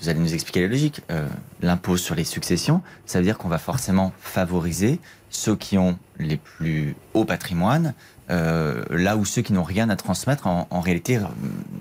vous 0.00 0.08
allez 0.08 0.18
nous 0.18 0.34
expliquer 0.34 0.62
la 0.62 0.68
logique, 0.68 1.00
euh, 1.10 1.26
l'impôt 1.62 1.96
sur 1.96 2.14
les 2.14 2.24
successions, 2.24 2.82
ça 3.06 3.18
veut 3.18 3.24
dire 3.24 3.38
qu'on 3.38 3.48
va 3.48 3.58
forcément 3.58 4.12
favoriser 4.20 4.98
ceux 5.30 5.56
qui 5.56 5.78
ont 5.78 5.98
les 6.18 6.36
plus 6.36 6.94
hauts 7.12 7.24
patrimoines, 7.24 7.94
euh, 8.30 8.84
là 8.90 9.16
où 9.16 9.24
ceux 9.24 9.42
qui 9.42 9.52
n'ont 9.52 9.64
rien 9.64 9.90
à 9.90 9.96
transmettre, 9.96 10.46
en, 10.46 10.66
en 10.70 10.80
réalité, 10.80 11.18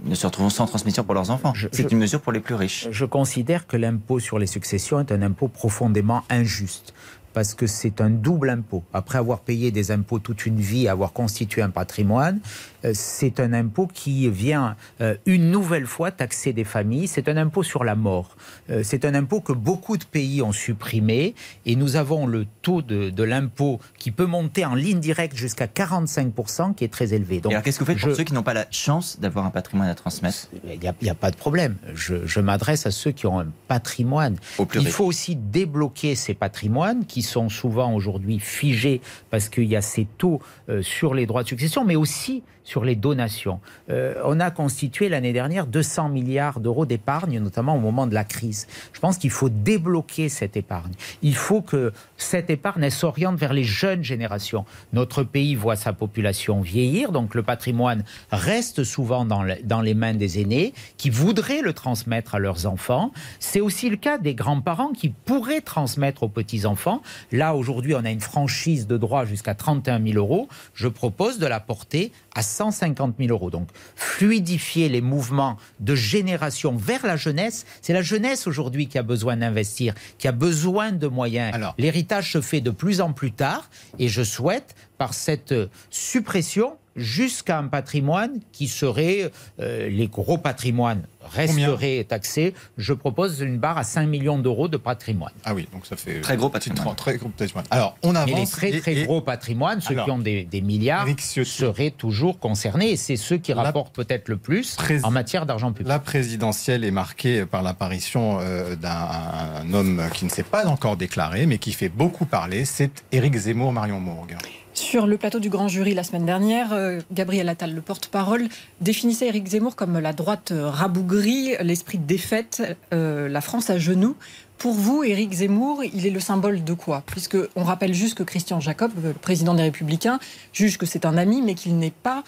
ne 0.03 0.15
se 0.15 0.25
retrouvent 0.25 0.51
sans 0.51 0.65
transmission 0.65 1.03
pour 1.03 1.13
leurs 1.13 1.29
enfants. 1.29 1.53
C'est 1.71 1.91
une 1.91 1.97
mesure 1.97 2.21
pour 2.21 2.31
les 2.31 2.39
plus 2.39 2.55
riches. 2.55 2.87
Je 2.91 3.05
considère 3.05 3.67
que 3.67 3.77
l'impôt 3.77 4.19
sur 4.19 4.39
les 4.39 4.47
successions 4.47 4.99
est 4.99 5.11
un 5.11 5.21
impôt 5.21 5.47
profondément 5.47 6.23
injuste. 6.29 6.93
Parce 7.34 7.53
que 7.53 7.67
c'est 7.67 8.01
un 8.01 8.09
double 8.09 8.49
impôt. 8.49 8.84
Après 8.93 9.17
avoir 9.17 9.39
payé 9.39 9.71
des 9.71 9.91
impôts 9.91 10.19
toute 10.19 10.45
une 10.45 10.59
vie, 10.59 10.88
avoir 10.88 11.13
constitué 11.13 11.61
un 11.61 11.69
patrimoine, 11.69 12.39
euh, 12.86 12.91
c'est 12.93 13.39
un 13.39 13.53
impôt 13.53 13.88
qui 13.91 14.29
vient 14.29 14.75
euh, 15.01 15.15
une 15.25 15.49
nouvelle 15.49 15.88
fois 15.88 16.11
taxer 16.11 16.53
des 16.53 16.63
familles. 16.63 17.07
C'est 17.07 17.27
un 17.29 17.38
impôt 17.38 17.63
sur 17.63 17.84
la 17.84 17.95
mort. 17.95 18.36
Euh, 18.69 18.81
C'est 18.84 19.05
un 19.05 19.15
impôt 19.15 19.41
que 19.41 19.53
beaucoup 19.53 19.97
de 19.97 20.03
pays 20.03 20.41
ont 20.41 20.51
supprimé. 20.51 21.34
Et 21.65 21.75
nous 21.75 21.95
avons 21.95 22.27
le 22.27 22.45
taux 22.61 22.81
de, 22.81 23.09
de 23.09 23.23
l'impôt 23.23 23.79
qui 23.97 24.11
peut 24.11 24.25
monter 24.25 24.65
en 24.65 24.75
ligne 24.75 24.99
directe 24.99 25.36
jusqu'à 25.36 25.65
45%, 25.65 26.75
qui 26.75 26.84
est 26.84 26.93
très 26.93 27.13
élevé. 27.13 27.39
Donc, 27.39 27.51
Et 27.51 27.55
alors 27.55 27.63
qu'est-ce 27.63 27.79
que 27.79 27.84
vous 27.84 27.91
faites 27.91 28.01
pour 28.01 28.15
ceux 28.15 28.23
qui 28.23 28.34
n'ont 28.34 28.43
pas 28.43 28.53
la 28.53 28.67
chance 28.69 29.19
d'avoir 29.19 29.45
un 29.45 29.51
patrimoine 29.51 29.89
à 29.89 29.95
transmettre? 29.95 30.49
Il 30.63 30.79
n'y 30.79 31.09
a, 31.09 31.15
pas 31.15 31.31
de 31.31 31.36
problème. 31.36 31.77
Je, 31.95 32.25
je 32.25 32.39
m'adresse 32.39 32.86
à 32.86 32.91
ceux 32.91 33.11
qui 33.11 33.25
ont 33.25 33.39
un 33.39 33.47
patrimoine. 33.67 34.36
Il 34.75 34.88
faut 34.88 35.05
aussi 35.05 35.36
débloquer 35.36 36.15
ces 36.15 36.34
patrimoines 36.34 37.05
qui 37.05 37.22
sont 37.24 37.49
souvent 37.49 37.93
aujourd'hui 37.93 38.39
figés 38.39 39.01
parce 39.30 39.49
qu'il 39.49 39.65
y 39.65 39.76
a 39.76 39.82
ces 39.82 40.05
taux 40.17 40.41
euh, 40.69 40.82
sur 40.82 41.13
les 41.13 41.26
droits 41.26 41.43
de 41.43 41.47
succession, 41.47 41.84
mais 41.86 41.95
aussi 41.95 42.43
sur 42.64 42.84
les 42.84 42.95
donations. 42.95 43.59
Euh, 43.89 44.16
on 44.26 44.39
a 44.39 44.51
constitué 44.51 45.09
l'année 45.09 45.34
dernière 45.34 45.68
200 45.68 46.09
milliards 46.09 46.59
d'euros 46.59 46.86
d'épargne, 46.86 47.39
notamment 47.39 47.76
au 47.76 47.80
moment 47.80 48.07
de 48.07 48.14
la 48.14 48.24
crise. 48.24 48.68
Je 48.93 48.99
pense 48.99 49.18
qu'il 49.18 49.32
faut 49.32 49.49
débloquer 49.49 50.30
cette 50.30 50.57
épargne. 50.57 50.93
Il 51.22 51.36
faut 51.36 51.61
que 51.61 51.93
cette 52.18 52.49
épargne 52.49 52.89
s'oriente 52.89 53.38
vers 53.38 53.53
les 53.53 53.64
jeunes 53.64 54.03
générations. 54.03 54.66
Notre 54.93 55.24
pays 55.24 55.55
voit 55.55 55.76
sa 55.76 55.93
population 55.93 56.61
vieillir, 56.61 57.11
donc 57.11 57.36
le 57.36 57.43
patrimoine 57.43 58.03
reste 58.32 58.84
souvent 58.84 59.26
dans, 59.26 59.45
dans 59.64 59.82
les 59.82 59.93
mains 59.93 60.14
des 60.14 60.39
aînés 60.39 60.74
qui 60.97 61.09
voudraient 61.09 61.61
le 61.61 61.74
transmettre 61.74 62.36
à 62.36 62.39
leurs 62.39 62.66
enfants. 62.66 63.11
C'est 63.39 63.61
aussi 63.61 63.89
le 63.89 63.97
cas 63.97 64.18
des 64.18 64.36
grands-parents 64.36 64.93
qui 64.93 65.09
pourraient 65.09 65.61
transmettre 65.61 66.24
aux 66.24 66.30
petits-enfants. 66.30 67.01
Là, 67.32 67.55
aujourd'hui, 67.55 67.95
on 67.95 68.05
a 68.05 68.11
une 68.11 68.22
franchise 68.22 68.88
de 68.88 68.97
droit 68.97 69.26
jusqu'à 69.26 69.55
31 69.55 70.01
000 70.03 70.18
euros. 70.18 70.47
Je 70.74 70.88
propose 70.88 71.39
de 71.39 71.47
la 71.47 71.59
porter 71.59 72.11
à 72.36 72.41
150 72.53 73.15
000 73.19 73.29
euros. 73.31 73.49
Donc, 73.49 73.69
fluidifier 73.95 74.89
les 74.89 75.01
mouvements 75.01 75.57
de 75.79 75.95
génération 75.95 76.75
vers 76.75 77.05
la 77.05 77.17
jeunesse. 77.17 77.65
C'est 77.81 77.93
la 77.93 78.01
jeunesse 78.01 78.47
aujourd'hui 78.47 78.87
qui 78.87 78.97
a 78.97 79.03
besoin 79.03 79.37
d'investir, 79.37 79.93
qui 80.17 80.27
a 80.27 80.31
besoin 80.31 80.91
de 80.91 81.07
moyens. 81.07 81.53
Alors. 81.53 81.75
L'héritage 81.77 82.31
se 82.31 82.41
fait 82.41 82.61
de 82.61 82.71
plus 82.71 83.01
en 83.01 83.13
plus 83.13 83.31
tard 83.31 83.69
et 83.99 84.07
je 84.07 84.23
souhaite, 84.23 84.75
par 84.97 85.13
cette 85.13 85.53
suppression, 85.89 86.77
jusqu'à 86.95 87.57
un 87.59 87.67
patrimoine 87.67 88.39
qui 88.51 88.67
serait, 88.67 89.31
euh, 89.59 89.89
les 89.89 90.07
gros 90.07 90.37
patrimoines 90.37 91.03
resteraient 91.31 92.03
taxés. 92.07 92.53
Je 92.77 92.93
propose 92.93 93.39
une 93.39 93.57
barre 93.57 93.77
à 93.77 93.83
5 93.83 94.07
millions 94.07 94.37
d'euros 94.37 94.67
de 94.67 94.77
patrimoine. 94.77 95.31
Ah 95.45 95.53
oui, 95.53 95.67
donc 95.71 95.85
ça 95.85 95.95
fait 95.95 96.21
Très 96.21 96.37
gros 96.37 96.49
patrimoine. 96.49 96.95
Très 96.95 97.17
gros 97.17 97.29
patrimoine. 97.29 97.65
Alors, 97.71 97.97
on 98.03 98.15
avance. 98.15 98.29
Et 98.29 98.35
les 98.41 98.47
très 98.47 98.79
très 98.79 98.95
et- 98.97 99.05
gros 99.05 99.21
patrimoines, 99.21 99.81
ceux 99.81 99.93
Alors, 99.93 100.05
qui 100.05 100.11
ont 100.11 100.19
des, 100.19 100.43
des 100.43 100.61
milliards, 100.61 101.07
seraient 101.43 101.91
toujours 101.91 102.39
concernés. 102.39 102.91
Et 102.91 102.97
c'est 102.97 103.15
ceux 103.15 103.37
qui 103.37 103.53
rapportent 103.53 103.95
peut-être 103.95 104.29
le 104.29 104.37
plus 104.37 104.77
en 105.03 105.11
matière 105.11 105.45
d'argent 105.45 105.71
public. 105.71 105.87
La 105.87 105.99
présidentielle 105.99 106.83
est 106.83 106.91
marquée 106.91 107.45
par 107.45 107.63
l'apparition 107.63 108.39
euh, 108.41 108.75
d'un 108.75 108.93
un 108.93 109.73
homme 109.73 110.01
qui 110.13 110.25
ne 110.25 110.29
s'est 110.29 110.43
pas 110.43 110.65
encore 110.67 110.97
déclaré, 110.97 111.45
mais 111.45 111.57
qui 111.57 111.71
fait 111.71 111.89
beaucoup 111.89 112.25
parler. 112.25 112.65
C'est 112.65 113.03
Éric 113.11 113.35
Zemmour, 113.35 113.71
Marion 113.71 113.99
Mourgue. 113.99 114.35
Sur 114.74 115.05
le 115.05 115.17
plateau 115.17 115.39
du 115.39 115.49
grand 115.49 115.67
jury 115.67 115.93
la 115.93 116.03
semaine 116.03 116.26
dernière, 116.26 116.74
euh, 116.74 116.99
Gabriel 117.11 117.47
Attal, 117.47 117.76
le 117.76 117.82
porte-parole, 117.82 118.47
définissait 118.82 119.28
Éric 119.28 119.47
Zemmour 119.47 119.76
comme 119.76 119.99
la 119.99 120.13
droite 120.13 120.51
rabougrie, 120.51 121.55
l'esprit 121.61 121.99
de 121.99 122.05
défaite, 122.05 122.76
euh, 122.91 123.30
la 123.30 123.41
France 123.41 123.69
à 123.69 123.78
genoux. 123.78 124.15
Pour 124.64 124.76
vous, 124.76 125.03
Éric 125.03 125.34
Zemmour, 125.34 125.84
il 125.84 126.07
est 126.07 126.09
le 126.09 126.22
symbole 126.22 126.64
de 126.64 126.72
quoi? 126.72 127.03
Puisque 127.05 127.36
on 127.57 127.66
rappelle 127.66 127.93
juste 127.93 128.18
que 128.18 128.24
Christian 128.24 128.61
Jacob, 128.61 128.91
le 129.03 129.11
président 129.11 129.55
des 129.55 129.64
Républicains, 129.64 130.20
juge 130.53 130.78
que 130.78 130.86
c'est 130.86 131.05
un 131.05 131.18
ami, 131.18 131.41
mais 131.41 131.53
qu'il 131.53 131.78
n'est 131.78 131.91
pas, 131.91 132.24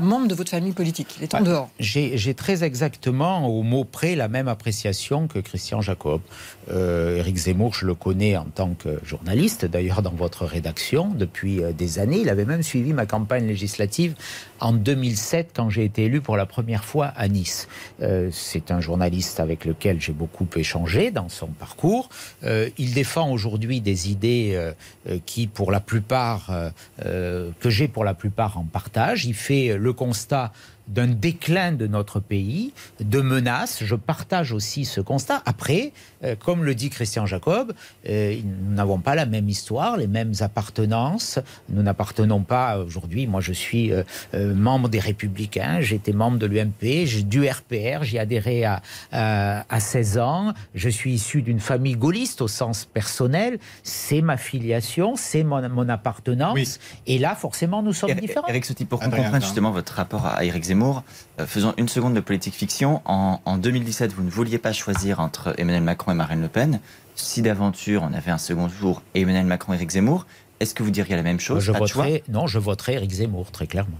membre 0.00 0.28
de 0.28 0.34
votre 0.36 0.52
famille 0.52 0.70
politique. 0.70 1.16
Il 1.18 1.24
est 1.24 1.34
en 1.34 1.40
dehors. 1.40 1.68
J'ai 1.80 2.16
j'ai 2.16 2.34
très 2.34 2.62
exactement, 2.62 3.48
au 3.48 3.64
mot 3.64 3.82
près, 3.82 4.14
la 4.14 4.28
même 4.28 4.46
appréciation 4.46 5.26
que 5.26 5.40
Christian 5.40 5.80
Jacob. 5.80 6.20
Euh, 6.70 7.16
Éric 7.16 7.36
Zemmour, 7.36 7.74
je 7.74 7.84
le 7.84 7.96
connais 7.96 8.36
en 8.36 8.44
tant 8.44 8.74
que 8.74 9.00
journaliste, 9.04 9.64
d'ailleurs 9.64 10.02
dans 10.02 10.12
votre 10.12 10.44
rédaction, 10.44 11.08
depuis 11.08 11.64
euh, 11.64 11.72
des 11.72 11.98
années. 11.98 12.20
Il 12.20 12.28
avait 12.28 12.44
même 12.44 12.62
suivi 12.62 12.92
ma 12.92 13.06
campagne 13.06 13.48
législative 13.48 14.14
en 14.60 14.72
2007, 14.72 15.50
quand 15.54 15.70
j'ai 15.70 15.84
été 15.84 16.04
élu 16.04 16.20
pour 16.20 16.36
la 16.36 16.46
première 16.46 16.84
fois 16.84 17.06
à 17.06 17.28
Nice. 17.28 17.68
Euh, 18.02 18.28
C'est 18.32 18.70
un 18.70 18.80
journaliste 18.80 19.40
avec 19.40 19.64
lequel 19.64 20.00
j'ai 20.00 20.12
beaucoup 20.12 20.46
échangé 20.56 21.10
dans 21.10 21.28
son 21.28 21.48
parcours. 21.48 22.08
Euh, 22.44 22.68
il 22.78 22.94
défend 22.94 23.30
aujourd'hui 23.30 23.80
des 23.80 24.10
idées 24.10 24.52
euh, 24.54 25.18
qui, 25.26 25.46
pour 25.46 25.70
la 25.72 25.80
plupart, 25.80 26.50
que 26.98 27.70
j'ai 27.70 27.88
pour 27.88 28.04
la 28.04 28.14
plupart 28.14 28.58
en 28.58 28.64
partage. 28.64 29.24
Il 29.24 29.34
fait 29.34 29.76
le 29.76 29.92
constat 29.92 30.52
d'un 30.90 31.06
déclin 31.06 31.72
de 31.72 31.86
notre 31.86 32.20
pays, 32.20 32.72
de 33.00 33.20
menaces. 33.20 33.82
Je 33.84 33.94
partage 33.94 34.52
aussi 34.52 34.84
ce 34.84 35.00
constat. 35.00 35.42
Après, 35.46 35.92
euh, 36.24 36.34
comme 36.36 36.64
le 36.64 36.74
dit 36.74 36.90
Christian 36.90 37.24
Jacob, 37.26 37.72
euh, 38.08 38.36
nous 38.44 38.74
n'avons 38.74 38.98
pas 38.98 39.14
la 39.14 39.24
même 39.26 39.48
histoire, 39.48 39.96
les 39.96 40.06
mêmes 40.06 40.32
appartenances. 40.40 41.38
Nous 41.68 41.82
n'appartenons 41.82 42.42
pas 42.42 42.78
aujourd'hui. 42.78 43.26
Moi, 43.26 43.40
je 43.40 43.52
suis 43.52 43.92
euh, 43.92 44.02
euh, 44.34 44.54
membre 44.54 44.88
des 44.88 44.98
Républicains. 45.00 45.80
J'étais 45.80 46.12
membre 46.12 46.38
de 46.38 46.46
l'UMP, 46.46 47.06
du 47.24 47.46
RPR. 47.48 48.02
J'y 48.02 48.16
ai 48.16 48.20
adhéré 48.20 48.64
à, 48.64 48.82
à, 49.12 49.64
à 49.74 49.80
16 49.80 50.18
ans. 50.18 50.52
Je 50.74 50.88
suis 50.88 51.14
issu 51.14 51.42
d'une 51.42 51.60
famille 51.60 51.96
gaulliste 51.96 52.40
au 52.42 52.48
sens 52.48 52.84
personnel. 52.84 53.58
C'est 53.82 54.20
ma 54.22 54.36
filiation, 54.36 55.14
c'est 55.16 55.44
mon, 55.44 55.66
mon 55.68 55.88
appartenance. 55.88 56.54
Oui. 56.54 56.68
Et 57.06 57.18
là, 57.18 57.34
forcément, 57.34 57.82
nous 57.82 57.92
sommes 57.92 58.10
Eric- 58.10 58.22
différents. 58.22 58.48
Eric 58.48 58.64
Sotti, 58.64 58.84
pour 58.84 58.98
qu'on 58.98 59.06
Adrien 59.06 59.22
comprenne 59.24 59.40
Dain. 59.40 59.46
justement 59.46 59.70
votre 59.70 59.92
rapport 59.94 60.26
à 60.26 60.44
Eric 60.44 60.64
Zemmour, 60.64 60.79
euh, 60.82 61.46
faisons 61.46 61.74
une 61.76 61.88
seconde 61.88 62.14
de 62.14 62.20
politique 62.20 62.54
fiction. 62.54 63.02
En, 63.04 63.40
en 63.44 63.58
2017, 63.58 64.12
vous 64.12 64.22
ne 64.22 64.30
vouliez 64.30 64.58
pas 64.58 64.72
choisir 64.72 65.20
entre 65.20 65.54
Emmanuel 65.58 65.82
Macron 65.82 66.12
et 66.12 66.14
Marine 66.14 66.40
Le 66.40 66.48
Pen. 66.48 66.80
Si 67.14 67.42
d'aventure 67.42 68.02
on 68.02 68.14
avait 68.14 68.30
un 68.30 68.38
second 68.38 68.68
tour 68.68 69.02
Emmanuel 69.14 69.44
Macron 69.46 69.72
et 69.72 69.76
Eric 69.76 69.90
Zemmour, 69.90 70.26
est-ce 70.60 70.74
que 70.74 70.82
vous 70.82 70.90
diriez 70.90 71.16
la 71.16 71.22
même 71.22 71.40
chose 71.40 71.62
je 71.64 71.72
voterai, 71.72 72.22
non, 72.28 72.46
je 72.46 72.58
voterai 72.58 72.94
Eric 72.94 73.10
Zemmour, 73.10 73.50
très 73.50 73.66
clairement. 73.66 73.96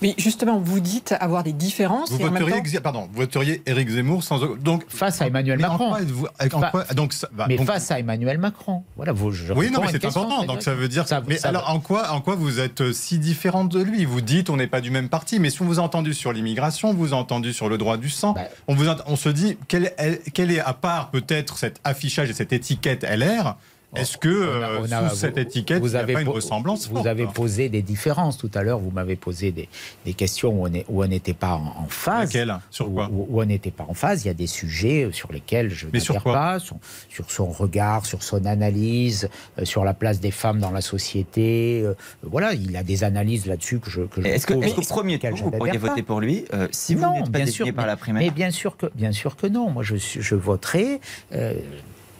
Mais 0.00 0.14
justement, 0.16 0.60
vous 0.60 0.78
dites 0.80 1.12
avoir 1.20 1.42
des 1.42 1.52
différences. 1.52 2.10
Vous 2.12 2.20
et 2.20 2.24
en 2.24 2.30
même 2.30 2.44
voteriez, 2.44 2.62
temps- 2.76 2.80
pardon, 2.82 3.08
vous 3.12 3.20
voteriez 3.20 3.62
Éric 3.66 3.88
Zemmour 3.90 4.22
sans 4.22 4.38
donc 4.56 4.84
Face 4.88 5.20
à 5.20 5.26
Emmanuel 5.26 5.58
mais 5.58 5.64
en 5.64 5.70
Macron. 5.72 5.88
quoi 5.90 6.00
êtes-vous- 6.02 6.26
en 6.54 6.60
Fa- 6.60 6.70
quoi- 6.70 6.84
donc, 6.94 7.12
ça- 7.12 7.28
bah, 7.32 7.46
mais 7.48 7.56
donc- 7.56 7.66
face 7.66 7.90
à 7.90 7.98
Emmanuel 7.98 8.38
Macron. 8.38 8.84
Voilà, 8.96 9.12
vous, 9.12 9.32
je 9.32 9.52
Oui, 9.52 9.70
non, 9.72 9.80
mais 9.82 9.88
c'est 9.90 10.04
important. 10.04 10.44
Donc 10.44 10.62
ça 10.62 10.74
veut 10.74 10.88
dire. 10.88 11.06
Ça- 11.08 11.20
mais 11.26 11.36
ça- 11.36 11.48
alors, 11.48 11.68
en 11.68 11.80
quoi, 11.80 12.12
en 12.12 12.20
quoi 12.20 12.36
vous 12.36 12.60
êtes 12.60 12.80
euh, 12.80 12.92
si 12.92 13.18
différente 13.18 13.68
de 13.70 13.82
lui? 13.82 14.04
Vous 14.04 14.20
dites, 14.20 14.50
on 14.50 14.56
n'est 14.56 14.68
pas 14.68 14.80
du 14.80 14.90
même 14.92 15.08
parti, 15.08 15.40
mais 15.40 15.50
si 15.50 15.60
on 15.62 15.64
vous 15.66 15.80
a 15.80 15.82
entendu 15.82 16.14
sur 16.14 16.32
l'immigration, 16.32 16.90
on 16.90 16.94
vous 16.94 17.12
a 17.12 17.16
entendu 17.16 17.52
sur 17.52 17.68
le 17.68 17.76
droit 17.76 17.96
du 17.96 18.08
sang, 18.08 18.32
Bah. 18.34 18.42
on, 18.68 18.74
vous 18.76 18.88
a- 18.88 18.96
on 19.08 19.16
se 19.16 19.28
dit, 19.28 19.58
quelle 19.66 19.92
est, 19.98 20.30
quelle 20.32 20.52
est, 20.52 20.60
à 20.60 20.74
part 20.74 21.10
peut-être 21.10 21.58
cet 21.58 21.80
affichage 21.82 22.30
et 22.30 22.34
cette 22.34 22.52
étiquette 22.52 23.02
LR, 23.04 23.56
Est-ce 23.96 24.18
que 24.18 24.28
euh, 24.28 25.08
sous 25.08 25.16
cette 25.16 25.38
étiquette, 25.38 25.80
vous 25.80 25.88
il 25.88 26.04
n'y 26.04 26.12
a 26.12 26.14
pas 26.14 26.20
une 26.20 26.28
ressemblance 26.28 26.88
Vous 26.88 27.06
avez 27.06 27.26
posé 27.26 27.70
des 27.70 27.80
différences 27.80 28.36
tout 28.36 28.50
à 28.54 28.62
l'heure. 28.62 28.78
Vous 28.78 28.90
m'avez 28.90 29.16
posé 29.16 29.50
des, 29.50 29.68
des, 30.04 30.12
questions 30.12 30.62
où 30.62 31.02
on 31.02 31.06
n'était 31.06 31.32
pas 31.32 31.54
en, 31.54 31.86
phase. 31.88 32.34
Laquelle? 32.34 32.58
Sur 32.70 32.92
quoi? 32.92 33.08
où, 33.10 33.40
on 33.40 33.44
n'était 33.46 33.70
pas 33.70 33.86
en 33.88 33.94
phase. 33.94 34.24
Il 34.24 34.28
y 34.28 34.30
a 34.30 34.34
des 34.34 34.46
sujets 34.46 35.08
sur 35.12 35.32
lesquels 35.32 35.70
je 35.70 35.86
ne 35.92 35.98
sur 35.98 36.22
pas. 36.22 36.58
Sur, 36.58 36.76
sur, 37.08 37.30
son 37.30 37.46
regard, 37.46 38.04
sur 38.04 38.22
son 38.22 38.44
analyse, 38.44 39.30
euh, 39.58 39.64
sur 39.64 39.84
la 39.84 39.94
place 39.94 40.20
des 40.20 40.32
femmes 40.32 40.58
dans 40.58 40.70
la 40.70 40.82
société. 40.82 41.82
Euh, 41.82 41.94
voilà, 42.22 42.52
il 42.52 42.76
a 42.76 42.82
des 42.82 43.04
analyses 43.04 43.46
là-dessus 43.46 43.78
que 43.78 43.90
je. 43.90 44.02
Que 44.02 44.20
est-ce 44.20 44.46
que, 44.46 44.52
est 44.52 44.74
qu'au 44.74 44.82
premier 44.82 45.18
tour, 45.18 45.30
vous 45.34 45.50
pourriez 45.50 45.78
voter 45.78 46.02
pour 46.02 46.20
lui 46.20 46.44
si 46.72 46.94
vous 46.94 47.10
n'êtes 47.10 47.32
pas 47.32 47.38
désigné 47.38 47.72
par 47.72 47.86
la 47.86 47.96
primaire? 47.96 48.22
Mais 48.22 48.30
bien 48.30 48.50
sûr 48.50 48.76
que, 48.76 48.86
bien 48.94 49.12
sûr 49.12 49.36
que 49.36 49.46
non. 49.46 49.70
Moi, 49.70 49.82
je, 49.82 49.96
je 49.96 50.34
voterai. 50.34 51.00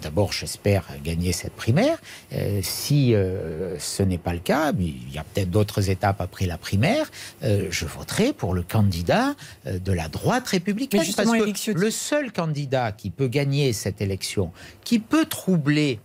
D'abord, 0.02 0.32
j'espère 0.32 0.84
gagner 1.02 1.32
cette 1.32 1.54
primaire. 1.54 1.98
Euh, 2.32 2.60
si 2.62 3.14
euh, 3.14 3.78
ce 3.78 4.02
n'est 4.02 4.18
pas 4.18 4.32
le 4.32 4.38
cas, 4.38 4.72
mais 4.72 4.84
il 4.86 5.12
y 5.12 5.18
a 5.18 5.24
peut-être 5.24 5.50
d'autres 5.50 5.90
étapes 5.90 6.20
après 6.20 6.46
la 6.46 6.58
primaire, 6.58 7.10
euh, 7.42 7.66
je 7.70 7.84
voterai 7.84 8.32
pour 8.32 8.54
le 8.54 8.62
candidat 8.62 9.34
de 9.66 9.92
la 9.92 10.08
droite 10.08 10.46
républicaine. 10.48 11.02
parce 11.16 11.30
que 11.30 11.72
le 11.72 11.90
seul 11.90 12.32
candidat 12.32 12.92
qui 12.92 13.10
peut 13.10 13.28
gagner 13.28 13.72
cette 13.72 14.00
élection, 14.00 14.52
qui 14.84 14.98
peut 14.98 15.26
troubler 15.26 16.00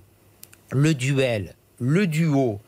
le 0.71 0.93
duel, 0.93 1.55
le 1.79 2.07
duo 2.07 2.59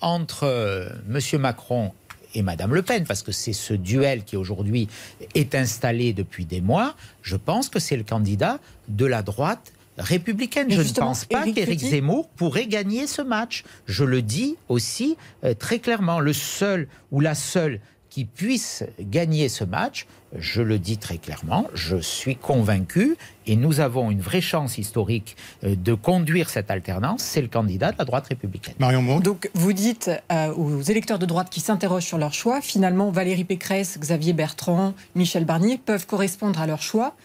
entre 0.00 0.92
M. 1.08 1.40
Macron 1.40 1.92
et 2.34 2.42
Madame 2.42 2.74
Le 2.74 2.82
Pen, 2.82 3.04
parce 3.04 3.22
que 3.22 3.32
c'est 3.32 3.52
ce 3.52 3.74
duel 3.74 4.24
qui 4.24 4.36
aujourd'hui 4.36 4.88
est 5.34 5.54
installé 5.54 6.12
depuis 6.12 6.44
des 6.44 6.60
mois, 6.60 6.96
je 7.22 7.36
pense 7.36 7.68
que 7.68 7.78
c'est 7.78 7.96
le 7.96 8.02
candidat 8.02 8.58
de 8.88 9.06
la 9.06 9.22
droite 9.22 9.72
républicaine. 9.98 10.70
je 10.70 10.80
ne 10.80 10.92
pense 10.92 11.24
pas 11.24 11.44
qu'Éric 11.44 11.80
Zemmour 11.80 12.28
pourrait 12.28 12.66
gagner 12.66 13.06
ce 13.06 13.22
match. 13.22 13.64
Je 13.86 14.04
le 14.04 14.22
dis 14.22 14.56
aussi 14.68 15.16
euh, 15.44 15.54
très 15.54 15.78
clairement. 15.78 16.20
Le 16.20 16.32
seul 16.32 16.88
ou 17.10 17.20
la 17.20 17.34
seule 17.34 17.80
qui 18.10 18.24
puisse 18.24 18.84
gagner 19.00 19.48
ce 19.48 19.64
match, 19.64 20.06
je 20.38 20.62
le 20.62 20.78
dis 20.78 20.98
très 20.98 21.18
clairement, 21.18 21.66
je 21.74 21.96
suis 21.96 22.36
convaincu, 22.36 23.16
et 23.48 23.56
nous 23.56 23.80
avons 23.80 24.08
une 24.12 24.20
vraie 24.20 24.40
chance 24.40 24.78
historique 24.78 25.36
euh, 25.64 25.74
de 25.74 25.94
conduire 25.94 26.48
cette 26.48 26.70
alternance, 26.70 27.22
c'est 27.22 27.42
le 27.42 27.48
candidat 27.48 27.90
de 27.90 27.98
la 27.98 28.04
droite 28.04 28.28
républicaine. 28.28 28.74
Marion 28.78 29.18
Donc 29.18 29.50
vous 29.54 29.72
dites 29.72 30.12
euh, 30.30 30.52
aux 30.54 30.80
électeurs 30.82 31.18
de 31.18 31.26
droite 31.26 31.48
qui 31.50 31.60
s'interrogent 31.60 32.06
sur 32.06 32.18
leur 32.18 32.32
choix, 32.32 32.60
finalement 32.60 33.10
Valérie 33.10 33.44
Pécresse, 33.44 33.98
Xavier 33.98 34.32
Bertrand, 34.32 34.94
Michel 35.16 35.44
Barnier 35.44 35.78
peuvent 35.78 36.06
correspondre 36.06 36.60
à 36.60 36.66
leur 36.66 36.82
choix 36.82 37.16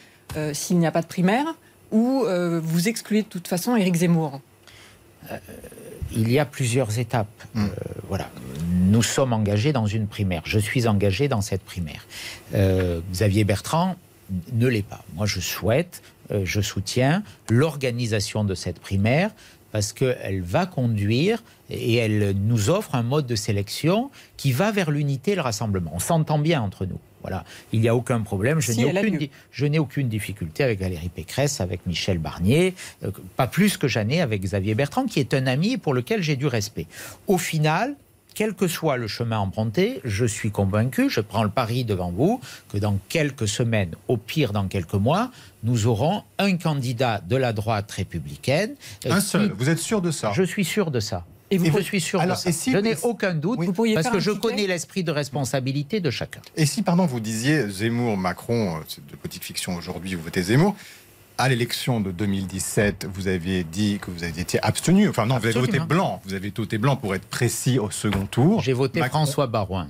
s'il 0.53 0.77
n'y 0.77 0.85
a 0.85 0.91
pas 0.91 1.01
de 1.01 1.07
primaire 1.07 1.55
ou 1.91 2.25
euh, 2.25 2.59
vous 2.63 2.87
excluez 2.87 3.23
de 3.23 3.27
toute 3.27 3.47
façon 3.47 3.75
Éric 3.75 3.95
Zemmour? 3.95 4.41
Euh, 5.31 5.37
il 6.11 6.31
y 6.31 6.39
a 6.39 6.45
plusieurs 6.45 6.97
étapes. 6.97 7.27
Hmm. 7.53 7.65
Euh, 7.65 7.69
voilà, 8.07 8.29
nous 8.71 9.03
sommes 9.03 9.33
engagés 9.33 9.73
dans 9.73 9.85
une 9.85 10.07
primaire. 10.07 10.41
Je 10.45 10.59
suis 10.59 10.87
engagé 10.87 11.27
dans 11.27 11.41
cette 11.41 11.61
primaire. 11.61 12.05
Xavier 13.11 13.43
Bertrand 13.43 13.95
ne 14.53 14.67
l'est 14.67 14.85
pas. 14.85 15.03
Moi, 15.15 15.27
je 15.27 15.39
souhaite, 15.39 16.01
je 16.43 16.61
soutiens 16.61 17.23
l'organisation 17.49 18.43
de 18.43 18.55
cette 18.55 18.79
primaire 18.79 19.31
parce 19.71 19.93
qu'elle 19.93 20.41
va 20.41 20.65
conduire 20.65 21.43
et 21.69 21.95
elle 21.95 22.35
nous 22.35 22.71
offre 22.71 22.95
un 22.95 23.03
mode 23.03 23.27
de 23.27 23.35
sélection 23.35 24.09
qui 24.35 24.51
va 24.51 24.71
vers 24.71 24.89
l'unité 24.89 25.33
et 25.33 25.35
le 25.35 25.41
rassemblement. 25.41 25.91
On 25.93 25.99
s'entend 25.99 26.39
bien 26.39 26.61
entre 26.61 26.87
nous. 26.87 26.99
Voilà, 27.21 27.43
il 27.73 27.81
n'y 27.81 27.89
a 27.89 27.95
aucun 27.95 28.21
problème. 28.21 28.59
Je 28.61 28.71
n'ai 28.73 28.85
aucune, 28.85 29.27
je 29.51 29.65
n'ai 29.65 29.79
aucune 29.79 30.07
difficulté 30.07 30.63
avec 30.63 30.79
Valérie 30.79 31.09
Pécresse, 31.09 31.61
avec 31.61 31.85
Michel 31.85 32.17
Barnier, 32.17 32.75
euh, 33.03 33.11
pas 33.35 33.47
plus 33.47 33.77
que 33.77 33.87
j'en 33.87 34.07
ai 34.07 34.21
avec 34.21 34.41
Xavier 34.41 34.75
Bertrand, 34.75 35.05
qui 35.05 35.19
est 35.19 35.33
un 35.33 35.47
ami 35.47 35.77
pour 35.77 35.93
lequel 35.93 36.21
j'ai 36.21 36.35
du 36.35 36.47
respect. 36.47 36.87
Au 37.27 37.37
final, 37.37 37.95
quel 38.39 38.53
que 38.53 38.69
soit 38.69 38.95
le 38.95 39.07
chemin 39.07 39.39
emprunté, 39.39 39.99
je 40.05 40.23
suis 40.23 40.49
convaincu, 40.49 41.09
je 41.09 41.19
prends 41.19 41.43
le 41.43 41.49
pari 41.49 41.83
devant 41.83 42.09
vous, 42.11 42.39
que 42.71 42.77
dans 42.77 42.97
quelques 43.09 43.49
semaines, 43.49 43.95
au 44.07 44.15
pire 44.15 44.53
dans 44.53 44.67
quelques 44.67 44.93
mois, 44.93 45.31
nous 45.63 45.87
aurons 45.87 46.23
un 46.37 46.55
candidat 46.55 47.19
de 47.19 47.35
la 47.35 47.51
droite 47.51 47.91
républicaine. 47.91 48.75
Euh, 49.05 49.11
un 49.11 49.19
seul, 49.19 49.51
vous 49.51 49.69
êtes 49.69 49.79
sûr 49.79 50.01
de 50.01 50.11
ça? 50.11 50.31
Je 50.33 50.43
suis 50.43 50.63
sûr 50.63 50.89
de 50.89 51.01
ça. 51.01 51.25
Et, 51.51 51.57
vous 51.57 51.77
je 51.77 51.81
suis 51.81 52.01
sûr 52.01 52.21
de 52.21 52.33
ça. 52.35 52.51
je 52.51 52.77
n'ai 52.77 52.95
aucun 53.03 53.33
doute, 53.33 53.59
parce 53.95 54.09
que 54.09 54.19
je 54.19 54.31
connais 54.31 54.67
l'esprit 54.67 55.03
de 55.03 55.11
responsabilité 55.11 55.99
de 55.99 56.11
chacun. 56.11 56.41
Et 56.55 56.65
si, 56.65 56.81
pardon, 56.81 57.05
vous 57.05 57.19
disiez 57.19 57.67
Zemmour, 57.69 58.17
Macron, 58.17 58.77
euh, 58.77 58.79
c'est 58.87 59.05
de 59.05 59.15
petite 59.15 59.43
fiction 59.43 59.75
aujourd'hui, 59.75 60.15
vous 60.15 60.23
votez 60.23 60.43
Zemmour, 60.43 60.75
à 61.39 61.47
l'élection 61.47 62.01
de 62.01 62.11
2017, 62.11 63.07
vous 63.13 63.29
aviez 63.29 63.63
dit 63.63 63.97
que 64.01 64.11
vous 64.11 64.25
aviez 64.25 64.41
été 64.41 64.61
abstenu. 64.61 65.07
Enfin 65.07 65.25
non, 65.25 65.37
vous 65.37 65.45
avez 65.45 65.57
voté 65.57 65.79
blanc. 65.79 66.21
Vous 66.25 66.33
avez 66.33 66.51
voté 66.55 66.77
blanc 66.77 66.97
pour 66.97 67.15
être 67.15 67.25
précis 67.25 67.79
au 67.79 67.89
second 67.91 68.25
tour. 68.25 68.61
J'ai 68.61 68.73
voté 68.73 69.01
François 69.03 69.47
Barouin. 69.47 69.87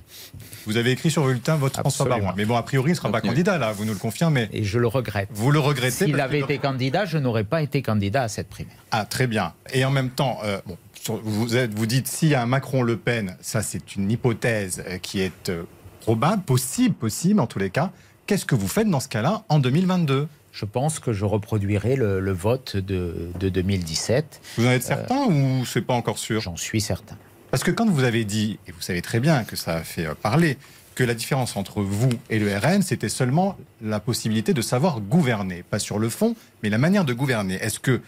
Vous 0.67 0.77
avez 0.77 0.91
écrit 0.91 1.09
sur 1.09 1.25
le 1.25 1.33
bulletin 1.33 1.55
votre 1.55 1.79
François 1.79 2.05
Barouin. 2.05 2.35
Mais 2.37 2.45
bon, 2.45 2.55
a 2.55 2.61
priori, 2.61 2.89
il 2.89 2.93
ne 2.93 2.97
sera 2.97 3.11
pas 3.11 3.21
candidat 3.21 3.57
là, 3.57 3.71
vous 3.71 3.83
nous 3.83 3.93
le 3.93 3.99
confirmez. 3.99 4.47
Et 4.53 4.63
je 4.63 4.77
le 4.77 4.87
regrette. 4.87 5.29
Vous 5.31 5.49
le 5.49 5.59
regrettez 5.59 6.05
S'il 6.05 6.21
avait 6.21 6.39
été 6.39 6.59
candidat, 6.59 7.05
je 7.05 7.17
n'aurais 7.17 7.43
pas 7.43 7.63
été 7.63 7.81
candidat 7.81 8.23
à 8.23 8.27
cette 8.27 8.47
primaire. 8.47 8.77
Ah, 8.91 9.05
très 9.05 9.25
bien. 9.25 9.53
Et 9.73 9.83
en 9.83 9.91
même 9.91 10.11
temps, 10.11 10.37
euh, 10.43 10.61
bon, 10.67 10.77
vous, 11.23 11.55
êtes, 11.55 11.73
vous 11.73 11.85
dites 11.85 12.07
s'il 12.07 12.29
y 12.29 12.35
a 12.35 12.41
un 12.41 12.45
Macron-Le 12.45 12.97
Pen, 12.97 13.35
ça 13.41 13.61
c'est 13.61 13.95
une 13.95 14.11
hypothèse 14.11 14.83
euh, 14.87 14.97
qui 14.97 15.21
est 15.21 15.49
euh, 15.49 15.63
probable, 16.01 16.43
possible, 16.43 16.95
possible 16.95 17.39
en 17.39 17.47
tous 17.47 17.59
les 17.59 17.69
cas. 17.69 17.91
Qu'est-ce 18.27 18.45
que 18.45 18.55
vous 18.55 18.67
faites 18.67 18.89
dans 18.89 18.99
ce 18.99 19.07
cas-là 19.07 19.43
en 19.49 19.59
2022 19.59 20.27
je 20.51 20.65
pense 20.65 20.99
que 20.99 21.13
je 21.13 21.25
reproduirai 21.25 21.95
le, 21.95 22.31
vote 22.31 22.75
de, 22.75 23.29
2017. 23.39 24.41
Vous 24.57 24.65
en 24.65 24.71
êtes 24.71 24.83
certain 24.83 25.25
ou 25.27 25.63
c'est 25.63 25.83
pas 25.83 25.93
encore 25.93 26.17
sûr? 26.17 26.41
J'en 26.41 26.57
suis 26.57 26.81
certain. 26.81 27.15
Parce 27.51 27.63
que 27.63 27.71
quand 27.71 27.87
vous 27.87 28.03
avez 28.03 28.25
dit, 28.25 28.59
et 28.67 28.71
vous 28.71 28.81
savez 28.81 29.01
très 29.01 29.19
bien 29.19 29.43
que 29.43 29.55
ça 29.55 29.75
a 29.75 29.83
fait 29.83 30.07
euh, 30.07 30.15
parler, 30.15 30.57
que 30.95 31.03
la 31.03 31.13
différence 31.13 31.55
entre 31.55 31.81
vous 31.81 32.09
et 32.29 32.39
le 32.39 32.55
RN, 32.55 32.81
c'était 32.81 33.09
seulement 33.09 33.57
la 33.81 33.99
possibilité 33.99 34.53
de 34.53 34.61
savoir 34.61 34.99
gouverner, 34.99 35.63
pas 35.63 35.79
sur 35.79 35.97
le 35.97 36.09
fond, 36.09 36.35
mais 36.61 36.69
la 36.69 36.77
manière 36.77 37.05
de 37.05 37.13
gouverner. 37.13 37.55
Est-ce 37.55 37.79
que 37.79 38.01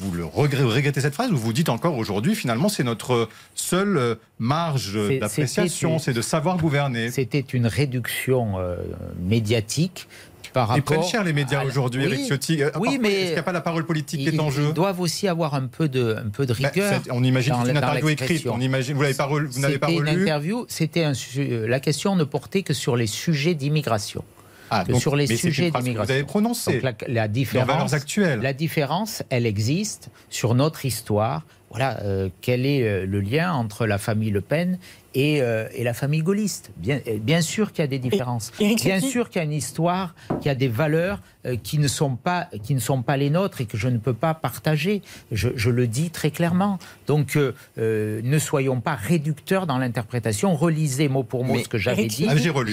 vous 0.00 0.12
le 0.12 0.24
regrettez 0.24 1.00
cette 1.00 1.14
phrase 1.14 1.30
ou 1.30 1.36
vous 1.36 1.52
dites 1.52 1.68
encore 1.68 1.96
aujourd'hui, 1.96 2.34
finalement, 2.34 2.68
c'est 2.68 2.84
notre 2.84 3.28
seule 3.54 3.96
euh, 3.96 4.14
marge 4.38 4.98
d'appréciation, 5.20 5.98
c'est 5.98 6.12
de 6.12 6.22
savoir 6.22 6.56
gouverner 6.56 7.10
C'était 7.10 7.40
une 7.40 7.66
réduction 7.66 8.58
euh, 8.58 8.76
médiatique 9.20 10.08
par 10.52 10.76
Ils 10.76 10.82
prennent 10.82 11.04
cher 11.04 11.22
les 11.22 11.32
médias 11.32 11.64
aujourd'hui, 11.64 12.04
Eric 12.04 12.26
Ciotti. 12.26 12.62
Euh, 12.62 12.70
oui, 12.80 12.98
mais 13.00 13.12
est-ce 13.12 13.24
qu'il 13.26 13.32
n'y 13.34 13.38
a 13.38 13.42
pas 13.44 13.52
la 13.52 13.60
parole 13.60 13.86
politique 13.86 14.28
qui 14.28 14.34
est 14.34 14.40
en 14.40 14.50
jeu? 14.50 14.66
Ils 14.68 14.74
doivent 14.74 15.00
aussi 15.00 15.28
avoir 15.28 15.54
un 15.54 15.66
peu 15.66 15.88
de, 15.88 16.16
un 16.16 16.28
peu 16.28 16.44
de 16.44 16.54
bah, 16.54 16.68
rigueur. 16.70 17.00
on 17.10 17.22
imagine 17.22 17.54
une 17.54 17.76
interview 17.76 18.08
écrite. 18.08 18.46
On 18.46 18.60
imagine, 18.60 18.96
vous 18.96 19.02
n'avez 19.02 19.14
pas, 19.14 19.28
vous 19.28 19.60
n'avez 19.60 19.78
pas 19.78 19.86
relu. 19.86 19.98
Une 19.98 20.22
interview. 20.22 20.64
C'était 20.68 21.04
la 21.36 21.80
question 21.80 22.16
ne 22.16 22.24
portait 22.24 22.62
que 22.62 22.74
sur 22.74 22.96
les 22.96 23.06
sujets 23.06 23.54
d'immigration. 23.54 24.24
Ah, 24.70 24.84
que 24.86 24.94
sur 24.94 25.16
les 25.16 25.26
sujets 25.26 25.70
d'immigration. 25.70 26.04
Vous 26.04 26.10
avez 26.10 26.24
prononcé. 26.24 26.80
la, 26.80 26.92
la 27.08 27.28
différence, 27.28 27.92
actuelles. 27.92 28.40
La 28.40 28.52
différence, 28.52 29.22
elle 29.28 29.46
existe 29.46 30.10
sur 30.28 30.54
notre 30.54 30.84
histoire. 30.84 31.44
Voilà, 31.70 32.00
euh, 32.02 32.28
quel 32.40 32.66
est 32.66 32.82
euh, 32.82 33.06
le 33.06 33.20
lien 33.20 33.52
entre 33.52 33.86
la 33.86 33.98
famille 33.98 34.30
Le 34.30 34.40
Pen 34.40 34.78
euh, 35.16 35.68
et, 35.74 35.82
la 35.82 35.94
famille 35.94 36.22
gaulliste. 36.22 36.70
Bien, 36.76 37.00
bien 37.20 37.40
sûr 37.40 37.72
qu'il 37.72 37.82
y 37.82 37.84
a 37.84 37.88
des 37.88 37.98
différences. 37.98 38.52
bien 38.58 39.00
sûr 39.00 39.28
qu'il 39.28 39.40
y 39.40 39.42
a 39.42 39.44
une 39.44 39.52
histoire, 39.52 40.14
qu'il 40.40 40.46
y 40.46 40.50
a 40.50 40.54
des 40.54 40.68
valeurs 40.68 41.20
euh, 41.46 41.56
qui, 41.60 41.78
ne 41.78 41.88
sont 41.88 42.16
pas, 42.16 42.48
qui 42.62 42.74
ne 42.74 42.80
sont 42.80 43.02
pas 43.02 43.16
les 43.16 43.30
nôtres 43.30 43.60
et 43.60 43.66
que 43.66 43.76
je 43.76 43.88
ne 43.88 43.98
peux 43.98 44.14
pas 44.14 44.34
partager. 44.34 45.02
Je, 45.32 45.70
le 45.70 45.86
dis 45.86 46.10
très 46.10 46.30
clairement. 46.30 46.78
Donc 47.06 47.36
euh, 47.36 47.52
ne 47.76 48.38
soyons 48.38 48.80
pas 48.80 48.94
réducteurs 48.94 49.66
dans 49.66 49.78
l'interprétation. 49.78 50.54
Relisez 50.54 51.08
mot 51.08 51.24
pour 51.24 51.44
mot 51.44 51.58
ce 51.58 51.68
que 51.68 51.78
j'avais 51.78 52.06
dit. 52.06 52.26
Ah, 52.28 52.36
j'ai 52.36 52.50
relu. 52.50 52.72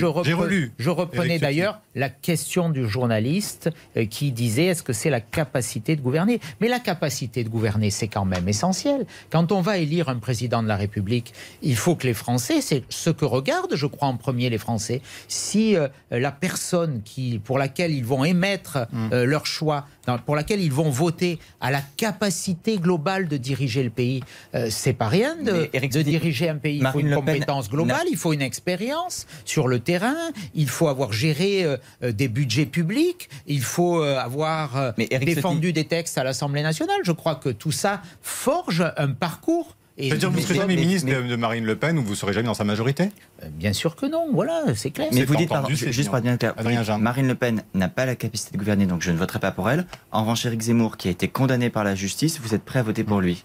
Je, 0.78 0.84
je 0.84 0.90
reprenais 0.90 1.40
d'ailleurs 1.40 1.82
la 1.96 2.10
question 2.10 2.70
du 2.70 2.88
journaliste 2.88 3.70
qui 4.10 4.32
disait 4.32 4.66
est-ce 4.66 4.84
que 4.84 4.94
c'est 4.94 5.10
la 5.10 5.22
capacité 5.22 5.96
de 5.96 6.02
gouverner? 6.02 6.40
Mais 6.62 6.68
la 6.68 6.80
capacité 6.80 7.44
de 7.44 7.50
gouverner, 7.50 7.90
c'est 7.90 8.08
quand 8.08 8.26
même 8.26 8.48
essentiel. 8.48 9.06
Quand 9.32 9.52
on 9.52 9.62
va 9.62 9.78
élire 9.78 10.10
un 10.10 10.18
président 10.18 10.62
de 10.62 10.68
la 10.68 10.76
République, 10.76 11.34
il 11.62 11.76
faut 11.76 11.96
que 11.96 12.06
les 12.06 12.14
Français, 12.14 12.27
c'est 12.38 12.84
ce 12.90 13.10
que 13.10 13.24
regardent, 13.24 13.76
je 13.76 13.86
crois, 13.86 14.10
en 14.10 14.18
premier 14.18 14.50
les 14.50 14.58
Français. 14.58 15.02
Si 15.30 15.78
euh, 15.78 15.88
la 16.12 16.32
personne 16.32 17.02
qui, 17.04 17.40
pour 17.40 17.58
laquelle 17.58 17.92
ils 17.92 18.04
vont 18.04 18.26
émettre 18.26 18.80
mm. 18.92 19.10
euh, 19.14 19.26
leur 19.26 19.46
choix 19.46 19.86
pour 20.26 20.38
laquelle 20.38 20.62
ils 20.62 20.72
vont 20.72 20.90
voter 20.90 21.38
à 21.60 21.70
la 21.70 21.82
capacité 21.98 22.78
globale 22.78 23.28
de 23.28 23.36
diriger 23.36 23.84
le 23.84 23.90
pays. 23.90 24.24
Euh, 24.56 24.68
c'est 24.70 24.94
pas 24.94 25.10
rien 25.10 25.36
de, 25.36 25.70
de 25.74 26.02
diriger 26.02 26.48
un 26.48 26.56
pays. 26.56 26.78
il 26.78 26.88
faut 26.88 27.02
une 27.02 27.14
compétence 27.14 27.70
globale, 27.70 28.06
il 28.10 28.16
faut 28.16 28.32
une 28.32 28.42
expérience 28.42 29.28
sur 29.44 29.68
le 29.68 29.80
terrain, 29.80 30.16
il 30.56 30.70
faut 30.70 30.88
avoir 30.88 31.12
géré 31.12 31.66
des 32.02 32.30
budgets 32.30 32.66
publics, 32.66 33.30
il 33.48 33.62
faut 33.62 34.02
avoir 34.02 34.94
défendu 34.98 35.74
des 35.74 35.86
textes 35.86 36.18
à 36.18 36.24
l'Assemblée 36.24 36.64
nationale. 36.64 37.02
Je 37.04 37.12
crois 37.12 37.36
que 37.36 37.50
tout 37.50 37.74
ça 37.74 38.02
forge 38.22 38.86
un 38.96 39.10
parcours 39.10 39.77
c'est-à-dire 39.98 40.30
que 40.30 40.34
vous 40.34 40.40
ne 40.40 40.46
serez 40.46 40.56
jamais 40.56 40.76
ministre 40.76 41.08
de 41.10 41.36
Marine 41.36 41.66
Le 41.66 41.76
Pen 41.76 41.98
ou 41.98 42.04
vous 42.04 42.12
ne 42.12 42.16
serez 42.16 42.34
jamais 42.34 42.46
dans 42.48 42.54
sa 42.54 42.64
majorité? 42.64 43.10
Euh, 43.44 43.48
Bien 43.52 43.74
sûr 43.74 43.96
que 43.96 44.06
non, 44.06 44.28
voilà, 44.32 44.64
c'est 44.76 44.92
clair. 44.92 45.08
Mais 45.12 45.26
vous 45.26 45.36
dites, 45.36 45.50
pardon, 45.50 45.70
juste 45.70 46.10
pour 46.10 46.20
bien 46.22 46.38
clair, 46.38 46.54
Marine 47.00 47.28
Le 47.28 47.36
Pen 47.36 47.64
n'a 47.74 47.90
pas 47.90 48.06
la 48.06 48.16
capacité 48.16 48.52
de 48.54 48.58
gouverner, 48.58 48.86
donc 48.86 49.02
je 49.02 49.12
ne 49.12 49.18
voterai 49.18 49.40
pas 49.40 49.52
pour 49.52 49.70
elle. 49.70 49.86
En 50.12 50.22
revanche, 50.22 50.46
Éric 50.46 50.62
Zemmour, 50.62 50.98
qui 50.98 51.08
a 51.08 51.12
été 51.12 51.28
condamné 51.28 51.70
par 51.70 51.84
la 51.84 51.96
justice, 51.96 52.40
vous 52.40 52.54
êtes 52.54 52.64
prêt 52.64 52.80
à 52.80 52.84
voter 52.84 53.04
pour 53.04 53.22
lui? 53.22 53.44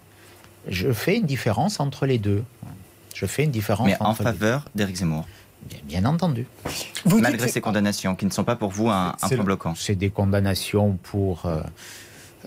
Je 0.69 0.93
fais 0.93 1.17
une 1.17 1.27
différence 1.27 1.81
entre 1.81 2.07
les 2.07 2.19
deux. 2.19 2.45
Je 3.15 3.27
fais 3.27 3.45
une 3.45 3.51
différence 3.51 3.87
Mais 3.87 3.97
en 4.01 4.11
entre 4.11 4.23
faveur 4.23 4.65
d'Éric 4.75 4.97
Zemmour, 4.97 5.27
Bien, 5.69 5.79
bien 5.85 6.05
entendu. 6.07 6.47
Vous 7.05 7.21
malgré 7.21 7.45
dites- 7.47 7.55
ces 7.55 7.61
condamnations 7.61 8.15
qui 8.17 8.27
ne 8.27 8.31
sont 8.31 8.43
pas 8.45 8.57
pour 8.57 8.71
vous 8.71 8.89
un, 8.91 9.15
un 9.23 9.29
point 9.29 9.45
bloquant. 9.45 9.75
C'est 9.77 9.95
des 9.95 10.11
condamnations 10.11 10.99
pour 11.05 11.47
euh, 11.47 11.61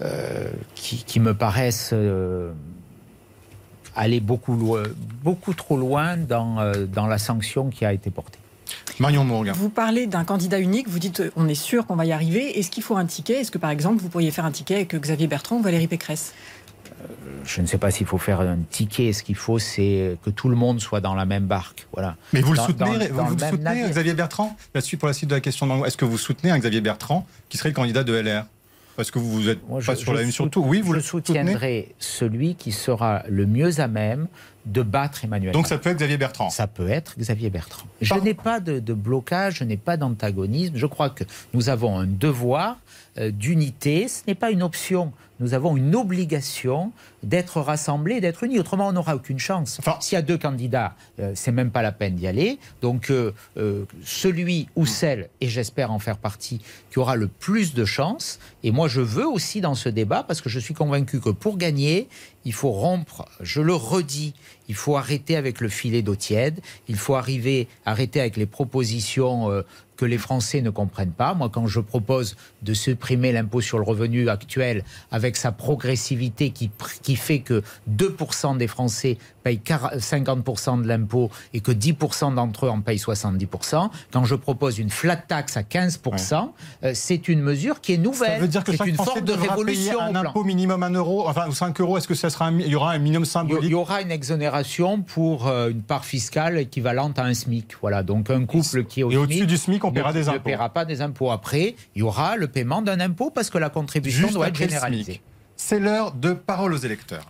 euh, 0.01 0.49
qui, 0.75 1.03
qui 1.05 1.19
me 1.21 1.33
paraissent 1.33 1.91
euh, 1.93 2.51
aller 3.95 4.19
beaucoup, 4.19 4.55
loin, 4.55 4.83
beaucoup 5.23 5.53
trop 5.53 5.77
loin 5.77 6.17
dans, 6.17 6.59
euh, 6.59 6.85
dans 6.85 7.07
la 7.07 7.17
sanction 7.17 7.69
qui 7.69 7.85
a 7.85 7.93
été 7.93 8.09
portée. 8.09 8.39
Marion 8.99 9.23
Mourgue. 9.23 9.51
Vous 9.55 9.69
parlez 9.69 10.07
d'un 10.07 10.23
candidat 10.23 10.59
unique, 10.59 10.87
vous 10.89 10.99
dites 10.99 11.19
euh, 11.19 11.31
on 11.35 11.47
est 11.47 11.55
sûr 11.55 11.85
qu'on 11.85 11.95
va 11.95 12.05
y 12.05 12.11
arriver. 12.11 12.57
Est-ce 12.59 12.71
qu'il 12.71 12.83
faut 12.83 12.95
un 12.97 13.05
ticket? 13.05 13.41
Est-ce 13.41 13.51
que 13.51 13.57
par 13.57 13.69
exemple 13.69 14.01
vous 14.01 14.09
pourriez 14.09 14.31
faire 14.31 14.45
un 14.45 14.51
ticket 14.51 14.75
avec 14.75 14.95
Xavier 14.95 15.27
Bertrand 15.27 15.57
ou 15.57 15.61
Valérie 15.61 15.87
Pécresse? 15.87 16.33
Je 17.43 17.61
ne 17.61 17.67
sais 17.67 17.77
pas 17.77 17.91
s'il 17.91 18.07
faut 18.07 18.17
faire 18.17 18.41
un 18.41 18.57
ticket. 18.71 19.13
Ce 19.13 19.21
qu'il 19.21 19.35
faut, 19.35 19.59
c'est 19.59 20.17
que 20.23 20.31
tout 20.31 20.49
le 20.49 20.55
monde 20.55 20.79
soit 20.81 20.99
dans 21.01 21.13
la 21.13 21.25
même 21.25 21.45
barque. 21.45 21.85
Voilà. 21.93 22.15
Mais 22.33 22.41
vous 22.41 22.53
le 22.53 22.59
soutenez, 22.59 22.97
dans- 22.97 23.13
vous, 23.13 23.17
dans 23.17 23.25
vous 23.25 23.35
le 23.35 23.45
soutenez. 23.49 23.89
Xavier 23.89 24.13
Bertrand? 24.15 24.57
La 24.73 24.81
suite 24.81 24.99
pour 24.99 25.07
la 25.07 25.13
suite 25.13 25.29
de 25.29 25.35
la 25.35 25.41
question 25.41 25.67
de. 25.67 25.85
Est-ce 25.85 25.97
que 25.97 26.05
vous 26.05 26.17
soutenez 26.17 26.51
un 26.51 26.57
Xavier 26.57 26.81
Bertrand 26.81 27.27
qui 27.49 27.57
serait 27.57 27.69
le 27.69 27.75
candidat 27.75 28.03
de 28.03 28.13
LR 28.13 28.45
Parce 28.95 29.11
que 29.11 29.19
vous 29.19 29.49
êtes 29.49 29.67
Moi, 29.67 29.81
pas 29.85 29.95
sur 29.95 30.13
la 30.13 30.21
une 30.21 30.31
sur 30.31 30.49
tout. 30.49 30.61
Oui, 30.61 30.81
vous 30.81 30.91
je 30.91 30.97
le 30.97 31.01
soutiendrai 31.03 31.93
celui 31.99 32.55
qui 32.55 32.71
sera 32.71 33.23
le 33.27 33.45
mieux 33.45 33.79
à 33.79 33.87
même 33.87 34.27
de 34.65 34.81
battre 34.81 35.23
Emmanuel 35.25 35.51
Donc 35.53 35.63
Macron. 35.63 35.75
ça 35.75 35.77
peut 35.77 35.89
être 35.89 35.97
Xavier 35.97 36.17
Bertrand. 36.17 36.49
Ça 36.49 36.67
peut 36.67 36.89
être 36.89 37.15
Xavier 37.19 37.49
Bertrand. 37.49 37.85
Je 38.01 38.13
n'ai 38.15 38.33
pas 38.33 38.59
de, 38.59 38.79
de 38.79 38.93
blocage, 38.93 39.55
je 39.57 39.63
n'ai 39.63 39.77
pas 39.77 39.97
d'antagonisme. 39.97 40.73
Je 40.75 40.85
crois 40.85 41.09
que 41.09 41.23
nous 41.53 41.69
avons 41.69 41.99
un 41.99 42.07
devoir 42.07 42.77
euh, 43.17 43.31
d'unité. 43.31 44.07
Ce 44.07 44.21
n'est 44.27 44.35
pas 44.35 44.49
une 44.51 44.63
option. 44.63 45.11
Nous 45.39 45.53
avons 45.53 45.75
une 45.75 45.95
obligation 45.95 46.91
d'être 47.23 47.59
rassemblés, 47.59 48.21
d'être 48.21 48.43
unis. 48.43 48.59
Autrement, 48.59 48.87
on 48.87 48.93
n'aura 48.93 49.15
aucune 49.15 49.39
chance. 49.39 49.77
Enfin- 49.79 49.97
S'il 49.99 50.15
y 50.15 50.19
a 50.19 50.21
deux 50.21 50.37
candidats, 50.37 50.95
euh, 51.19 51.31
c'est 51.35 51.51
même 51.51 51.71
pas 51.71 51.81
la 51.81 51.91
peine 51.91 52.15
d'y 52.15 52.27
aller. 52.27 52.57
Donc, 52.81 53.09
euh, 53.09 53.31
euh, 53.57 53.85
celui 54.03 54.67
ou 54.75 54.85
celle, 54.85 55.29
et 55.41 55.47
j'espère 55.49 55.91
en 55.91 55.99
faire 55.99 56.17
partie, 56.17 56.61
qui 56.91 56.99
aura 56.99 57.15
le 57.15 57.27
plus 57.27 57.73
de 57.73 57.83
chances. 57.83 58.39
Et 58.63 58.71
moi, 58.71 58.87
je 58.87 59.01
veux 59.01 59.27
aussi 59.27 59.59
dans 59.61 59.75
ce 59.75 59.89
débat, 59.89 60.23
parce 60.23 60.39
que 60.41 60.49
je 60.49 60.59
suis 60.59 60.73
convaincu 60.73 61.19
que 61.19 61.29
pour 61.29 61.57
gagner, 61.57 62.07
il 62.45 62.53
faut 62.53 62.71
rompre, 62.71 63.25
je 63.41 63.61
le 63.61 63.73
redis, 63.73 64.33
il 64.67 64.75
faut 64.75 64.97
arrêter 64.97 65.35
avec 65.35 65.61
le 65.61 65.69
filet 65.69 66.01
d'eau 66.01 66.15
tiède, 66.15 66.59
il 66.87 66.95
faut 66.97 67.15
arriver, 67.15 67.67
arrêter 67.85 68.19
avec 68.19 68.37
les 68.37 68.45
propositions 68.45 69.51
euh, 69.51 69.61
que 69.95 70.05
les 70.05 70.17
Français 70.17 70.61
ne 70.61 70.69
comprennent 70.69 71.11
pas. 71.13 71.33
Moi, 71.33 71.49
quand 71.49 71.67
je 71.67 71.79
propose 71.79 72.35
de 72.63 72.73
supprimer 72.73 73.31
l'impôt 73.31 73.61
sur 73.61 73.77
le 73.77 73.85
revenu 73.85 74.27
actuel 74.27 74.83
avec 75.09 75.37
sa 75.37 75.53
progressivité 75.53 76.49
qui, 76.51 77.15
fait 77.15 77.39
que 77.39 77.63
2% 77.89 78.57
des 78.57 78.67
Français 78.67 79.17
payent 79.43 79.59
40 79.59 79.93
50% 79.95 80.81
de 80.81 80.87
l'impôt 80.87 81.29
et 81.53 81.61
que 81.61 81.71
10% 81.71 82.35
d'entre 82.35 82.65
eux 82.65 82.69
en 82.69 82.81
payent 82.81 82.97
70%, 82.97 83.89
quand 84.11 84.25
je 84.25 84.35
propose 84.35 84.79
une 84.79 84.89
flat 84.89 85.15
tax 85.15 85.55
à 85.55 85.61
15%, 85.61 86.49
euh, 86.83 86.91
c'est 86.93 87.27
une 87.29 87.41
mesure 87.41 87.79
qui 87.79 87.93
est 87.93 87.97
nouvelle. 87.97 88.33
Ça 88.33 88.39
veut 88.39 88.47
dire 88.47 88.63
que 88.63 88.71
c'est 88.71 88.77
chaque 88.79 88.87
une 88.87 88.95
Français 88.95 89.11
forme 89.11 89.25
de 89.25 89.31
devra 89.31 89.53
révolution. 89.53 89.99
payer 89.99 90.01
un 90.01 90.15
impôt 90.15 90.43
minimum 90.43 90.83
1 90.83 90.89
euro, 90.91 91.27
enfin 91.27 91.47
ou 91.47 91.53
5 91.53 91.79
euros. 91.79 91.97
Est-ce 91.97 92.07
que 92.07 92.15
ça 92.15 92.29
sera 92.29 92.47
un- 92.47 92.59
il 92.59 92.67
y 92.67 92.75
aura 92.75 92.91
un 92.91 92.97
minimum 92.99 93.23
symbolique 93.23 93.63
il 93.63 93.71
y 93.71 93.75
aura 93.75 94.01
une 94.01 94.11
exonération 94.11 94.54
pour 95.05 95.47
euh, 95.47 95.69
une 95.69 95.81
part 95.81 96.05
fiscale 96.05 96.57
équivalente 96.57 97.17
à 97.19 97.23
un 97.23 97.33
SMIC. 97.33 97.75
Voilà, 97.81 98.03
donc 98.03 98.29
un 98.29 98.45
couple 98.45 98.83
qui 98.85 99.01
est 99.01 99.03
au 99.03 99.11
Et 99.11 99.17
au-dessus 99.17 99.45
du 99.47 99.57
SMIC, 99.57 99.83
on 99.83 99.89
ne- 99.89 99.93
paiera 99.95 100.13
des 100.13 100.23
ne 100.23 100.29
impôts. 100.29 100.39
paiera 100.43 100.69
pas 100.69 100.85
des 100.85 101.01
impôts. 101.01 101.31
Après, 101.31 101.75
il 101.95 101.99
y 101.99 102.03
aura 102.03 102.35
le 102.35 102.47
paiement 102.47 102.81
d'un 102.81 102.99
impôt 102.99 103.29
parce 103.31 103.49
que 103.49 103.57
la 103.57 103.69
contribution 103.69 104.23
Juste 104.23 104.33
doit 104.35 104.47
être 104.47 104.55
généralisée. 104.57 105.21
C'est 105.55 105.79
l'heure 105.79 106.11
de 106.11 106.33
parole 106.33 106.73
aux 106.73 106.77
électeurs. 106.77 107.25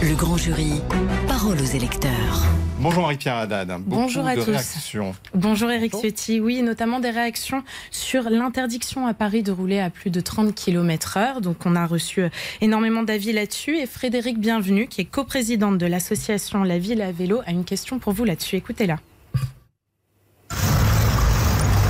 Le 0.00 0.14
grand 0.14 0.36
jury, 0.36 0.80
parole 1.26 1.60
aux 1.60 1.64
électeurs. 1.64 2.44
Bonjour 2.78 3.02
Marie-Pierre 3.02 3.36
Haddad. 3.36 3.68
Beaucoup 3.68 4.02
Bonjour 4.02 4.26
à 4.26 4.36
de 4.36 4.42
tous. 4.42 4.50
réactions. 4.50 5.14
Bonjour 5.34 5.70
Eric 5.70 5.92
Ciotti. 5.92 6.38
Oui, 6.40 6.62
notamment 6.62 7.00
des 7.00 7.10
réactions 7.10 7.64
sur 7.90 8.30
l'interdiction 8.30 9.06
à 9.08 9.14
Paris 9.14 9.42
de 9.42 9.50
rouler 9.50 9.80
à 9.80 9.90
plus 9.90 10.10
de 10.10 10.20
30 10.20 10.54
km 10.54 11.16
heure. 11.16 11.40
Donc 11.40 11.56
on 11.66 11.74
a 11.74 11.86
reçu 11.86 12.22
euh, 12.22 12.28
énormément 12.60 13.02
d'avis 13.02 13.32
là-dessus. 13.32 13.76
Et 13.78 13.86
Frédéric 13.86 14.38
Bienvenu, 14.38 14.86
qui 14.86 15.00
est 15.00 15.04
coprésidente 15.04 15.78
de 15.78 15.86
l'association 15.86 16.62
La 16.62 16.78
Ville 16.78 17.02
à 17.02 17.10
vélo, 17.10 17.40
a 17.46 17.50
une 17.50 17.64
question 17.64 17.98
pour 17.98 18.12
vous 18.12 18.24
là-dessus. 18.24 18.56
Écoutez-la. 18.56 18.98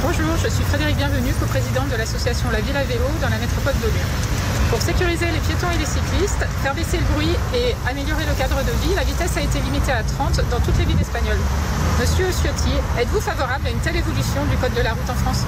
Bonjour, 0.02 0.36
je 0.42 0.48
suis 0.48 0.64
Frédéric 0.64 0.96
Bienvenu, 0.96 1.30
coprésidente 1.38 1.90
de 1.90 1.96
l'association 1.96 2.50
La 2.50 2.60
Ville 2.60 2.76
à 2.76 2.84
Vélo 2.84 3.04
dans 3.20 3.28
la 3.28 3.38
métropole 3.38 3.74
de 3.74 3.86
Lyon. 3.88 4.37
Pour 4.70 4.82
sécuriser 4.82 5.26
les 5.26 5.38
piétons 5.38 5.70
et 5.74 5.78
les 5.78 5.86
cyclistes, 5.86 6.44
faire 6.62 6.74
baisser 6.74 6.98
le 6.98 7.04
bruit 7.14 7.34
et 7.54 7.74
améliorer 7.88 8.24
le 8.26 8.34
cadre 8.38 8.58
de 8.58 8.72
vie, 8.86 8.94
la 8.94 9.02
vitesse 9.04 9.36
a 9.38 9.40
été 9.40 9.58
limitée 9.60 9.92
à 9.92 10.02
30 10.02 10.42
dans 10.50 10.60
toutes 10.60 10.76
les 10.78 10.84
villes 10.84 11.00
espagnoles. 11.00 11.38
Monsieur 11.98 12.26
Ciotti, 12.26 12.76
êtes-vous 13.00 13.20
favorable 13.20 13.66
à 13.66 13.70
une 13.70 13.78
telle 13.78 13.96
évolution 13.96 14.44
du 14.50 14.56
code 14.58 14.74
de 14.74 14.82
la 14.82 14.92
route 14.92 15.08
en 15.08 15.14
France? 15.14 15.44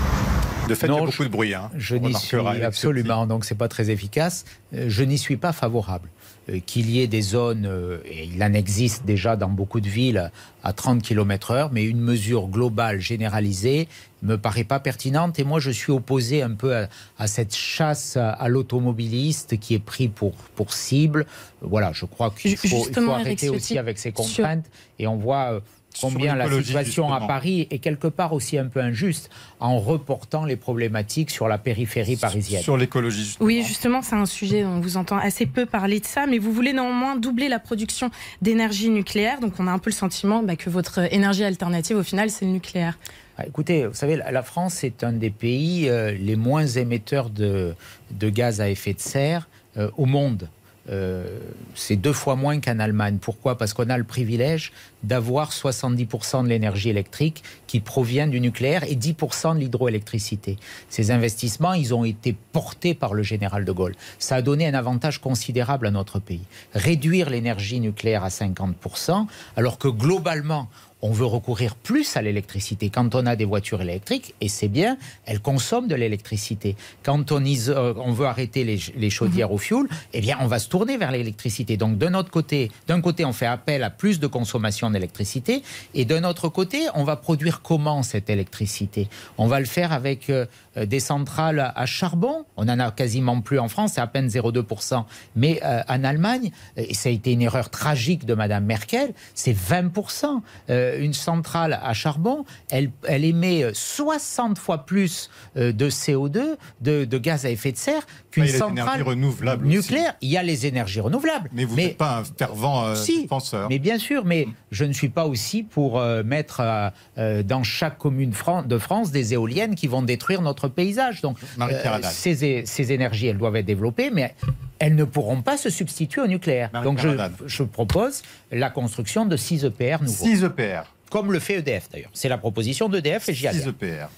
De 0.69 0.75
fait, 0.75 0.87
il 0.87 0.95
y 0.95 0.97
a 0.97 1.01
beaucoup 1.05 1.25
de 1.25 1.29
bruit. 1.29 1.53
Hein. 1.55 1.69
Je 1.77 1.97
n'y 1.97 2.15
suis 2.15 2.37
absolument, 2.63 3.27
donc 3.27 3.45
c'est 3.45 3.57
pas 3.57 3.69
très 3.69 3.91
efficace. 3.91 4.45
Euh, 4.73 4.85
Je 4.89 5.03
n'y 5.03 5.19
suis 5.19 5.37
pas 5.37 5.53
favorable. 5.53 6.09
Euh, 6.49 6.61
Qu'il 6.65 6.89
y 6.91 7.01
ait 7.03 7.09
des 7.09 7.23
zones, 7.23 7.67
euh, 7.67 7.99
et 8.05 8.25
il 8.33 8.43
en 8.43 8.53
existe 8.53 9.05
déjà 9.05 9.37
dans 9.37 9.49
beaucoup 9.49 9.81
de 9.81 9.89
villes, 9.89 10.31
à 10.63 10.73
30 10.73 11.03
km 11.03 11.51
heure, 11.51 11.71
mais 11.73 11.85
une 11.85 12.01
mesure 12.01 12.47
globale, 12.47 13.01
généralisée, 13.01 13.89
me 14.23 14.37
paraît 14.37 14.65
pas 14.65 14.81
pertinente. 14.81 15.39
Et 15.39 15.45
moi, 15.45 15.61
je 15.61 15.71
suis 15.71 15.93
opposé 15.93 16.43
un 16.43 16.53
peu 16.53 16.75
à, 16.77 16.89
à 17.19 17.27
cette 17.27 17.55
chasse 17.55 18.17
à, 18.17 18.31
à 18.31 18.49
l'automobiliste 18.49 19.59
qui 19.59 19.75
est 19.75 19.79
pris 19.79 20.09
pour, 20.09 20.33
pour 20.55 20.73
cible. 20.73 21.27
Voilà, 21.63 21.93
je 21.93 22.05
crois 22.05 22.31
qu'il 22.31 22.57
faut, 22.57 22.67
il 22.67 22.71
faut 22.71 22.85
justement, 22.85 23.15
Eric 23.15 23.27
arrêter 23.27 23.47
Ciotti, 23.47 23.57
aussi 23.57 23.79
avec 23.79 23.99
ces 23.99 24.11
sur- 24.11 24.15
contraintes. 24.25 24.67
Et 24.99 25.07
on 25.07 25.17
voit... 25.17 25.53
euh, 25.55 25.61
Combien 26.01 26.37
la 26.37 26.49
situation 26.49 27.13
à. 27.13 27.27
Paris 27.27 27.67
est 27.73 27.79
quelque 27.81 28.07
part 28.07 28.33
aussi 28.33 28.57
un 28.57 28.69
peu 28.69 28.79
injuste 28.81 29.29
en 29.59 29.81
reportant 29.81 30.45
les 30.45 30.55
problématiques 30.55 31.33
sur 31.33 31.49
la 31.49 31.59
périphérie 31.59 32.15
parisienne. 32.15 32.63
Sur 32.63 32.77
l'écologie, 32.77 33.25
justement. 33.25 33.45
Oui, 33.49 33.65
justement, 33.67 34.01
c'est 34.01 34.15
un 34.15 34.25
sujet 34.25 34.63
dont 34.63 34.69
on 34.69 34.81
vous 34.81 34.97
entend 34.97 35.19
assez 35.19 35.47
peu 35.47 35.67
parler 35.67 35.99
de 35.99 36.07
ça, 36.07 36.27
mais 36.29 36.39
vous 36.39 36.53
voulez 36.53 36.73
néanmoins 36.73 37.17
doubler 37.17 37.49
la 37.49 37.59
production 37.59 38.09
d'énergie 38.41 38.89
nucléaire. 38.89 39.41
Donc 39.41 39.55
on 39.59 39.67
a 39.67 39.73
un 39.73 39.81
peu 39.81 39.91
le 39.91 39.97
sentiment 39.97 40.45
bah, 40.45 40.55
que 40.55 40.71
votre 40.71 41.13
énergie 41.13 41.43
alternative, 41.43 41.97
au 41.97 42.05
final, 42.05 42.31
c'est 42.31 42.45
le 42.45 42.53
nucléaire. 42.53 42.97
Ah, 43.39 43.47
Écoutez, 43.47 43.87
vous 43.87 43.95
savez, 43.95 44.17
la 44.17 44.43
France 44.43 44.85
est 44.85 45.05
un 45.05 45.13
des 45.13 45.31
pays 45.31 45.89
euh, 45.89 46.13
les 46.13 46.37
moins 46.37 46.67
émetteurs 46.67 47.31
de, 47.31 47.75
de 48.11 48.29
gaz 48.29 48.61
à 48.61 48.69
effet 48.69 48.95
de 48.95 49.01
serre 49.01 49.49
euh, 49.77 49.91
au 49.97 50.07
monde. 50.07 50.49
Euh, 50.89 51.39
c'est 51.75 51.97
deux 51.97 52.13
fois 52.13 52.37
moins 52.37 52.59
qu'en 52.61 52.79
Allemagne. 52.79 53.19
Pourquoi? 53.21 53.57
Parce 53.59 53.75
qu'on 53.75 53.91
a 53.91 53.99
le 53.99 54.05
privilège 54.05 54.73
d'avoir 55.03 55.53
70% 55.53 56.43
de 56.43 56.49
l'énergie 56.49 56.89
électrique 56.89 57.45
qui 57.67 57.81
provient 57.81 58.27
du 58.27 58.41
nucléaire 58.41 58.85
et 58.85 58.97
10% 58.97 59.55
de 59.55 59.61
l'hydroélectricité. 59.61 60.57
Ces 60.89 61.11
investissements, 61.11 61.75
ils 61.75 61.95
ont 61.95 62.05
été 62.05 62.35
portés 62.53 62.95
par 62.95 63.15
le 63.15 63.23
général 63.23 63.65
de 63.65 63.73
Gaulle. 63.73 63.95
Ça 64.19 64.37
a 64.37 64.43
donné 64.43 64.67
un 64.67 64.75
avantage 64.75 65.21
considérable 65.21 65.87
à 65.87 65.91
notre 65.91 66.19
pays. 66.19 66.43
Réduire 66.75 67.31
l'énergie 67.31 67.81
nucléaire 67.81 68.25
à 68.25 68.29
50%, 68.29 69.27
alors 69.57 69.79
que 69.79 69.89
globalement, 69.89 70.69
on 71.03 71.11
veut 71.11 71.27
recourir 71.27 71.75
plus 71.77 72.17
à 72.17 72.23
l'électricité. 72.23 72.91
Quand 72.91 73.15
on 73.15 73.27
a 73.27 73.37
des 73.37 73.45
voitures 73.45 73.81
électriques, 73.81 74.35
et 74.41 74.49
c'est 74.49 74.69
bien, 74.69 74.97
elles 75.25 75.41
consomment 75.41 75.89
de 75.89 75.95
l'électricité. 75.95 76.77
Quand 77.03 77.33
on, 77.33 77.43
euh, 77.45 77.95
on 77.97 78.13
veut 78.13 78.27
arrêter 78.27 78.65
les, 78.65 78.79
les 78.97 79.11
chaudières 79.11 79.53
au 79.53 79.59
fioul, 79.59 79.89
eh 80.13 80.21
bien, 80.21 80.37
on 80.41 80.47
va 80.47 80.59
se 80.59 80.69
tourner 80.69 80.97
vers 80.97 81.11
l'électricité. 81.11 81.77
Donc, 81.77 81.99
d'un 81.99 82.15
autre 82.15 82.31
côté, 82.31 82.71
d'un 82.87 83.01
côté, 83.01 83.25
on 83.25 83.33
fait 83.33 83.47
appel 83.47 83.83
à 83.83 83.91
plus 83.91 84.21
de 84.21 84.27
consommation 84.27 84.91
d'électricité, 84.91 85.63
et 85.95 86.05
d'un 86.05 86.25
autre 86.25 86.49
côté, 86.49 86.87
on 86.95 87.05
va 87.05 87.17
produire 87.17 87.63
comment 87.63 88.03
cette 88.03 88.31
électricité? 88.31 89.09
On 89.39 89.47
va 89.47 89.61
le 89.61 89.67
faire 89.67 89.93
avec 89.93 90.31
euh, 90.31 90.47
des 90.77 91.01
centrales 91.01 91.73
à, 91.75 91.87
charbon. 91.87 92.45
On 92.57 92.69
en 92.69 92.79
a 92.79 92.91
quasiment 92.91 93.41
plus 93.41 93.59
en 93.59 93.69
France, 93.69 93.93
c'est 93.95 94.01
à 94.01 94.07
peine 94.07 94.29
0,2%. 94.29 95.05
Mais 95.37 95.61
euh, 95.65 95.83
en 95.89 96.05
Allemagne, 96.05 96.51
et 96.77 96.95
ça 96.95 97.09
a 97.09 97.13
été 97.13 97.33
une 97.33 97.43
erreur 97.43 97.71
tragique 97.71 98.25
de 98.25 98.35
Madame 98.35 98.65
Merkel, 98.65 99.13
c'est 99.35 99.53
20%. 99.57 100.41
Euh, 100.71 101.01
une 101.01 101.13
centrale 101.15 101.81
à 101.83 101.93
charbon, 101.95 102.45
elle, 102.71 102.91
elle 103.07 103.25
émet 103.25 103.65
60 103.73 104.59
fois 104.59 104.87
plus 104.87 105.31
euh, 105.57 105.73
de 105.73 105.91
CO2, 105.91 106.57
de, 106.81 107.05
de 107.05 107.19
gaz 107.19 107.47
à 107.47 107.51
effet 107.51 107.73
de 107.73 107.77
serre, 107.77 108.07
qu'une 108.31 108.45
Ah, 108.45 108.59
centrale 108.59 109.03
aussi. 109.03 109.19
nucléaire. 109.63 110.15
Il 110.21 110.31
y 110.31 110.37
a 110.37 110.43
les 110.43 110.67
énergies 110.67 111.01
renouvelables. 111.01 111.51
Mais 111.53 111.65
vous 111.65 111.77
n'êtes 111.77 111.97
pas 111.97 112.19
un 112.19 112.25
fervent 112.25 112.85
euh, 112.87 112.95
Si, 112.95 113.23
défenseur. 113.23 113.69
mais 113.69 113.79
bien 113.79 113.99
sûr, 113.99 114.25
mais 114.25 114.49
je 114.71 114.85
ne 114.85 114.93
suis 114.93 115.09
pas 115.09 115.27
aussi 115.27 115.63
pour 115.63 115.99
euh, 115.99 116.23
mettre 116.23 116.61
euh, 116.61 116.91
euh, 117.19 117.43
dans 117.43 117.63
chaque 117.63 117.99
commune 117.99 118.33
de 118.67 118.79
France 118.79 119.11
des 119.11 119.35
éoliennes 119.35 119.75
qui 119.75 119.87
vont 119.87 120.03
détruire 120.03 120.43
notre 120.43 120.60
paysage. 120.69 121.21
Donc, 121.21 121.39
Haddad. 121.59 122.05
ces, 122.05 122.93
énergies, 122.93 123.29
elles 123.29 123.39
doivent 123.39 123.57
être 123.57 123.67
développées, 123.67 124.11
mais 124.11 124.35
elles 124.79 124.95
ne 124.95 125.05
pourront 125.05 125.43
pas 125.43 125.57
se 125.57 125.71
substituer 125.71 126.23
au 126.23 126.27
nucléaire. 126.27 126.71
Donc, 126.83 127.01
je, 127.47 127.63
propose 127.63 128.23
la 128.51 128.71
construction 128.71 129.27
de 129.27 129.37
6 129.37 129.65
EPR 129.65 130.03
nouveaux. 130.03 130.25
6 130.25 130.45
EPR. 130.45 130.83
Comme 131.11 131.33
le 131.33 131.41
fait 131.41 131.59
EDF 131.59 131.89
d'ailleurs. 131.91 132.11
C'est 132.15 132.29
la 132.29 132.39
proposition 132.39 132.89
d'EDF 132.89 133.29
et 133.29 133.35
j'y 133.35 133.49
6 133.49 133.67
adhère. 133.67 134.09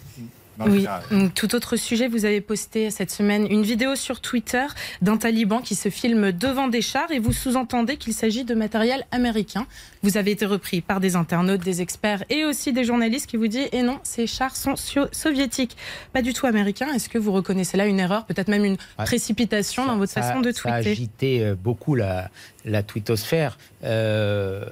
Oui, 0.61 0.87
tout 1.35 1.55
autre 1.55 1.77
sujet, 1.77 2.09
vous 2.09 2.25
avez 2.25 2.41
posté 2.41 2.91
cette 2.91 3.11
semaine 3.11 3.47
une 3.51 3.63
vidéo 3.63 3.97
sur 3.97 4.21
Twitter 4.21 4.67
d'un 5.01 5.17
taliban 5.17 5.61
qui 5.61 5.75
se 5.75 5.89
filme 5.89 6.31
devant 6.33 6.69
des 6.69 6.83
chars 6.83 7.11
et 7.11 7.19
vous 7.19 7.33
sous-entendez 7.33 7.97
qu'il 7.97 8.13
s'agit 8.13 8.45
de 8.45 8.55
matériel 8.55 9.07
américain. 9.11 9.67
Vous 10.03 10.17
avez 10.17 10.33
été 10.33 10.47
repris 10.47 10.81
par 10.81 11.01
des 11.01 11.17
internautes, 11.17 11.63
des 11.63 11.81
experts 11.81 12.25
et 12.29 12.45
aussi 12.45 12.73
des 12.73 12.85
journalistes 12.85 13.27
qui 13.27 13.37
vous 13.37 13.49
disent 13.49 13.69
«Et 13.73 13.83
non, 13.83 13.99
ces 14.03 14.27
chars 14.27 14.57
sont 14.57 14.75
soviétiques, 15.13 15.77
pas 16.13 16.23
du 16.23 16.35
tout 16.35 16.47
américains». 16.47 16.93
Est-ce 16.95 17.09
que 17.09 17.19
vous 17.19 17.33
reconnaissez 17.33 17.77
là 17.77 17.87
une 17.87 18.01
erreur, 18.01 18.27
peut-être 18.27 18.49
même 18.49 18.65
une 18.65 18.77
précipitation 18.99 19.87
dans 19.87 19.97
votre 19.97 20.13
façon 20.13 20.41
de 20.41 20.51
tweeter 20.51 20.69
Ça 20.69 20.75
a 20.75 20.79
agité 20.79 21.45
euh, 21.45 21.55
beaucoup 21.55 21.95
la, 21.95 22.31
la 22.65 22.83
twittosphère. 22.83 23.59
Euh, 23.85 24.65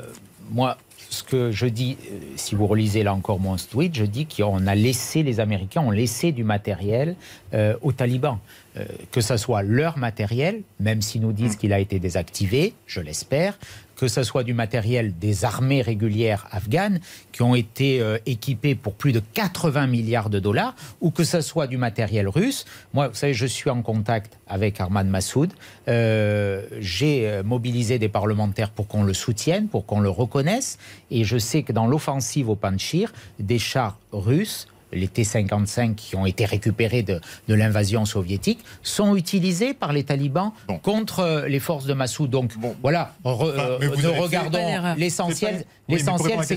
moi, 0.51 0.79
ce 1.11 1.25
que 1.25 1.51
je 1.51 1.67
dis, 1.67 1.99
euh, 2.11 2.19
si 2.37 2.55
vous 2.55 2.67
relisez 2.67 3.03
là 3.03 3.13
encore 3.13 3.41
mon 3.41 3.57
tweet, 3.57 3.95
je 3.95 4.05
dis 4.05 4.27
qu'on 4.27 4.67
a 4.67 4.75
laissé, 4.75 5.23
les 5.23 5.41
Américains 5.41 5.83
ont 5.83 5.91
laissé 5.91 6.33
du 6.33 6.45
matériel 6.45 7.17
euh, 7.53 7.75
aux 7.83 7.93
talibans. 7.93 8.39
Euh, 8.77 8.85
que 9.11 9.21
ce 9.21 9.37
soit 9.37 9.63
leur 9.63 9.99
matériel, 9.99 10.63
même 10.79 11.03
s'ils 11.03 11.23
nous 11.23 11.33
disent 11.33 11.57
mm. 11.57 11.59
qu'il 11.59 11.73
a 11.73 11.81
été 11.81 11.99
désactivé, 11.99 12.73
je 12.87 13.01
l'espère, 13.01 13.59
que 14.01 14.09
ce 14.09 14.23
soit 14.23 14.45
du 14.45 14.55
matériel 14.55 15.13
des 15.19 15.45
armées 15.45 15.83
régulières 15.83 16.47
afghanes 16.53 17.01
qui 17.33 17.43
ont 17.43 17.55
été 17.55 18.01
euh, 18.01 18.17
équipées 18.25 18.75
pour 18.75 18.95
plus 18.95 19.13
de 19.13 19.21
80 19.21 19.89
milliards 19.89 20.31
de 20.31 20.39
dollars, 20.39 20.75
ou 21.03 21.11
que 21.11 21.23
ce 21.23 21.43
soit 21.43 21.67
du 21.67 21.77
matériel 21.77 22.27
russe. 22.27 22.65
Moi, 22.95 23.09
vous 23.09 23.15
savez, 23.15 23.35
je 23.35 23.45
suis 23.45 23.69
en 23.69 23.83
contact 23.83 24.39
avec 24.47 24.81
Arman 24.81 25.07
Massoud. 25.07 25.53
Euh, 25.89 26.67
j'ai 26.79 27.43
mobilisé 27.45 27.99
des 27.99 28.09
parlementaires 28.09 28.71
pour 28.71 28.89
qu'on 28.89 29.03
le 29.03 29.13
soutienne, 29.13 29.69
pour 29.69 29.85
qu'on 29.85 30.01
le 30.01 30.09
reconnaisse. 30.09 30.79
Et 31.11 31.25
je 31.25 31.37
sais 31.37 31.63
que 31.63 31.73
dans 31.75 31.87
l'offensive 31.87 32.49
au 32.49 32.57
Panchir, 32.57 33.13
des 33.39 33.59
chars 33.59 33.99
russes 34.13 34.67
les 34.93 35.09
T-55 35.09 35.95
qui 35.95 36.17
ont 36.17 36.27
été 36.27 36.45
récupérés 36.45 37.03
de, 37.03 37.21
l'invasion 37.49 38.05
soviétique, 38.05 38.61
sont 38.83 39.17
utilisés 39.17 39.75
par 39.75 39.93
les 39.93 40.05
talibans 40.05 40.53
contre 40.83 41.21
euh, 41.21 41.49
les 41.49 41.61
forces 41.61 41.85
de 41.85 41.95
Massoud. 41.95 42.31
Donc 42.31 42.53
voilà, 42.81 43.15
euh, 43.27 43.79
nous 44.03 44.13
regardons 44.15 44.95
l'essentiel. 44.97 45.65
L'essentiel, 45.89 46.39
c'est 46.45 46.57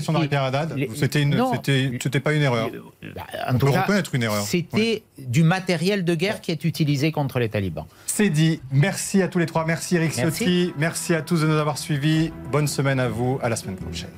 c'était 1.00 1.92
c'était 2.00 2.20
pas 2.20 2.32
une 2.32 2.42
erreur. 2.42 2.70
Bah, 3.14 3.22
en 3.48 3.58
tout 3.58 3.66
cas, 3.66 4.02
une 4.12 4.22
erreur. 4.22 4.42
C'était 4.42 5.02
du 5.18 5.42
matériel 5.42 6.04
de 6.04 6.14
guerre 6.14 6.40
qui 6.40 6.50
est 6.50 6.64
utilisé 6.64 7.12
contre 7.12 7.38
les 7.38 7.48
talibans. 7.48 7.86
C'est 8.06 8.30
dit. 8.30 8.60
Merci 8.70 9.22
à 9.22 9.28
tous 9.28 9.38
les 9.38 9.46
trois. 9.46 9.64
Merci 9.64 9.96
Eric 9.96 10.12
Ciotti. 10.12 10.72
Merci 10.78 11.14
à 11.14 11.22
tous 11.22 11.40
de 11.40 11.46
nous 11.46 11.56
avoir 11.56 11.78
suivis. 11.78 12.32
Bonne 12.50 12.68
semaine 12.68 13.00
à 13.00 13.08
vous. 13.08 13.38
À 13.42 13.48
la 13.48 13.56
semaine 13.56 13.76
prochaine. 13.76 14.10